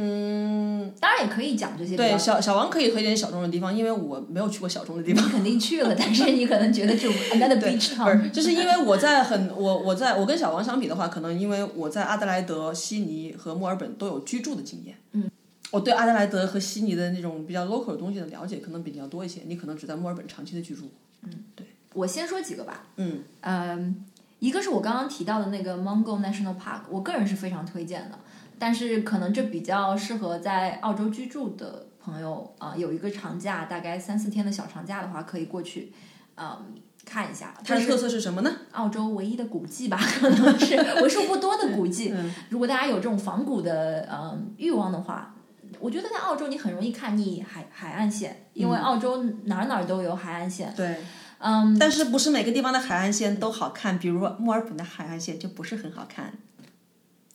[0.00, 1.96] 嗯，当然也可以讲这些。
[1.96, 5.26] 对，小小王可以推荐小众的地方，因为我没有去过小众的地方。
[5.26, 8.22] 你肯定去了，但是你可能觉得就 another beach 不 town。
[8.22, 14.96] 是，就是因为我在很我我在我跟小王相比的话，可能因为我在阿德莱德、悉尼和墨尔本都有居住的经验。
[15.12, 15.28] 嗯，
[15.70, 19.42] 我对阿德莱德和悉尼的那种比较 local 的东西的了解可能比较多一些。
[19.46, 20.90] 你可能只在墨尔本长期的居住。
[21.22, 22.86] 嗯，对我先说几个吧。
[22.96, 24.04] 嗯嗯，
[24.38, 28.18] 一个是我刚刚提到的那个 Mungo National Park，我个人是非常推荐的，
[28.58, 35.92] 但是可能这比较适合在澳洲居住的朋友啊、有一个长假，大概三四天的小长假的话，可以过去，
[36.36, 36.74] 嗯，
[37.04, 37.52] 看一下。
[37.62, 38.50] 它的特色是什么呢？
[38.72, 42.10] 澳洲唯一的古迹吧，可能是为数不多的古迹。
[42.14, 45.34] 嗯如果大家有这种仿古的嗯欲望的话，
[45.78, 50.72] 我觉得在澳洲你很容易看腻海海岸线，因为澳洲哪儿哪儿都有海岸线。
[50.76, 50.96] 对，
[51.38, 53.98] 嗯，但是不是每个地方的海岸线都好看？
[53.98, 56.32] 比如墨尔本的海岸线就不是很好看，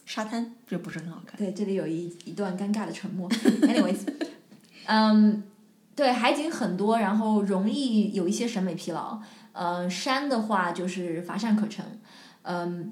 [0.06, 1.38] 沙滩就不是很好看。
[1.38, 3.30] 对，这里有一一段尴尬的沉默。
[3.64, 4.00] Anyways，
[4.86, 5.44] 嗯，
[5.96, 9.22] 对，海景很多，然后容易有一些审美疲劳。
[9.54, 11.86] 呃，山的话就是乏善可陈，
[12.42, 12.92] 嗯，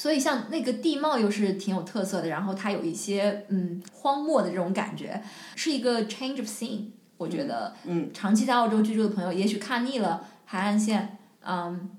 [0.00, 5.22] 所以像那个地貌又是挺有特色的，然后它有一些嗯荒漠的这种感觉，
[5.54, 6.84] 是一个 change of scene。
[7.18, 11.90] 我觉得，嗯，长期在澳洲居住的朋友，也许看腻了海岸线，嗯，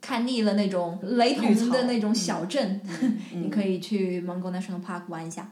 [0.00, 5.50] 看腻了那种雷同的那种小镇，嗯 你可以去 Mungo National Park 玩一下。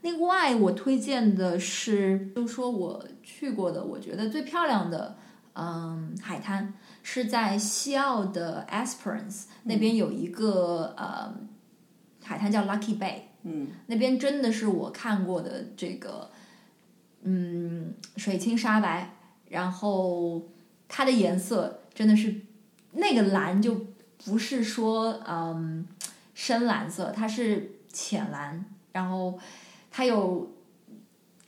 [0.00, 5.18] 另外，我推荐的是，就说我去过的，我觉得最漂亮的，
[5.52, 6.72] 嗯，海滩
[7.02, 11.34] 是在西澳的 Esperance 那边有一个、呃
[12.24, 16.30] 海滩叫 Lucky Bay，嗯，那边真的是我看过的这个，
[17.22, 19.16] 嗯，水清沙白，
[19.48, 20.48] 然后
[20.88, 22.42] 它的颜色真的是
[22.92, 23.86] 那个蓝就
[24.24, 25.84] 不是说嗯
[26.32, 29.36] 深蓝色，它是浅蓝，然后
[29.90, 30.51] 它有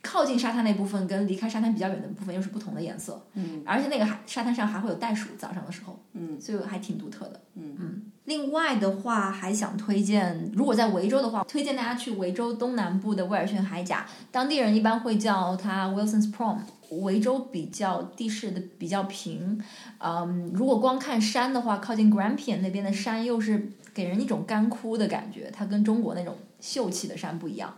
[0.05, 7.75] 靠近沙滩那部分跟离开沙滩比较远的部分又是不同的颜色，嗯，而且那个海沙滩上还会有袋鼠，早上的时候，嗯，所以还挺独特的，嗯。
[7.79, 8.01] 嗯。
[8.25, 16.57] 另外的话，还想推荐，如果在维州的话，推荐大家去维州东南部的威尔逊海岬，当地人一般会叫它 Wilson's Prom。
[17.01, 19.59] 维州比较地势的比较平，
[19.97, 27.75] 嗯，如果光看山的话，靠近 Grampian 那边的山又是给人一种干枯的感觉，它跟中国那种秀气的山不一样。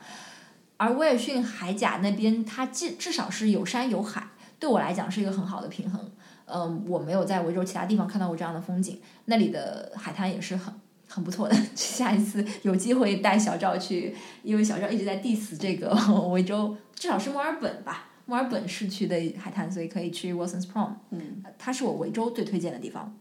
[0.77, 4.27] 而威尔逊海甲那边，它至至少是有山有海，
[4.59, 6.11] 对我来讲是一个很好的平衡。
[6.45, 10.73] 嗯，我没有在维州其他地方看到过这样的风景，那里的海滩也是很
[11.07, 11.55] 很不错的。
[11.75, 15.93] 下一次有机会带小赵去，因为小赵一直在 diss 这个
[16.29, 23.17] 维州，至少是墨尔本吧，墨尔本市区的海滩，所以可以去 Wilson's Prom，嗯，它是我维州最推荐的地方。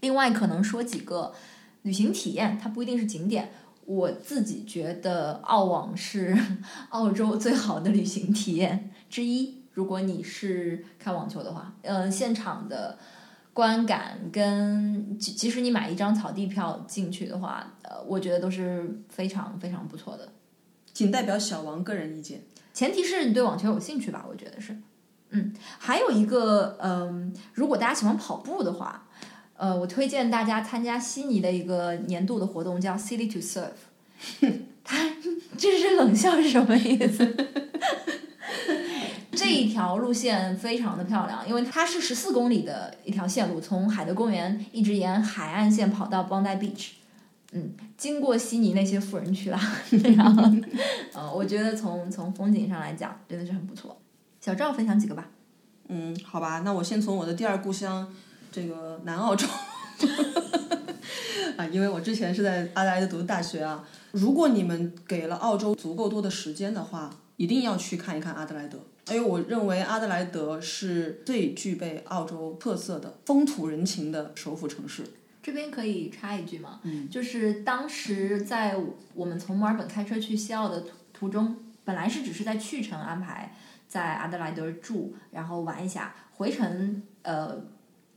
[0.00, 1.32] 另外，可能说几个
[1.82, 3.52] 旅行体验，它不一定是景点。
[3.90, 6.38] 我自己觉得澳网是
[6.90, 9.64] 澳洲最好的旅行体验之一。
[9.72, 12.96] 如果你是看网球的话，嗯、现场的
[13.52, 20.28] 观感跟即即使你买一张草地票进去的话，呃，我觉得都是非常非常不错的。
[20.92, 22.42] 仅代表小王个人意见。
[22.72, 24.78] 前提是你对网球有兴趣吧，我觉得是。
[25.30, 29.08] 嗯，还有一个，嗯，如果大家喜欢跑步的话，
[29.60, 33.72] 呃，我推荐大家参加悉尼的一个年度的活动，叫 City to Surf。
[34.82, 34.96] 他
[35.58, 37.36] 这是冷笑是什么意思？
[39.32, 46.92] 这一条路线非常的漂亮，因为它是十四公里的一条线路，从海德公园一直沿海岸线跑到 Bondi Beach。
[47.52, 49.60] 嗯，经过悉尼那些富人区啦，
[50.16, 50.42] 然后，
[51.12, 54.00] 呃，我觉得从从风景上来讲，真的是很不错。
[54.40, 55.28] 小赵分享几个吧。
[55.88, 58.10] 嗯，好吧，那我先从我的第二故乡
[58.50, 59.46] 这个南澳洲
[61.56, 63.86] 啊，因为我之前是在阿德莱德读的大学啊。
[64.12, 68.78] 如果你们给了澳洲足够多的时间的话，一定要去看一看阿德莱德。
[69.08, 75.04] 因为我认为阿德莱德是最具备澳洲特色的风土人情的首府城市。
[75.42, 76.80] 这边可以插一句吗？
[76.84, 78.76] 嗯，就是当时在
[79.14, 83.54] 我们从墨尔本开车去西澳的途途中，本来是只是在去程安排
[83.88, 87.58] 在阿德莱德住，然后玩一下，回程呃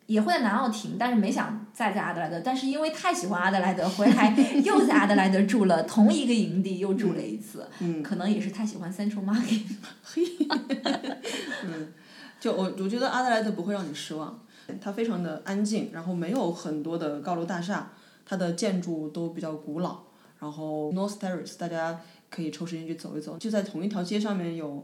[0.05, 9.63] 也会在南澳停，但是没想再在阿德莱德，但是因为太喜欢阿德莱德，回来 又在阿德莱德住了同一个营地，又住了一次，嗯，可能也是太喜欢 Central Market。
[10.03, 10.23] 嘿
[11.65, 11.93] 嗯
[12.39, 14.37] 就我我觉得阿德莱德不会让你失望，
[14.81, 17.87] 它非常的安静，然后没有很多的高楼大厦，
[18.25, 19.99] 它的建筑都比较古老。
[20.39, 21.97] 然后 North Terrace 大家
[22.29, 24.83] 可以抽时间去走一走，就在同一条街上面有，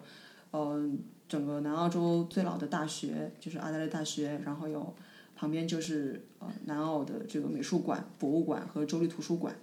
[0.52, 0.90] 呃，
[1.28, 4.96] 整个南澳洲最老的大学就是阿德莱德大学，然后有
[5.40, 9.56] 旁边就是呃南澳的这个美术馆、博物馆和州立图书馆，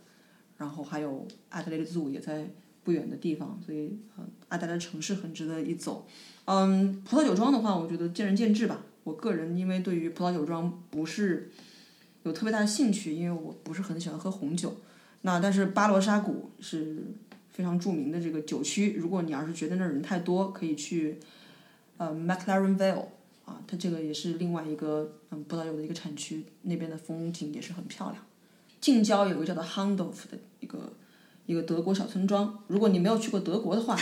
[0.57, 2.49] 然后还有阿德莱德 Zoo 也在
[2.83, 6.07] 不远的地方，所以呃阿德莱德城市很值得一走。
[6.47, 8.87] 嗯，葡萄酒庄的话，我觉得见仁见智吧。
[9.05, 11.51] 我个人因为对于葡萄酒庄不是
[12.23, 14.77] 有特别大的兴趣，因为我不是很喜欢喝红酒。
[15.21, 17.03] 那但是巴罗沙谷是
[17.51, 21.19] 非常著名的这个酒区，如果你要是觉得那儿人太多，可以去
[21.99, 23.09] 呃 McLaren Vale
[23.47, 28.23] 啊，它这个也是另外一个嗯葡萄酒的一个产区，那边的风景也是很漂亮。
[28.81, 30.93] 近郊有个叫做 Handorf 的一个
[31.47, 33.97] 一个德国小村庄，如果你没有去过德国的话，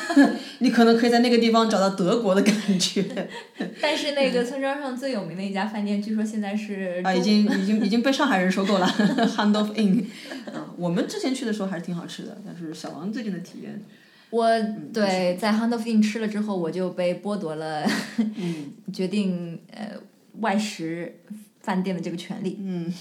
[0.60, 3.28] 你可能可以在那个地方找到德国的感觉。
[3.80, 10.04] 但是那个村庄上最有名的一家饭店，据说现在是啊，已经已经已经被上海人收购了，Handorf Inn。
[10.52, 13.82] 啊，我们之前去的时候还是挺好吃的，但是小王最近的体验，
[14.30, 14.48] 我
[14.92, 17.86] 对在 Handorf Inn 吃了之后，我就被剥夺了
[18.18, 19.92] 嗯 决定呃
[20.40, 21.20] 外食
[21.60, 22.58] 饭店的这个权利。
[22.60, 22.92] 嗯，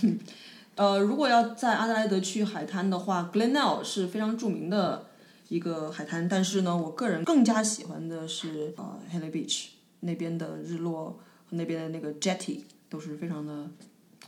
[0.75, 5.07] 呃，如果要在阿德莱德去海滩的话，Glenelg 是非常著名的
[5.49, 9.67] 一个海滩，但是呢，我个人更加喜欢的是呃 Henley Beach
[10.01, 13.69] 那边的日落和那边的那个 jetty 都是非常的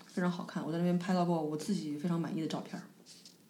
[0.07, 2.83] 非常好看，我在那边拍到过我自己非常满意的照片儿。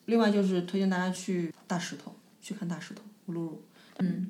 [0.06, 3.02] 另外就是推荐大家去大石头，去看大石头
[4.00, 4.28] 嗯，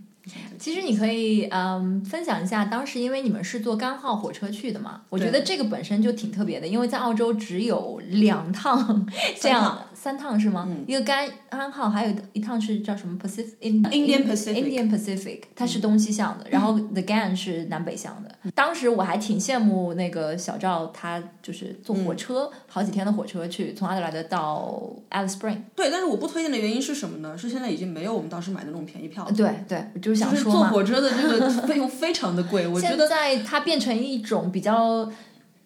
[0.57, 9.05] 其实你可以嗯分享一下，当时因为你们是坐干号火车去的嘛，我觉得这个本身就挺特别的，因为在澳洲只有两趟
[9.39, 10.65] 这样三趟是吗？
[10.87, 18.33] 一个干安号，还有一趟是叫什么 Pacific Indian Pacific Indian Pacific，它是东西向的，然后 The Gan 是南北向的。
[18.55, 24.81] 当时我还挺羡慕那个小赵，他就是坐火车、好几天的火车去从阿德莱德到
[25.11, 25.57] Alice Spring。
[25.75, 27.37] 对，但是我不推荐的原因是什么呢？
[27.37, 29.31] 是现在已经没有我们当时买的那种便宜票了。
[29.33, 35.11] 对对，我就是想说嘛，坐火车的这个费用非常的贵，我觉得 现在它变成一种比较。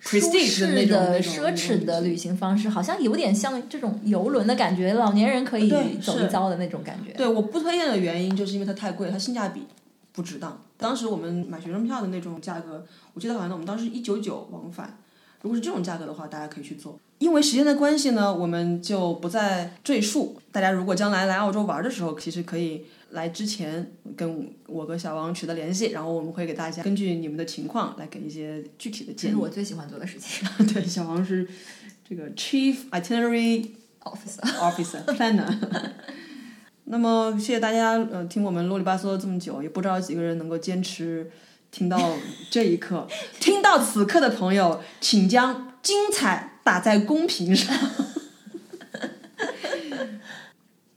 [0.04, 5.70] 舒 Prestige 适的奢侈的旅行方式，好像有点像这种游轮的感觉，老年人可以
[6.02, 7.14] 走一遭的那种感觉。
[7.14, 9.64] 对，我不推荐的原因就是因为它太贵，它性价比
[10.12, 10.62] 不值当。
[10.78, 14.98] 当时我们买学生票的那种价格，我记得好像我们当时一九九往返，
[15.42, 17.00] 如果是这种价格的话，大家可以去做。
[17.20, 20.36] 因为时间的关系呢，我们就不再赘述。
[20.52, 22.84] 大家如果将来来澳洲玩的时候，其实可以
[23.14, 29.34] 来之前跟我跟小王取得联系，然后我们会给大家根据你们的情况来给一些具体的建议。
[29.34, 30.48] 这是我最喜欢做的事情。
[30.68, 31.48] 对，小王是
[32.08, 33.70] 这个 Chief Itinerary
[34.02, 35.58] Officer Officer Planner。
[36.86, 41.32] 那么谢谢大家，呃，听我们啰里吧嗦这么久，也不知道几个人能够坚持
[41.72, 42.18] 听到
[42.50, 43.08] 这一刻。
[43.40, 47.74] 听到此刻的朋友，请将精彩打在公屏上。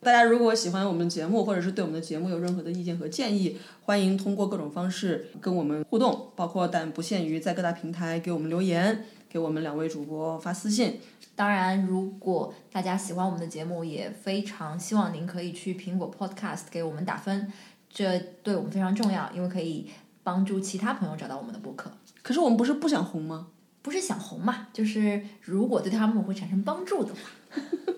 [0.01, 11.01] 大家如果喜欢我们的节目，或者是对我们的节目有任何的意见和建议，欢迎通过各种方式跟我们互动，包括但不限于在各大平台给我们留言，给我们两位主播发私信。
[11.35, 17.53] 当然，如果大家喜欢我们的节目，也非常希望您可以去苹果 Podcast 给我们打分，
[17.91, 19.91] 这对我们非常重要，因为可以
[20.23, 21.91] 帮助其他朋友找到我们的播客。
[22.23, 23.49] 可是我们不是不想红吗？
[23.83, 27.21] 不是想红嘛，就是如果对他们会产生帮助的话。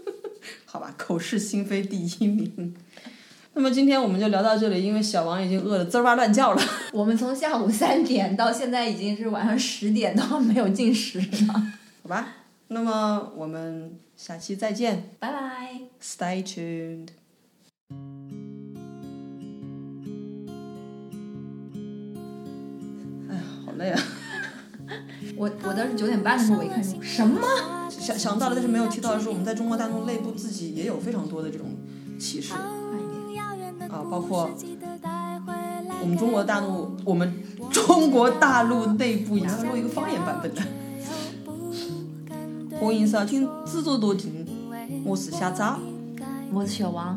[0.70, 2.74] 好吧， 口是心非第一名。
[3.55, 6.62] 那么今天我们就聊到这里，因为小王已经饿得滋儿哇乱叫了。
[6.93, 11.27] 我们从下午三点到现在已经是晚上十点，都没有进食了。
[12.03, 12.36] 好吧，
[12.69, 15.81] 那么我们下期再见拜拜。
[16.01, 17.09] ，Stay tuned。
[23.31, 24.01] 哎呀，好累啊！
[25.39, 27.40] 我我当时九点半的时候，我一看说什么？
[27.89, 31.69] 想想到了，但是没有提到的是，我们在中国大陆内部自己也有非常多的这种
[32.19, 32.66] 歧视啊，
[34.10, 34.51] 包括
[36.02, 37.32] 我们中国大陆，我们
[37.70, 40.62] 中国大陆内部也要录一个方言版本的。
[42.81, 44.44] 欢迎收听《自作多情》，
[45.05, 45.78] 我是小赵，
[46.52, 47.16] 我是小王，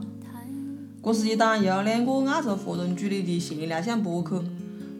[1.04, 4.44] 这是一档由两个爱着活人距离的闲聊向播客，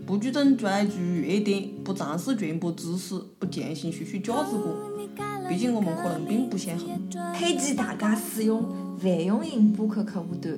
[0.06, 5.48] 不注重追逐热点，不尝试传播知识，不践行输出价值观。
[5.48, 7.00] 毕竟我们可能并不想红。
[7.38, 10.58] 推荐大家使用泛用型播客客户端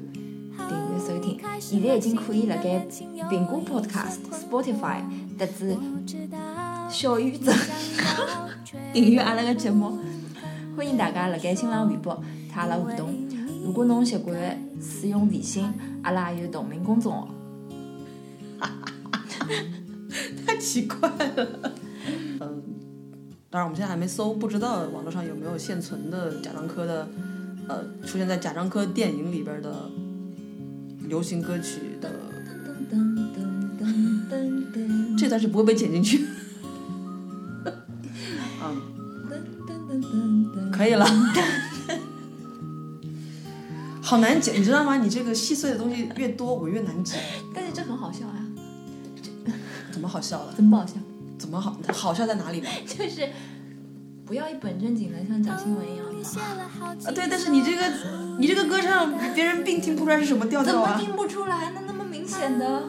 [0.55, 2.87] 订阅收听，现在已经可以辣盖
[3.29, 5.01] 苹果 Podcast、Spotify
[5.37, 5.77] 特子
[6.89, 7.51] 小宇宙
[8.93, 9.97] 订阅阿拉个节目。
[10.75, 13.13] 欢迎大家辣盖新浪微博和阿拉互动。
[13.63, 14.35] 如果侬习惯
[14.81, 15.65] 使用微信，
[16.01, 17.27] 阿拉也有同名公众号。
[20.45, 21.71] 太奇怪了。
[22.39, 22.63] 嗯，
[23.49, 27.07] 当然我们现在还没搜，不知道网络上有没有现存的贾樟柯的，
[27.67, 29.89] 呃，出现在贾樟柯电影里边的
[31.07, 32.09] 流行歌曲的，
[35.17, 36.25] 这段是不会被剪进去。
[38.65, 38.81] 嗯，
[40.71, 41.05] 可以了。
[44.01, 44.97] 好难剪，你知道吗？
[44.97, 47.19] 你这个细碎的东西越多，我越难剪。
[47.53, 48.42] 但是这很好笑啊，
[49.93, 50.53] 怎么好笑了？
[50.57, 50.95] 真不好笑。
[51.37, 51.77] 怎么好？
[51.93, 52.69] 好笑在哪里呢？
[52.85, 53.29] 就是
[54.25, 56.95] 不要一本正经的像讲新闻一样的嘛。
[57.05, 57.83] 啊，对，但是你这个，
[58.39, 60.97] 你这个歌唱，别人并听不出来是什么调调啊。
[60.97, 61.81] 怎么听不出来呢？
[61.85, 62.83] 那么明显的。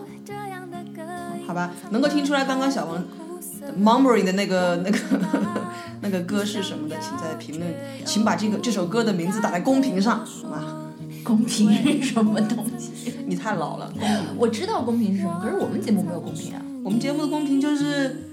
[1.47, 3.05] 好吧，能够听出来，刚刚小王
[3.79, 4.99] murmuring 的那个 那个
[6.01, 7.75] 那个歌是什么的，请在评论，
[8.07, 10.84] 请把这个这首歌的名字打在公屏上，好吗？
[11.25, 13.13] 公平是什么东西？
[13.27, 13.91] 你太老了，
[14.37, 16.63] 我知道公平是什么，可是我们节目没有公平啊。
[16.85, 18.29] 我们节目的公平就是，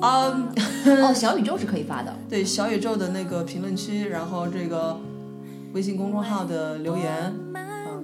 [0.00, 0.26] 啊、
[1.00, 2.14] 哦，小宇宙是可以发的。
[2.28, 4.98] 对小宇宙的那个评论区，然后这个
[5.72, 8.02] 微信公众号的留言，嗯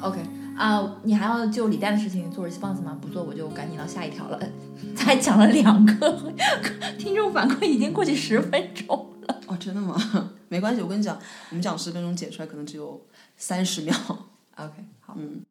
[0.00, 0.20] ，OK
[0.56, 2.96] 啊、你还要就李诞的事情做 response 吗？
[2.98, 4.40] 不做我就赶紧到下一条了。
[4.94, 6.32] 才讲了两个，
[6.98, 9.15] 听众反馈已经过去十分钟了。
[9.46, 9.96] 哦，真的吗？
[10.48, 11.18] 没关系，我跟你讲，
[11.50, 13.94] 我们讲十分钟剪出来可能只有三十秒。
[14.56, 15.14] OK，好。
[15.18, 15.44] 嗯。